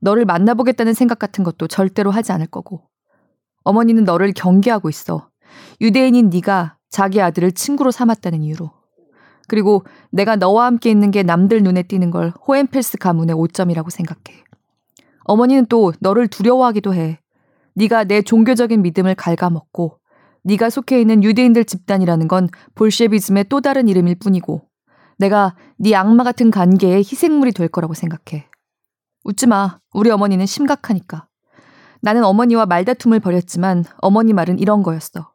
너를 0.00 0.24
만나보겠다는 0.26 0.92
생각 0.94 1.18
같은 1.18 1.42
것도 1.44 1.66
절대로 1.66 2.10
하지 2.10 2.30
않을 2.32 2.46
거고. 2.46 2.82
어머니는 3.64 4.04
너를 4.04 4.32
경계하고 4.32 4.88
있어. 4.90 5.28
유대인인 5.80 6.28
네가 6.30 6.76
자기 6.90 7.20
아들을 7.20 7.52
친구로 7.52 7.90
삼았다는 7.90 8.42
이유로. 8.42 8.70
그리고 9.48 9.84
내가 10.10 10.36
너와 10.36 10.66
함께 10.66 10.90
있는 10.90 11.10
게 11.10 11.22
남들 11.22 11.62
눈에 11.62 11.82
띄는 11.82 12.10
걸 12.10 12.32
호엔펠스 12.46 12.98
가문의 12.98 13.34
오점이라고 13.34 13.90
생각해. 13.90 14.44
어머니는 15.24 15.66
또 15.66 15.92
너를 16.00 16.28
두려워하기도 16.28 16.94
해. 16.94 17.18
네가 17.74 18.04
내 18.04 18.22
종교적인 18.22 18.82
믿음을 18.82 19.14
갉아먹고 19.14 19.98
네가 20.44 20.70
속해 20.70 21.00
있는 21.00 21.24
유대인들 21.24 21.64
집단이라는 21.64 22.28
건 22.28 22.48
볼셰비즘의 22.74 23.46
또 23.48 23.60
다른 23.60 23.88
이름일 23.88 24.16
뿐이고 24.18 24.62
내가 25.18 25.54
네 25.78 25.94
악마 25.94 26.24
같은 26.24 26.50
관계의 26.50 26.98
희생물이 26.98 27.52
될 27.52 27.68
거라고 27.68 27.94
생각해. 27.94 28.48
웃지 29.24 29.46
마. 29.46 29.80
우리 29.92 30.10
어머니는 30.10 30.46
심각하니까. 30.46 31.26
나는 32.00 32.24
어머니와 32.24 32.66
말다툼을 32.66 33.20
벌였지만 33.20 33.84
어머니 33.98 34.32
말은 34.32 34.58
이런 34.58 34.82
거였어. 34.82 35.32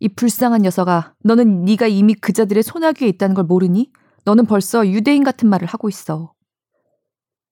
이 0.00 0.08
불쌍한 0.08 0.62
녀석아, 0.62 1.14
너는 1.24 1.64
네가 1.64 1.88
이미 1.88 2.14
그자들의 2.14 2.62
소나귀에 2.62 3.08
있다는 3.08 3.34
걸 3.34 3.44
모르니? 3.44 3.90
너는 4.24 4.46
벌써 4.46 4.86
유대인 4.86 5.24
같은 5.24 5.48
말을 5.48 5.66
하고 5.66 5.88
있어. 5.88 6.32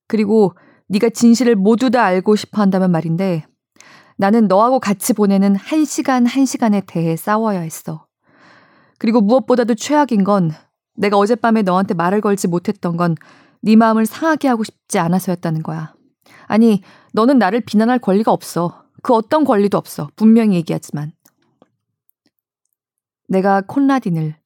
그리고 0.07 0.54
네가 0.88 1.11
진실을 1.11 1.57
모두 1.57 1.90
다 1.90 2.04
알고 2.04 2.36
싶어 2.36 2.62
한다면 2.62 2.92
말인데 2.92 3.44
나는 4.16 4.46
너하고 4.46 4.78
같이 4.78 5.12
보내는 5.12 5.57
한 5.57 5.84
시간 5.84 6.26
한 6.26 6.46
시간에 6.46 6.82
대해 6.86 7.16
싸워야 7.16 7.61
했어. 7.61 8.07
그리고 8.98 9.20
무엇보다도 9.20 9.74
최악인 9.74 10.22
건 10.22 10.52
내가 10.97 11.18
어젯밤에 11.18 11.62
너한테 11.62 11.94
말을 11.94 12.20
걸지 12.20 12.49
못했던 12.49 12.97
건 12.97 13.14
네 13.66 13.74
마음을 13.74 14.07
상하게 14.07 14.47
하고 14.47 14.62
싶지 14.62 15.01
않아서였다는 15.01 15.64
거야. 15.64 15.92
아니, 16.47 16.82
너는 17.12 17.38
나를 17.38 17.62
비난할 17.62 17.99
권리가 17.99 18.30
없어. 18.30 18.84
그 19.03 19.12
어떤 19.12 19.44
권리도 19.44 19.76
없어. 19.76 20.09
분명히 20.14 20.55
얘기하지만. 20.55 21.11
내가 23.28 23.61
콘라딘을 23.62 24.36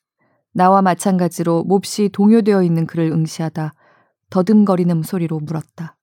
나와 0.55 0.81
마찬가지로 0.81 1.65
몹시 1.65 2.09
동요되어 2.09 2.63
있는 2.63 2.87
그를 2.87 3.13
응시하다 3.13 3.75
더듬거리는 4.31 5.03
소리로 5.03 5.39
물었다. 5.41 5.99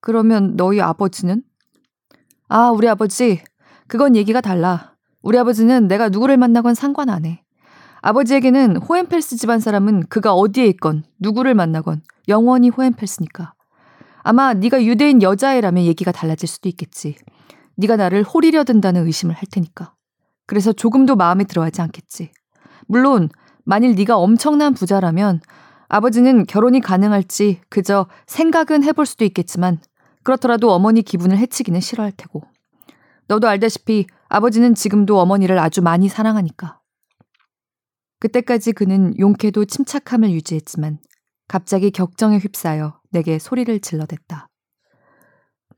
그러면 0.00 0.56
너희 0.56 0.80
아버지는? 0.80 1.42
아, 2.48 2.70
우리 2.70 2.88
아버지. 2.88 3.42
그건 3.88 4.16
얘기가 4.16 4.40
달라. 4.40 4.96
우리 5.20 5.38
아버지는 5.38 5.86
내가 5.86 6.08
누구를 6.08 6.38
만나건 6.38 6.74
상관 6.74 7.10
안 7.10 7.26
해. 7.26 7.45
아버지에게는 8.06 8.76
호엔펠스 8.76 9.36
집안 9.36 9.58
사람은 9.58 10.06
그가 10.06 10.32
어디에 10.32 10.64
있건 10.66 11.02
누구를 11.18 11.56
만나건 11.56 12.02
영원히 12.28 12.68
호엔펠스니까. 12.68 13.54
아마 14.22 14.54
네가 14.54 14.84
유대인 14.84 15.22
여자애라면 15.22 15.82
얘기가 15.82 16.12
달라질 16.12 16.48
수도 16.48 16.68
있겠지. 16.68 17.16
네가 17.74 17.96
나를 17.96 18.22
호리려 18.22 18.62
든다는 18.62 19.04
의심을 19.06 19.34
할 19.34 19.42
테니까. 19.50 19.92
그래서 20.46 20.72
조금도 20.72 21.16
마음에 21.16 21.42
들어하지 21.42 21.82
않겠지. 21.82 22.30
물론 22.86 23.28
만일 23.64 23.96
네가 23.96 24.16
엄청난 24.16 24.72
부자라면 24.72 25.40
아버지는 25.88 26.46
결혼이 26.46 26.78
가능할지 26.78 27.60
그저 27.68 28.06
생각은 28.28 28.84
해볼 28.84 29.04
수도 29.04 29.24
있겠지만 29.24 29.80
그렇더라도 30.22 30.70
어머니 30.70 31.02
기분을 31.02 31.38
해치기는 31.38 31.80
싫어할 31.80 32.12
테고. 32.16 32.44
너도 33.26 33.48
알다시피 33.48 34.06
아버지는 34.28 34.76
지금도 34.76 35.18
어머니를 35.18 35.58
아주 35.58 35.82
많이 35.82 36.08
사랑하니까. 36.08 36.78
그때까지 38.18 38.72
그는 38.72 39.18
용케도 39.18 39.64
침착함을 39.64 40.30
유지했지만 40.30 40.98
갑자기 41.48 41.90
격정에 41.90 42.38
휩싸여 42.38 43.00
내게 43.10 43.38
소리를 43.38 43.78
질러댔다. 43.80 44.48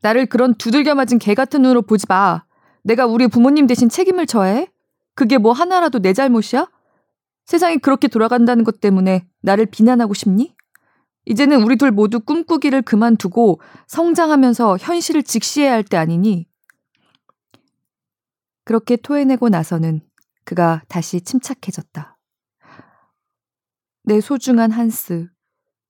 나를 0.00 0.26
그런 0.26 0.54
두들겨 0.54 0.94
맞은 0.94 1.18
개 1.18 1.34
같은 1.34 1.62
눈으로 1.62 1.82
보지 1.82 2.06
마. 2.08 2.44
내가 2.84 3.06
우리 3.06 3.26
부모님 3.26 3.66
대신 3.66 3.88
책임을 3.88 4.26
져야 4.26 4.52
해? 4.52 4.72
그게 5.14 5.38
뭐 5.38 5.52
하나라도 5.52 5.98
내 5.98 6.12
잘못이야? 6.12 6.70
세상이 7.46 7.78
그렇게 7.78 8.08
돌아간다는 8.08 8.62
것 8.62 8.80
때문에 8.80 9.26
나를 9.42 9.66
비난하고 9.66 10.14
싶니? 10.14 10.54
이제는 11.26 11.62
우리 11.62 11.76
둘 11.76 11.90
모두 11.90 12.20
꿈꾸기를 12.20 12.82
그만두고 12.82 13.60
성장하면서 13.88 14.78
현실을 14.80 15.22
직시해야 15.22 15.72
할 15.72 15.82
때 15.82 15.96
아니니? 15.96 16.46
그렇게 18.64 18.96
토해내고 18.96 19.48
나서는 19.48 20.02
그가 20.44 20.82
다시 20.88 21.20
침착해졌다. 21.20 22.17
내 24.08 24.22
소중한 24.22 24.70
한스, 24.70 25.28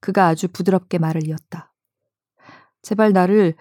그가 0.00 0.26
아주 0.26 0.48
부드럽게 0.48 0.98
말을 0.98 1.24
이었다. 1.28 1.72
제발 2.82 3.12
나를 3.12 3.54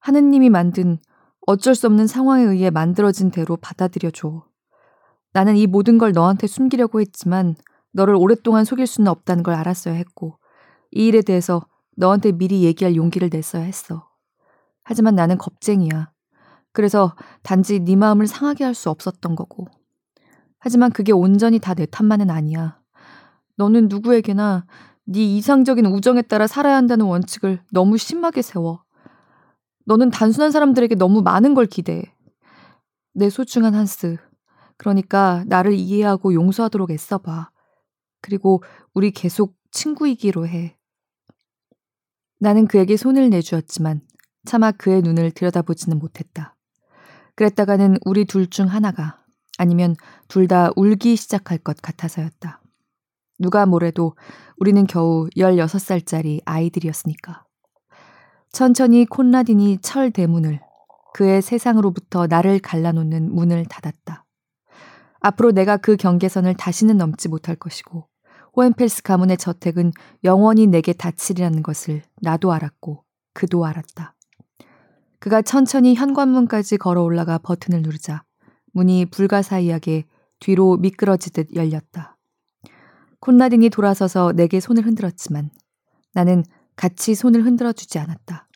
하느님이 0.00 0.50
만든 0.50 0.98
어쩔 1.46 1.76
수 1.76 1.86
없는 1.86 2.08
상황에 2.08 2.42
의해 2.42 2.70
만들어진 2.70 3.30
대로 3.30 3.56
받아들여줘. 3.56 4.44
나는 5.32 5.56
이 5.56 5.68
모든 5.68 5.96
걸 5.96 6.10
너한테 6.10 6.48
숨기려고 6.48 7.00
했지만 7.00 7.54
너를 7.92 8.16
오랫동안 8.16 8.64
속일 8.64 8.88
수는 8.88 9.06
없다는 9.06 9.44
걸 9.44 9.54
알았어야 9.54 9.94
했고 9.94 10.40
이 10.90 11.06
일에 11.06 11.22
대해서 11.22 11.64
너한테 11.96 12.32
미리 12.32 12.64
얘기할 12.64 12.96
용기를 12.96 13.30
냈어야 13.32 13.62
했어. 13.62 14.08
하지만 14.82 15.14
나는 15.14 15.38
겁쟁이야. 15.38 16.10
그래서 16.72 17.14
단지 17.44 17.78
네 17.78 17.94
마음을 17.94 18.26
상하게 18.26 18.64
할 18.64 18.74
수 18.74 18.90
없었던 18.90 19.36
거고. 19.36 19.68
하지만 20.58 20.90
그게 20.90 21.12
온전히 21.12 21.60
다 21.60 21.74
내 21.76 21.86
탓만은 21.86 22.28
아니야. 22.28 22.79
너는 23.60 23.88
누구에게나 23.88 24.64
네 25.04 25.20
이상적인 25.36 25.84
우정에 25.84 26.22
따라 26.22 26.46
살아야 26.46 26.76
한다는 26.76 27.04
원칙을 27.04 27.60
너무 27.70 27.98
심하게 27.98 28.40
세워. 28.40 28.82
너는 29.84 30.10
단순한 30.10 30.50
사람들에게 30.50 30.94
너무 30.94 31.20
많은 31.20 31.52
걸 31.52 31.66
기대해. 31.66 32.02
내 33.12 33.28
소중한 33.28 33.74
한스. 33.74 34.16
그러니까 34.78 35.44
나를 35.46 35.74
이해하고 35.74 36.32
용서하도록 36.32 36.90
애써봐. 36.90 37.50
그리고 38.22 38.62
우리 38.94 39.10
계속 39.10 39.54
친구이기로 39.72 40.46
해. 40.46 40.78
나는 42.38 42.66
그에게 42.66 42.96
손을 42.96 43.28
내주었지만 43.28 44.00
차마 44.46 44.72
그의 44.72 45.02
눈을 45.02 45.32
들여다보지는 45.32 45.98
못했다. 45.98 46.56
그랬다가는 47.34 47.98
우리 48.06 48.24
둘 48.24 48.48
중 48.48 48.68
하나가 48.68 49.22
아니면 49.58 49.96
둘 50.28 50.48
다 50.48 50.70
울기 50.76 51.16
시작할 51.16 51.58
것 51.58 51.76
같아서였다. 51.82 52.59
누가 53.40 53.64
뭐래도 53.64 54.14
우리는 54.58 54.86
겨우 54.86 55.28
16살짜리 55.36 56.42
아이들이었으니까. 56.44 57.44
천천히 58.52 59.06
콘라딘이 59.06 59.78
철 59.80 60.10
대문을 60.10 60.60
그의 61.14 61.40
세상으로부터 61.40 62.26
나를 62.26 62.58
갈라놓는 62.58 63.34
문을 63.34 63.64
닫았다. 63.64 64.26
앞으로 65.20 65.52
내가 65.52 65.76
그 65.78 65.96
경계선을 65.96 66.54
다시는 66.54 66.98
넘지 66.98 67.28
못할 67.28 67.56
것이고 67.56 68.06
호엔펠스 68.56 69.02
가문의 69.02 69.38
저택은 69.38 69.92
영원히 70.24 70.66
내게 70.66 70.92
닫히리라는 70.92 71.62
것을 71.62 72.02
나도 72.20 72.52
알았고 72.52 73.04
그도 73.32 73.64
알았다. 73.64 74.14
그가 75.18 75.42
천천히 75.42 75.94
현관문까지 75.94 76.76
걸어 76.78 77.02
올라가 77.02 77.38
버튼을 77.38 77.82
누르자 77.82 78.22
문이 78.72 79.06
불가사의하게 79.06 80.04
뒤로 80.40 80.76
미끄러지듯 80.76 81.54
열렸다. 81.54 82.09
콘라딘이 83.20 83.70
돌아서서 83.70 84.32
내게 84.32 84.60
손을 84.60 84.84
흔들었지만 84.86 85.50
나는 86.14 86.44
같이 86.76 87.14
손을 87.14 87.44
흔들어 87.44 87.72
주지 87.72 87.98
않았다. 87.98 88.48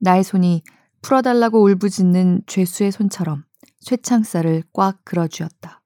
나의 0.00 0.24
손이 0.24 0.62
풀어달라고 1.02 1.62
울부짖는 1.62 2.42
죄수의 2.46 2.92
손처럼 2.92 3.44
쇠창살을 3.80 4.64
꽉 4.72 5.04
그어쥐었다. 5.04 5.82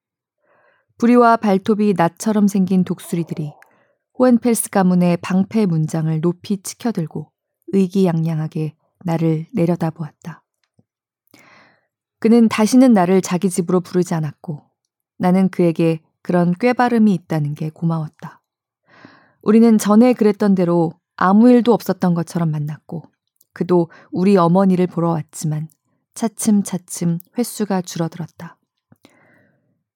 부리와 0.98 1.36
발톱이 1.36 1.94
낫처럼 1.96 2.48
생긴 2.48 2.84
독수리들이 2.84 3.52
호엔펠스 4.18 4.70
가문의 4.70 5.16
방패 5.18 5.66
문장을 5.66 6.20
높이 6.20 6.62
치켜들고 6.62 7.30
의기양양하게 7.72 8.74
나를 9.04 9.46
내려다보았다. 9.54 10.42
그는 12.18 12.48
다시는 12.48 12.92
나를 12.92 13.22
자기 13.22 13.48
집으로 13.48 13.80
부르지 13.80 14.14
않았고 14.14 14.62
나는 15.18 15.48
그에게 15.48 16.00
그런 16.22 16.52
꾀바름이 16.54 17.14
있다는 17.14 17.54
게 17.54 17.70
고마웠다. 17.70 18.42
우리는 19.42 19.78
전에 19.78 20.12
그랬던 20.12 20.54
대로 20.54 20.92
아무 21.16 21.50
일도 21.50 21.72
없었던 21.72 22.14
것처럼 22.14 22.50
만났고 22.50 23.04
그도 23.52 23.90
우리 24.10 24.36
어머니를 24.36 24.86
보러 24.86 25.10
왔지만 25.10 25.68
차츰차츰 26.14 27.18
횟수가 27.38 27.82
줄어들었다. 27.82 28.58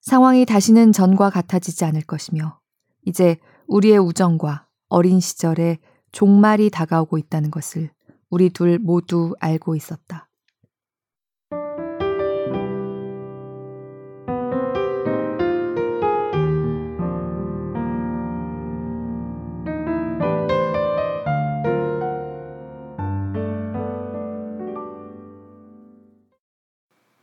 상황이 0.00 0.44
다시는 0.44 0.92
전과 0.92 1.30
같아지지 1.30 1.84
않을 1.86 2.02
것이며 2.02 2.58
이제 3.06 3.38
우리의 3.66 3.98
우정과 3.98 4.66
어린 4.88 5.20
시절의 5.20 5.78
종말이 6.12 6.70
다가오고 6.70 7.18
있다는 7.18 7.50
것을 7.50 7.90
우리 8.30 8.50
둘 8.50 8.78
모두 8.78 9.34
알고 9.40 9.76
있었다. 9.76 10.28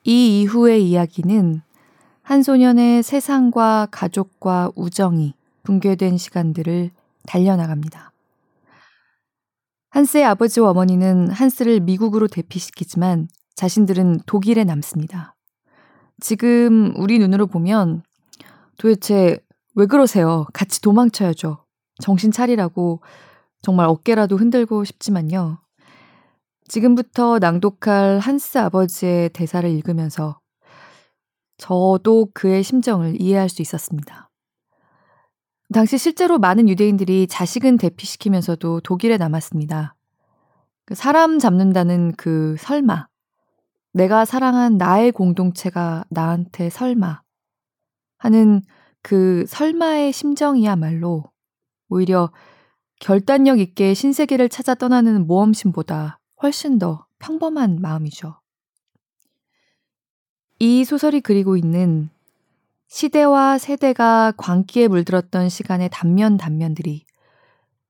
이 0.04 0.41
이후의 0.41 0.89
이야기는 0.89 1.62
한 2.24 2.43
소년의 2.43 3.04
세상과 3.04 3.89
가족과 3.91 4.72
우정이 4.76 5.36
붕괴된 5.64 6.18
시간들을 6.18 6.89
달려나갑니다. 7.28 8.12
한스의 9.91 10.24
아버지와 10.26 10.72
어머니는 10.72 11.30
한스를 11.30 11.82
미국으로 11.82 12.28
대피시키지만 12.28 13.28
자신들은 13.56 14.22
독일에 14.26 14.64
남습니다. 14.64 15.36
지금 16.20 16.93
우리 16.97 17.20
눈으로 17.20 17.45
보면 17.45 18.02
도대체 18.78 19.38
왜 19.76 19.86
그러세요? 19.86 20.47
같이 20.54 20.82
도망쳐야죠. 20.82 21.64
정신 22.02 22.32
차리라고 22.32 23.02
정말 23.62 23.86
어깨라도 23.88 24.38
흔들고 24.38 24.84
싶지만요. 24.84 25.60
지금부터 26.72 27.38
낭독할 27.39 28.19
한스 28.19 28.57
아버지의 28.57 29.28
대사를 29.32 29.69
읽으면서 29.69 30.39
저도 31.57 32.30
그의 32.34 32.63
심정을 32.63 33.22
이해할 33.22 33.49
수 33.49 33.61
있었습니다. 33.61 34.30
당시 35.74 35.97
실제로 35.97 36.39
많은 36.39 36.69
유대인들이 36.69 37.28
자식은 37.28 37.76
대피시키면서도 37.76 38.80
독일에 38.80 39.17
남았습니다. 39.17 39.95
그 40.86 40.95
사람 40.95 41.39
잡는다는 41.39 42.13
그 42.15 42.55
설마, 42.57 43.09
내가 43.91 44.24
사랑한 44.24 44.78
나의 44.78 45.11
공동체가 45.11 46.05
나한테 46.09 46.69
설마 46.69 47.22
하는 48.17 48.61
그 49.01 49.43
설마의 49.45 50.13
심정이야말로 50.13 51.26
오히려 51.89 52.32
결단력 53.01 53.59
있게 53.59 53.93
신세계를 53.93 54.47
찾아 54.47 54.74
떠나는 54.74 55.28
모험심보다 55.28 56.20
훨씬 56.42 56.80
더 56.80 57.06
평범한 57.20 57.78
마음이죠. 57.82 58.39
이 60.60 60.84
소설이 60.86 61.22
그리고 61.22 61.58
있는 61.58 62.10
시대와 62.88 63.58
세대가 63.58 64.34
광기에 64.38 64.88
물들었던 64.88 65.50
시간의 65.50 65.89
단면 65.92 66.38
단면들이 66.38 67.06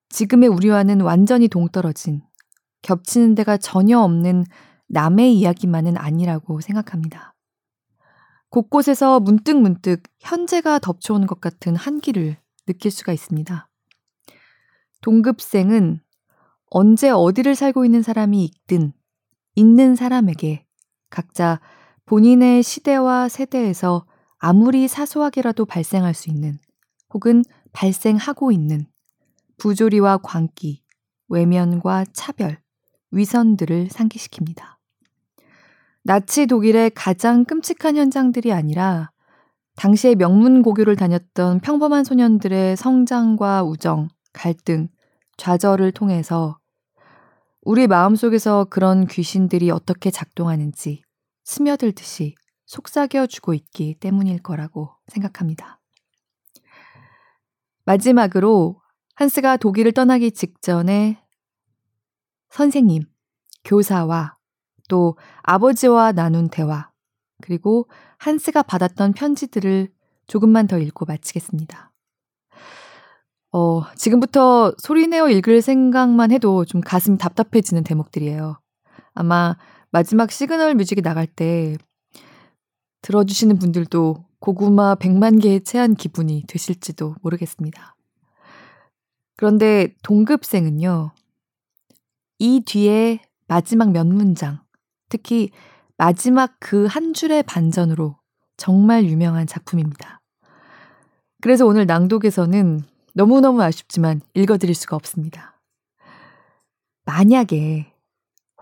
지금의 0.09 0.49
우리와는 0.49 1.01
완전히 1.01 1.47
동떨어진 1.47 2.21
겹치는 2.81 3.35
데가 3.35 3.57
전혀 3.57 3.99
없는 3.99 4.45
남의 4.87 5.37
이야기만은 5.37 5.97
아니라고 5.97 6.61
생각합니다. 6.61 7.33
곳곳에서 8.49 9.21
문득문득 9.21 10.03
현재가 10.19 10.79
덮쳐오는 10.79 11.25
것 11.25 11.39
같은 11.39 11.75
한기를 11.75 12.37
느낄 12.65 12.91
수가 12.91 13.13
있습니다. 13.13 13.69
동급생은 15.01 16.01
언제 16.73 17.09
어디를 17.09 17.53
살고 17.53 17.83
있는 17.83 18.01
사람이 18.01 18.45
있든 18.45 18.93
있는 19.55 19.95
사람에게 19.97 20.65
각자 21.09 21.59
본인의 22.05 22.63
시대와 22.63 23.27
세대에서 23.27 24.05
아무리 24.37 24.87
사소하게라도 24.87 25.65
발생할 25.65 26.13
수 26.13 26.29
있는 26.29 26.57
혹은 27.13 27.43
발생하고 27.73 28.53
있는 28.53 28.85
부조리와 29.57 30.19
광기, 30.19 30.81
외면과 31.27 32.05
차별, 32.13 32.57
위선들을 33.11 33.89
상기시킵니다. 33.89 34.77
나치 36.03 36.47
독일의 36.47 36.91
가장 36.91 37.43
끔찍한 37.43 37.97
현장들이 37.97 38.53
아니라 38.53 39.11
당시의 39.75 40.15
명문 40.15 40.61
고교를 40.61 40.95
다녔던 40.95 41.59
평범한 41.59 42.05
소년들의 42.05 42.77
성장과 42.77 43.63
우정, 43.63 44.07
갈등, 44.31 44.87
좌절을 45.35 45.91
통해서 45.91 46.60
우리 47.63 47.85
마음속에서 47.85 48.65
그런 48.65 49.05
귀신들이 49.05 49.69
어떻게 49.69 50.09
작동하는지 50.09 51.03
스며들듯이 51.43 52.33
속삭여 52.65 53.27
주고 53.27 53.53
있기 53.53 53.97
때문일 53.99 54.41
거라고 54.41 54.95
생각합니다. 55.07 55.79
마지막으로 57.85 58.81
한스가 59.15 59.57
독일을 59.57 59.91
떠나기 59.91 60.31
직전에 60.31 61.23
선생님, 62.49 63.03
교사와 63.63 64.37
또 64.87 65.17
아버지와 65.43 66.13
나눈 66.13 66.49
대화, 66.49 66.89
그리고 67.41 67.87
한스가 68.17 68.63
받았던 68.63 69.13
편지들을 69.13 69.91
조금만 70.25 70.65
더 70.67 70.79
읽고 70.79 71.05
마치겠습니다. 71.05 71.90
어, 73.53 73.83
지금부터 73.95 74.73
소리내어 74.77 75.29
읽을 75.29 75.61
생각만 75.61 76.31
해도 76.31 76.63
좀 76.65 76.81
가슴이 76.81 77.17
답답해지는 77.17 77.83
대목들이에요. 77.83 78.59
아마 79.13 79.57
마지막 79.91 80.31
시그널 80.31 80.75
뮤직이 80.75 81.01
나갈 81.01 81.27
때 81.27 81.75
들어주시는 83.01 83.59
분들도 83.59 84.23
고구마 84.39 84.95
100만 84.95 85.41
개에 85.41 85.59
채한 85.59 85.95
기분이 85.95 86.45
드실지도 86.47 87.15
모르겠습니다. 87.21 87.95
그런데 89.35 89.93
동급생은요, 90.03 91.11
이 92.39 92.61
뒤에 92.65 93.21
마지막 93.47 93.91
몇 93.91 94.07
문장, 94.07 94.59
특히 95.09 95.49
마지막 95.97 96.55
그 96.59 96.87
한 96.87 97.13
줄의 97.13 97.43
반전으로 97.43 98.15
정말 98.55 99.05
유명한 99.05 99.45
작품입니다. 99.45 100.21
그래서 101.41 101.65
오늘 101.65 101.85
낭독에서는 101.85 102.81
너무너무 103.13 103.61
아쉽지만 103.61 104.21
읽어드릴 104.33 104.75
수가 104.75 104.95
없습니다. 104.95 105.61
만약에 107.05 107.93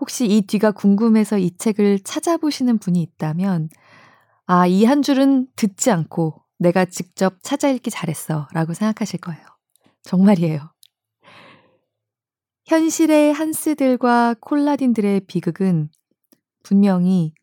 혹시 0.00 0.26
이 0.26 0.42
뒤가 0.42 0.72
궁금해서 0.72 1.38
이 1.38 1.56
책을 1.56 2.00
찾아보시는 2.00 2.78
분이 2.78 3.00
있다면, 3.02 3.68
아, 4.46 4.66
이 4.66 4.84
한 4.84 5.02
줄은 5.02 5.48
듣지 5.56 5.90
않고 5.90 6.42
내가 6.58 6.84
직접 6.84 7.38
찾아 7.42 7.68
읽기 7.68 7.90
잘했어. 7.90 8.48
라고 8.52 8.74
생각하실 8.74 9.20
거예요. 9.20 9.40
정말이에요. 10.02 10.72
현실의 12.66 13.32
한스들과 13.32 14.36
콜라딘들의 14.40 15.20
비극은 15.26 15.90
분명히 16.62 17.34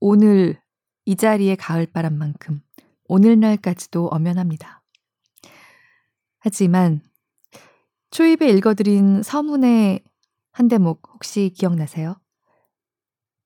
오늘 0.00 0.60
이 1.06 1.16
자리의 1.16 1.56
가을바람만큼 1.56 2.62
오늘날까지도 3.08 4.08
엄연합니다. 4.08 4.83
하지만 6.44 7.00
초입에 8.10 8.50
읽어드린 8.50 9.22
서문의 9.22 10.04
한 10.52 10.68
대목 10.68 11.00
혹시 11.14 11.50
기억나세요? 11.56 12.20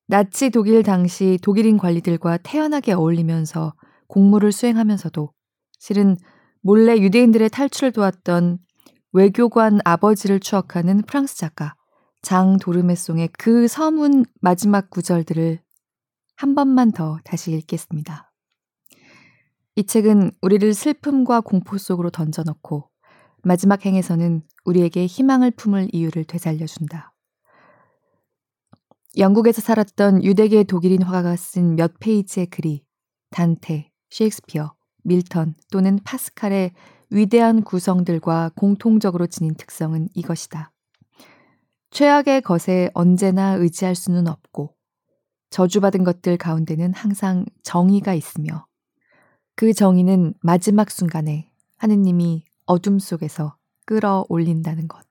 나치 0.08 0.50
독일 0.50 0.82
당시 0.82 1.38
독일인 1.40 1.78
관리들과 1.78 2.38
태연하게 2.38 2.94
어울리면서 2.94 3.72
공무를 4.08 4.50
수행하면서도 4.50 5.32
실은 5.78 6.16
몰래 6.60 6.98
유대인들의 6.98 7.48
탈출을 7.50 7.92
도왔던 7.92 8.58
외교관 9.12 9.78
아버지를 9.84 10.40
추억하는 10.40 11.02
프랑스 11.02 11.36
작가 11.36 11.76
장 12.20 12.58
도르메송의 12.58 13.28
그 13.38 13.68
서문 13.68 14.24
마지막 14.40 14.90
구절들을 14.90 15.60
한 16.34 16.54
번만 16.56 16.90
더 16.90 17.20
다시 17.22 17.52
읽겠습니다. 17.52 18.28
이 19.78 19.84
책은 19.84 20.32
우리를 20.42 20.74
슬픔과 20.74 21.40
공포 21.40 21.78
속으로 21.78 22.10
던져넣고 22.10 22.87
마지막 23.42 23.84
행에서는 23.84 24.42
우리에게 24.64 25.06
희망을 25.06 25.50
품을 25.50 25.88
이유를 25.92 26.24
되살려준다. 26.24 27.12
영국에서 29.16 29.60
살았던 29.60 30.22
유대계 30.24 30.64
독일인 30.64 31.02
화가가 31.02 31.36
쓴 31.36 31.76
몇 31.76 31.98
페이지의 31.98 32.46
글이 32.46 32.84
단테, 33.30 33.90
셰익스피어, 34.10 34.74
밀턴 35.04 35.54
또는 35.70 35.98
파스칼의 36.04 36.72
위대한 37.10 37.62
구성들과 37.62 38.52
공통적으로 38.54 39.26
지닌 39.26 39.54
특성은 39.54 40.08
이것이다. 40.14 40.70
최악의 41.90 42.42
것에 42.42 42.90
언제나 42.92 43.54
의지할 43.54 43.94
수는 43.94 44.28
없고 44.28 44.74
저주받은 45.50 46.04
것들 46.04 46.36
가운데는 46.36 46.92
항상 46.92 47.46
정의가 47.62 48.12
있으며 48.12 48.66
그 49.56 49.72
정의는 49.72 50.34
마지막 50.42 50.90
순간에 50.90 51.50
하느님이 51.78 52.44
어둠 52.68 52.98
속에서 52.98 53.56
끌어올린다는 53.86 54.88
것. 54.88 55.02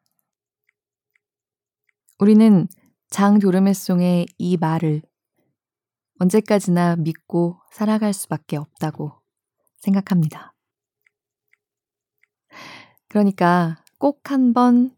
우리는 2.20 2.68
장도르메송의 3.10 4.28
이 4.38 4.58
말을 4.58 5.02
언제까지나 6.20 6.98
믿고 6.98 7.58
살아갈 7.72 8.14
수밖에 8.14 8.58
없다고 8.58 9.12
생각합니다. 9.78 10.54
그러니까 13.08 13.84
꼭 13.98 14.30
한번 14.30 14.96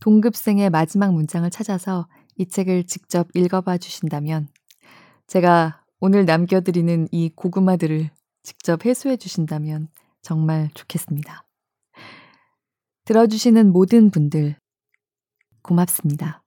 동급생의 0.00 0.70
마지막 0.70 1.12
문장을 1.12 1.48
찾아서 1.50 2.06
이 2.36 2.46
책을 2.46 2.84
직접 2.84 3.28
읽어봐 3.34 3.78
주신다면 3.78 4.48
제가 5.26 5.84
오늘 5.98 6.24
남겨드리는 6.24 7.08
이 7.10 7.30
고구마들을 7.34 8.10
직접 8.44 8.84
해소해 8.84 9.16
주신다면 9.16 9.88
정말 10.22 10.70
좋겠습니다. 10.74 11.45
들어주시는 13.06 13.70
모든 13.70 14.10
분들 14.10 14.56
고맙습니다. 15.62 16.42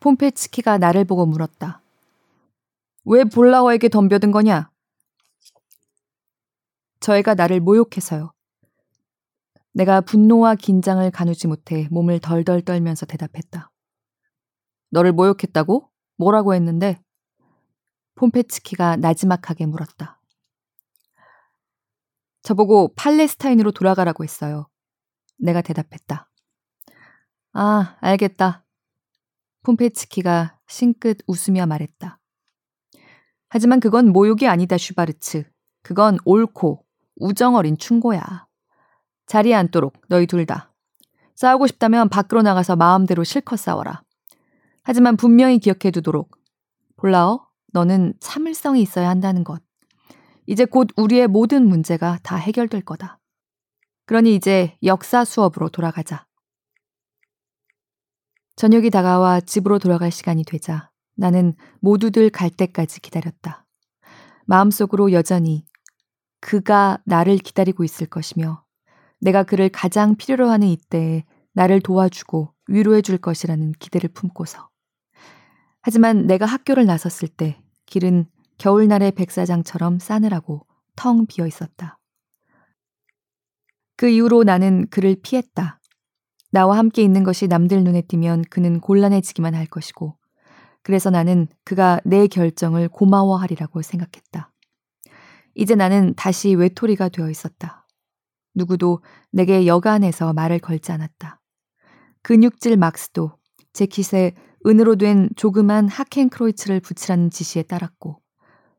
폼페츠키가 0.00 0.78
나를 0.78 1.04
보고 1.04 1.24
물었다. 1.24 1.80
왜 3.04 3.22
볼라워에게 3.22 3.88
덤벼든 3.88 4.32
거냐? 4.32 4.70
저희가 6.98 7.34
나를 7.34 7.60
모욕해서요. 7.60 8.33
내가 9.74 10.00
분노와 10.00 10.54
긴장을 10.54 11.08
가누지 11.10 11.48
못해 11.48 11.88
몸을 11.90 12.20
덜덜 12.20 12.62
떨면서 12.62 13.06
대답했다. 13.06 13.72
너를 14.90 15.12
모욕했다고? 15.12 15.90
뭐라고 16.16 16.54
했는데? 16.54 17.02
폼페츠키가 18.14 18.96
나지막하게 18.96 19.66
물었다. 19.66 20.20
저보고 22.42 22.94
팔레스타인으로 22.94 23.72
돌아가라고 23.72 24.22
했어요. 24.22 24.68
내가 25.38 25.60
대답했다. 25.60 26.30
아, 27.54 27.96
알겠다. 28.00 28.64
폼페츠키가 29.64 30.56
싱긋 30.68 31.18
웃으며 31.26 31.66
말했다. 31.66 32.20
하지만 33.48 33.80
그건 33.80 34.12
모욕이 34.12 34.46
아니다, 34.46 34.78
슈바르츠. 34.78 35.50
그건 35.82 36.18
옳고 36.24 36.84
우정 37.16 37.56
어린 37.56 37.76
충고야. 37.76 38.43
자리에 39.26 39.54
앉도록 39.54 39.94
너희 40.08 40.26
둘 40.26 40.46
다. 40.46 40.72
싸우고 41.34 41.66
싶다면 41.66 42.08
밖으로 42.08 42.42
나가서 42.42 42.76
마음대로 42.76 43.24
실컷 43.24 43.56
싸워라. 43.56 44.02
하지만 44.82 45.16
분명히 45.16 45.58
기억해 45.58 45.90
두도록. 45.90 46.38
볼라어, 46.96 47.46
너는 47.72 48.14
참을성이 48.20 48.82
있어야 48.82 49.08
한다는 49.08 49.42
것. 49.42 49.62
이제 50.46 50.64
곧 50.64 50.88
우리의 50.96 51.26
모든 51.26 51.66
문제가 51.66 52.18
다 52.22 52.36
해결될 52.36 52.82
거다. 52.82 53.18
그러니 54.06 54.34
이제 54.34 54.76
역사 54.82 55.24
수업으로 55.24 55.70
돌아가자. 55.70 56.26
저녁이 58.56 58.90
다가와 58.90 59.40
집으로 59.40 59.78
돌아갈 59.78 60.10
시간이 60.10 60.44
되자 60.44 60.90
나는 61.16 61.54
모두들 61.80 62.30
갈 62.30 62.50
때까지 62.50 63.00
기다렸다. 63.00 63.66
마음속으로 64.46 65.12
여전히 65.12 65.64
그가 66.40 66.98
나를 67.04 67.38
기다리고 67.38 67.82
있을 67.82 68.06
것이며 68.06 68.62
내가 69.24 69.42
그를 69.42 69.70
가장 69.70 70.16
필요로 70.16 70.50
하는 70.50 70.68
이때에 70.68 71.24
나를 71.54 71.80
도와주고 71.80 72.52
위로해 72.68 73.00
줄 73.00 73.16
것이라는 73.16 73.72
기대를 73.78 74.10
품고서. 74.10 74.68
하지만 75.80 76.26
내가 76.26 76.44
학교를 76.44 76.84
나섰을 76.84 77.28
때 77.28 77.58
길은 77.86 78.26
겨울날의 78.58 79.12
백사장처럼 79.12 79.98
싸늘하고 79.98 80.66
텅 80.94 81.24
비어 81.24 81.46
있었다. 81.46 81.98
그 83.96 84.10
이후로 84.10 84.44
나는 84.44 84.86
그를 84.90 85.16
피했다. 85.22 85.80
나와 86.50 86.76
함께 86.76 87.02
있는 87.02 87.24
것이 87.24 87.48
남들 87.48 87.82
눈에 87.82 88.02
띄면 88.02 88.44
그는 88.50 88.78
곤란해지기만 88.78 89.54
할 89.54 89.64
것이고, 89.66 90.18
그래서 90.82 91.08
나는 91.08 91.48
그가 91.64 91.98
내 92.04 92.26
결정을 92.26 92.88
고마워하리라고 92.88 93.80
생각했다. 93.80 94.52
이제 95.54 95.74
나는 95.74 96.12
다시 96.14 96.54
외톨이가 96.54 97.08
되어 97.08 97.30
있었다. 97.30 97.83
누구도 98.54 99.02
내게 99.30 99.66
여간해서 99.66 100.32
말을 100.32 100.58
걸지 100.58 100.92
않았다. 100.92 101.40
근육질 102.22 102.76
막스도 102.76 103.32
제킷에 103.72 104.34
은으로 104.66 104.96
된 104.96 105.28
조그만 105.36 105.88
하켄크로이츠를 105.88 106.80
붙이라는 106.80 107.30
지시에 107.30 107.64
따랐고, 107.64 108.20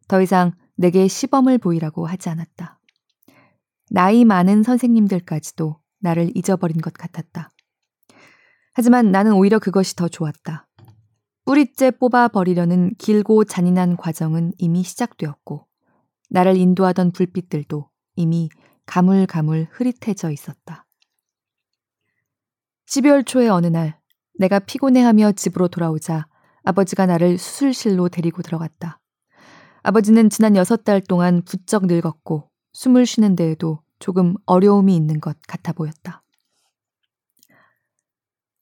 더 0.07 0.21
이상 0.21 0.53
내게 0.75 1.07
시범을 1.07 1.59
보이라고 1.59 2.07
하지 2.07 2.29
않았다. 2.29 2.79
나이 3.91 4.25
많은 4.25 4.63
선생님들까지도 4.63 5.79
나를 5.99 6.31
잊어버린 6.35 6.81
것 6.81 6.93
같았다. 6.93 7.51
하지만 8.73 9.11
나는 9.11 9.33
오히려 9.33 9.59
그것이 9.59 9.95
더 9.95 10.07
좋았다. 10.07 10.67
뿌리째 11.45 11.91
뽑아버리려는 11.91 12.95
길고 12.97 13.43
잔인한 13.43 13.95
과정은 13.95 14.53
이미 14.57 14.81
시작되었고, 14.83 15.67
나를 16.31 16.57
인도하던 16.57 17.11
불빛들도 17.11 17.89
이미 18.15 18.49
가물가물 18.85 19.67
흐릿해져 19.71 20.31
있었다. 20.31 20.85
12월 22.87 23.25
초의 23.25 23.49
어느 23.49 23.67
날, 23.67 23.99
내가 24.37 24.59
피곤해하며 24.59 25.33
집으로 25.33 25.67
돌아오자 25.67 26.27
아버지가 26.63 27.05
나를 27.05 27.37
수술실로 27.37 28.09
데리고 28.09 28.41
들어갔다. 28.41 28.99
아버지는 29.83 30.29
지난 30.29 30.55
여섯 30.55 30.83
달 30.83 31.01
동안 31.01 31.43
부쩍 31.43 31.85
늙었고 31.85 32.49
숨을 32.73 33.05
쉬는 33.05 33.35
데에도 33.35 33.81
조금 33.99 34.35
어려움이 34.45 34.95
있는 34.95 35.19
것 35.19 35.37
같아 35.47 35.73
보였다. 35.73 36.23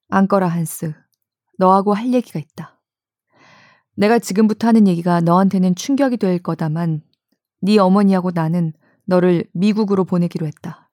안거라 0.09 0.47
한스. 0.47 0.93
너하고 1.57 1.93
할 1.93 2.13
얘기가 2.13 2.39
있다. 2.39 2.79
내가 3.95 4.19
지금부터 4.19 4.67
하는 4.67 4.87
얘기가 4.87 5.21
너한테는 5.21 5.75
충격이 5.75 6.17
될 6.17 6.39
거다만 6.39 7.01
네 7.61 7.77
어머니하고 7.77 8.31
나는 8.31 8.73
너를 9.05 9.45
미국으로 9.53 10.05
보내기로 10.05 10.47
했다. 10.47 10.89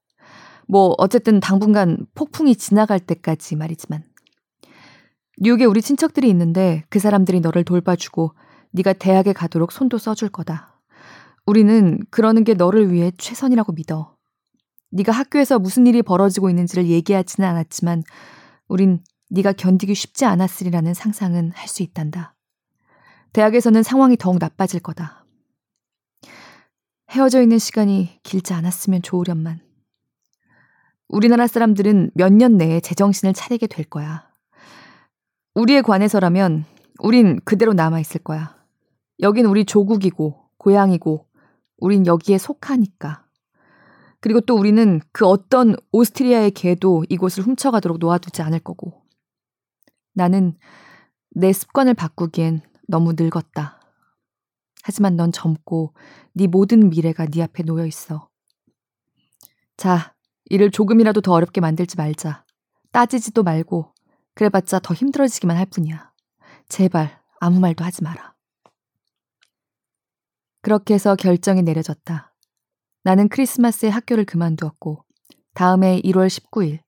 뭐 0.69 0.95
어쨌든 0.99 1.41
당분간 1.41 2.07
폭풍이 2.15 2.57
지나갈 2.57 3.01
때까지 3.01 3.57
말이지만 3.57 4.05
뉴욕에 5.39 5.65
우리 5.65 5.83
친척들이 5.83 6.29
있는데 6.31 6.85
그 6.91 6.99
사람들이 6.99 7.41
너를 7.41 7.65
돌봐주고 7.65 8.35
네가 8.73 8.93
대학에 8.95 9.33
가도록 9.33 9.73
손도 9.73 9.99
써줄 9.99 10.29
거다. 10.29 10.81
우리는 11.47 11.99
그러는 12.11 12.45
게 12.45 12.55
너를 12.55 12.93
위해 12.93 13.11
최선이라고 13.19 13.73
믿어. 13.73 14.17
네가 14.93 15.13
학교에서 15.13 15.59
무슨 15.59 15.87
일이 15.87 16.03
벌어지고 16.03 16.51
있는지를 16.51 16.87
얘기하지는 16.87 17.49
않았지만 17.49 18.03
우린 18.69 19.01
네가 19.31 19.53
견디기 19.55 19.95
쉽지 19.95 20.25
않았으리라는 20.25 20.95
상상은 20.95 21.53
할 21.55 21.69
수 21.69 21.83
있단다. 21.83 22.35
대학에서는 23.33 23.83
상황이 23.83 24.17
더욱 24.17 24.39
나빠질 24.39 24.81
거다. 24.81 25.20
헤어져 27.11 27.43
있는 27.43 27.59
시간이 27.59 28.21
길지 28.23 28.55
않았으면 28.55 29.03
좋으련만. 29.03 29.59
우리나라 31.09 31.49
사람들은 31.49 32.13
몇 32.15 32.33
년 32.33 32.57
내에 32.57 32.79
제정신을 32.79 33.35
차리게 33.35 33.67
될 33.67 33.85
거야. 33.85 34.31
우리에 35.57 35.83
관해서라면 35.83 36.65
우린 37.01 37.41
그대로 37.45 37.73
남아있을 37.73 38.23
거야. 38.23 38.57
여긴 39.21 39.47
우리 39.47 39.65
조국이고, 39.65 40.51
고향이고, 40.59 41.27
우린 41.79 42.07
여기에 42.07 42.39
속하니까. 42.39 43.27
그리고 44.21 44.41
또 44.43 44.55
우리는 44.55 45.01
그 45.11 45.27
어떤 45.27 45.75
오스트리아의 45.91 46.53
개도 46.53 47.05
이곳을 47.09 47.43
훔쳐가도록 47.43 47.99
놓아두지 47.99 48.43
않을 48.43 48.61
거고. 48.61 49.03
나는 50.15 50.57
내 51.31 51.53
습관을 51.53 51.95
바꾸기엔 51.95 52.61
너무 52.87 53.15
늙었다. 53.19 53.80
하지만 54.83 55.17
넌 55.17 55.33
젊고 55.33 55.95
네 56.33 56.47
모든 56.47 56.91
미래가 56.91 57.27
네 57.27 57.43
앞에 57.43 57.63
놓여 57.63 57.87
있어. 57.87 58.29
자, 59.77 60.15
일을 60.47 60.71
조금이라도 60.71 61.21
더 61.21 61.33
어렵게 61.33 61.61
만들지 61.61 61.97
말자. 61.97 62.45
따지지도 62.93 63.43
말고 63.43 63.95
그래봤자 64.35 64.81
더 64.81 64.95
힘들어지기만 64.95 65.57
할 65.57 65.67
뿐이야. 65.67 66.11
제발 66.69 67.21
아무 67.41 67.61
말도 67.61 67.85
하지 67.85 68.03
마라. 68.03 68.35
그렇게 70.63 70.95
해서 70.95 71.17
결정이 71.17 71.63
내려졌다. 71.63 72.35
나는 73.03 73.29
크리스마스에 73.29 73.89
학교를 73.89 74.25
그만두었고 74.25 75.05
다음해 75.55 76.03
1월 76.03 76.27
19일 76.29 76.81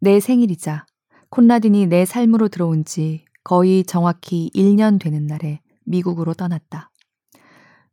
내 0.00 0.18
생일이자 0.18 0.86
콘라딘이 1.28 1.86
내 1.86 2.04
삶으로 2.04 2.48
들어온 2.48 2.84
지 2.84 3.24
거의 3.44 3.84
정확히 3.84 4.50
1년 4.54 5.00
되는 5.00 5.26
날에 5.26 5.60
미국으로 5.84 6.34
떠났다. 6.34 6.91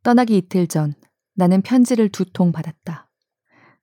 떠나기 0.02 0.36
이틀 0.38 0.66
전 0.66 0.94
나는 1.34 1.62
편지를 1.62 2.08
두 2.08 2.24
통 2.24 2.52
받았다. 2.52 3.08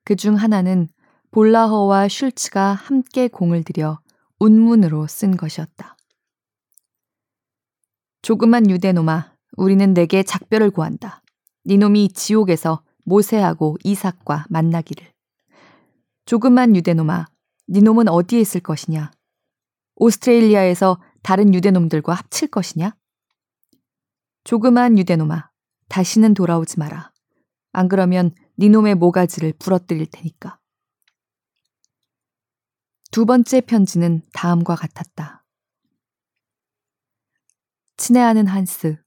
그 0.03 0.15
중 0.15 0.36
하나는 0.36 0.88
볼라허와 1.32 2.07
슐츠가 2.07 2.74
함께 2.74 3.28
공을 3.28 3.63
들여 3.63 3.99
운문으로 4.39 5.07
쓴 5.07 5.36
것이었다. 5.36 5.95
조그만 8.22 8.70
유대놈아, 8.70 9.36
우리는 9.57 9.93
내게 9.93 10.24
작별을 10.24 10.72
구한다. 10.72 11.22
니놈이 11.65 12.09
지옥에서 12.13 12.84
모세하고 13.05 13.78
이삭과 13.84 14.45
만나기를. 14.49 15.11
조그만 16.26 16.76
유대놈아, 16.76 17.26
니놈은 17.70 18.07
어디에 18.09 18.39
있을 18.39 18.61
것이냐? 18.61 19.11
오스트레일리아에서 19.95 21.01
다른 21.24 21.53
유대놈들과 21.53 22.13
합칠 22.13 22.49
것이냐? 22.49 22.95
조그만 24.43 24.97
유대놈아, 24.97 25.49
다시는 25.89 26.33
돌아오지 26.33 26.79
마라. 26.79 27.11
안 27.71 27.88
그러면 27.88 28.31
니놈의 28.59 28.95
모가지를 28.95 29.53
부러뜨릴 29.59 30.07
테니까. 30.11 30.59
두 33.11 33.25
번째 33.25 33.61
편지는 33.61 34.21
다음과 34.33 34.75
같았다. 34.75 35.45
친애하는 37.97 38.47
한스. 38.47 39.01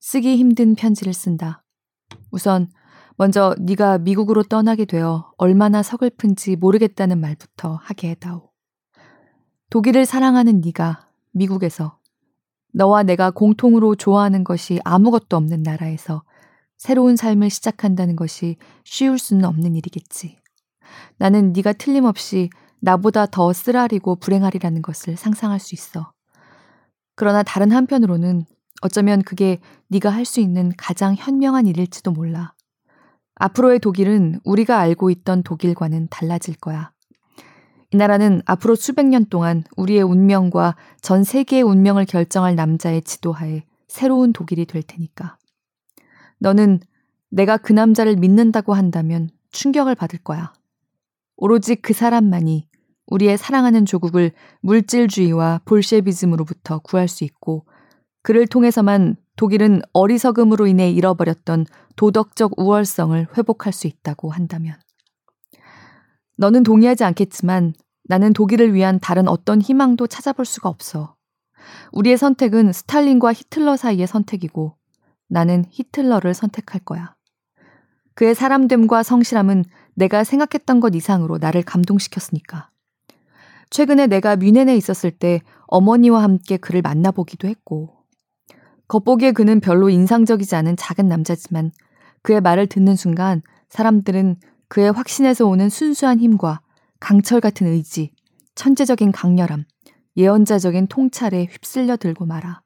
쓰기 0.00 0.36
힘든 0.36 0.74
편지를 0.74 1.14
쓴다. 1.14 1.64
우선 2.30 2.68
먼저 3.16 3.54
네가 3.58 3.98
미국으로 3.98 4.42
떠나게 4.42 4.84
되어 4.84 5.32
얼마나 5.36 5.82
서글픈지 5.82 6.56
모르겠다는 6.56 7.20
말부터 7.20 7.76
하게 7.76 8.10
해다오. 8.10 8.50
독일을 9.70 10.04
사랑하는 10.04 10.60
네가 10.60 11.08
미국에서 11.32 11.98
너와 12.72 13.02
내가 13.02 13.30
공통으로 13.30 13.94
좋아하는 13.96 14.44
것이 14.44 14.80
아무것도 14.84 15.36
없는 15.36 15.62
나라에서 15.62 16.22
새로운 16.78 17.16
삶을 17.16 17.50
시작한다는 17.50 18.16
것이 18.16 18.56
쉬울 18.84 19.18
수는 19.18 19.44
없는 19.44 19.76
일이겠지. 19.76 20.38
나는 21.18 21.52
네가 21.52 21.74
틀림없이 21.74 22.50
나보다 22.80 23.26
더 23.26 23.52
쓰라리고 23.52 24.16
불행하리라는 24.16 24.82
것을 24.82 25.16
상상할 25.16 25.60
수 25.60 25.74
있어. 25.74 26.12
그러나 27.14 27.42
다른 27.42 27.70
한편으로는 27.70 28.44
어쩌면 28.82 29.22
그게 29.22 29.60
네가 29.88 30.10
할 30.10 30.24
수 30.24 30.40
있는 30.40 30.72
가장 30.76 31.14
현명한 31.14 31.66
일일지도 31.66 32.10
몰라. 32.10 32.54
앞으로의 33.36 33.78
독일은 33.80 34.40
우리가 34.44 34.78
알고 34.78 35.10
있던 35.10 35.42
독일과는 35.42 36.08
달라질 36.10 36.54
거야. 36.56 36.91
이 37.92 37.96
나라는 37.96 38.40
앞으로 38.46 38.74
수백 38.74 39.06
년 39.06 39.26
동안 39.26 39.64
우리의 39.76 40.02
운명과 40.02 40.76
전 41.02 41.24
세계의 41.24 41.62
운명을 41.62 42.06
결정할 42.06 42.56
남자의 42.56 43.02
지도하에 43.02 43.64
새로운 43.86 44.32
독일이 44.32 44.64
될 44.64 44.82
테니까. 44.82 45.36
너는 46.38 46.80
내가 47.28 47.58
그 47.58 47.74
남자를 47.74 48.16
믿는다고 48.16 48.72
한다면 48.72 49.28
충격을 49.50 49.94
받을 49.94 50.18
거야. 50.18 50.54
오로지 51.36 51.74
그 51.74 51.92
사람만이 51.92 52.66
우리의 53.08 53.36
사랑하는 53.36 53.84
조국을 53.84 54.32
물질주의와 54.62 55.60
볼셰비즘으로부터 55.66 56.78
구할 56.78 57.08
수 57.08 57.24
있고 57.24 57.66
그를 58.22 58.46
통해서만 58.46 59.16
독일은 59.36 59.82
어리석음으로 59.92 60.66
인해 60.66 60.90
잃어버렸던 60.90 61.66
도덕적 61.96 62.52
우월성을 62.56 63.26
회복할 63.36 63.74
수 63.74 63.86
있다고 63.86 64.30
한다면. 64.30 64.76
너는 66.42 66.64
동의하지 66.64 67.04
않겠지만 67.04 67.72
나는 68.02 68.32
독일을 68.32 68.74
위한 68.74 68.98
다른 68.98 69.28
어떤 69.28 69.62
희망도 69.62 70.08
찾아볼 70.08 70.44
수가 70.44 70.68
없어. 70.68 71.14
우리의 71.92 72.18
선택은 72.18 72.72
스탈린과 72.72 73.32
히틀러 73.32 73.76
사이의 73.76 74.08
선택이고 74.08 74.74
나는 75.28 75.64
히틀러를 75.70 76.34
선택할 76.34 76.80
거야. 76.84 77.14
그의 78.14 78.34
사람됨과 78.34 79.04
성실함은 79.04 79.64
내가 79.94 80.24
생각했던 80.24 80.80
것 80.80 80.96
이상으로 80.96 81.38
나를 81.38 81.62
감동시켰으니까. 81.62 82.70
최근에 83.70 84.08
내가 84.08 84.34
뮌헨에 84.34 84.76
있었을 84.76 85.12
때 85.12 85.42
어머니와 85.68 86.24
함께 86.24 86.56
그를 86.56 86.82
만나보기도 86.82 87.46
했고, 87.46 87.94
겉보기에 88.88 89.30
그는 89.30 89.60
별로 89.60 89.90
인상적이지 89.90 90.56
않은 90.56 90.76
작은 90.76 91.06
남자지만 91.06 91.70
그의 92.22 92.40
말을 92.40 92.66
듣는 92.66 92.96
순간 92.96 93.42
사람들은 93.68 94.36
그의 94.72 94.90
확신에서 94.90 95.46
오는 95.46 95.68
순수한 95.68 96.18
힘과 96.18 96.62
강철 96.98 97.42
같은 97.42 97.66
의지, 97.66 98.14
천재적인 98.54 99.12
강렬함, 99.12 99.64
예언자적인 100.16 100.86
통찰에 100.86 101.44
휩쓸려 101.44 101.98
들고 101.98 102.24
말아. 102.24 102.62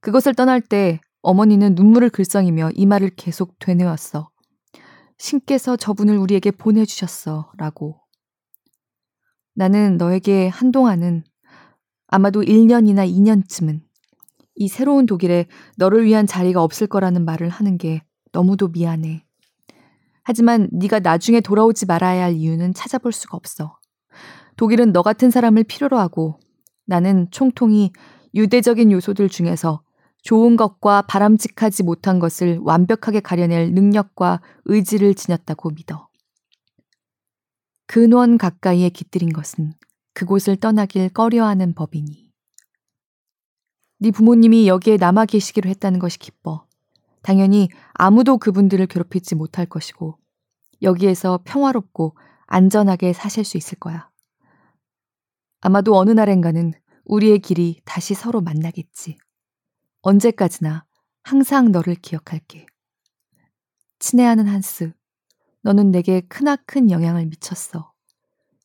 그것을 0.00 0.34
떠날 0.34 0.60
때 0.60 1.00
어머니는 1.22 1.76
눈물을 1.76 2.10
글썽이며 2.10 2.70
이 2.74 2.84
말을 2.86 3.10
계속 3.14 3.56
되뇌었어. 3.60 4.28
신께서 5.16 5.76
저분을 5.76 6.18
우리에게 6.18 6.50
보내주셨어. 6.50 7.52
라고. 7.58 8.00
나는 9.54 9.98
너에게 9.98 10.48
한동안은 10.48 11.22
아마도 12.08 12.42
1년이나 12.42 13.08
2년쯤은 13.08 13.82
이 14.56 14.66
새로운 14.66 15.06
독일에 15.06 15.46
너를 15.76 16.06
위한 16.06 16.26
자리가 16.26 16.60
없을 16.60 16.88
거라는 16.88 17.24
말을 17.24 17.50
하는 17.50 17.78
게 17.78 18.02
너무도 18.32 18.66
미안해. 18.66 19.23
하지만 20.24 20.68
네가 20.72 21.00
나중에 21.00 21.40
돌아오지 21.40 21.86
말아야 21.86 22.24
할 22.24 22.32
이유는 22.32 22.74
찾아볼 22.74 23.12
수가 23.12 23.36
없어. 23.36 23.78
독일은 24.56 24.92
너 24.92 25.02
같은 25.02 25.30
사람을 25.30 25.64
필요로 25.64 25.98
하고 25.98 26.40
나는 26.86 27.28
총통이 27.30 27.92
유대적인 28.34 28.90
요소들 28.90 29.28
중에서 29.28 29.82
좋은 30.22 30.56
것과 30.56 31.02
바람직하지 31.02 31.82
못한 31.82 32.18
것을 32.18 32.58
완벽하게 32.62 33.20
가려낼 33.20 33.72
능력과 33.72 34.40
의지를 34.64 35.14
지녔다고 35.14 35.70
믿어. 35.70 36.08
근원 37.86 38.38
가까이에 38.38 38.88
깃들인 38.88 39.32
것은 39.32 39.74
그곳을 40.14 40.56
떠나길 40.56 41.10
꺼려하는 41.10 41.74
법이니. 41.74 42.30
네 43.98 44.10
부모님이 44.10 44.66
여기에 44.66 44.96
남아 44.96 45.26
계시기로 45.26 45.68
했다는 45.68 45.98
것이 45.98 46.18
기뻐. 46.18 46.66
당연히 47.24 47.70
아무도 47.94 48.36
그분들을 48.36 48.86
괴롭히지 48.86 49.34
못할 49.34 49.64
것이고, 49.64 50.18
여기에서 50.82 51.40
평화롭고 51.44 52.16
안전하게 52.46 53.14
사실 53.14 53.44
수 53.44 53.56
있을 53.56 53.78
거야. 53.78 54.10
아마도 55.62 55.96
어느 55.96 56.10
날엔가는 56.10 56.74
우리의 57.06 57.38
길이 57.38 57.80
다시 57.86 58.12
서로 58.12 58.42
만나겠지. 58.42 59.16
언제까지나 60.02 60.84
항상 61.22 61.72
너를 61.72 61.94
기억할게. 61.94 62.66
친애하는 64.00 64.46
한스, 64.46 64.92
너는 65.62 65.92
내게 65.92 66.20
크나큰 66.20 66.90
영향을 66.90 67.24
미쳤어. 67.24 67.90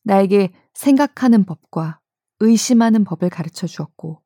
나에게 0.04 0.52
생각하는 0.74 1.44
법과 1.44 2.00
의심하는 2.40 3.04
법을 3.04 3.30
가르쳐 3.30 3.66
주었고, 3.66 4.20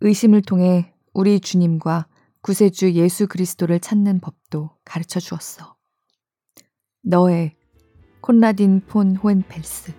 의심을 0.00 0.42
통해 0.42 0.92
우리 1.12 1.38
주님과 1.38 2.08
구세주 2.44 2.92
예수 2.92 3.26
그리스도를 3.26 3.80
찾는 3.80 4.20
법도 4.20 4.68
가르쳐 4.84 5.18
주었어. 5.18 5.76
너의 7.02 7.56
콘라딘 8.20 8.82
폰 8.86 9.16
호엔펠스. 9.16 9.94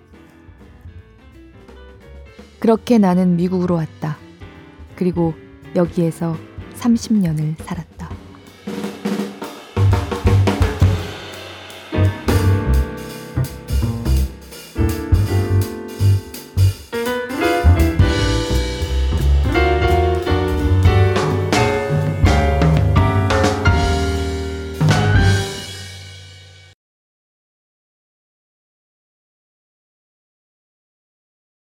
그렇게 2.60 3.00
나는 3.00 3.36
미국으로 3.36 3.74
왔다. 3.74 4.18
그리고 4.96 5.34
여기에서 5.76 6.36
30년을 6.76 7.60
살았다. 7.64 8.15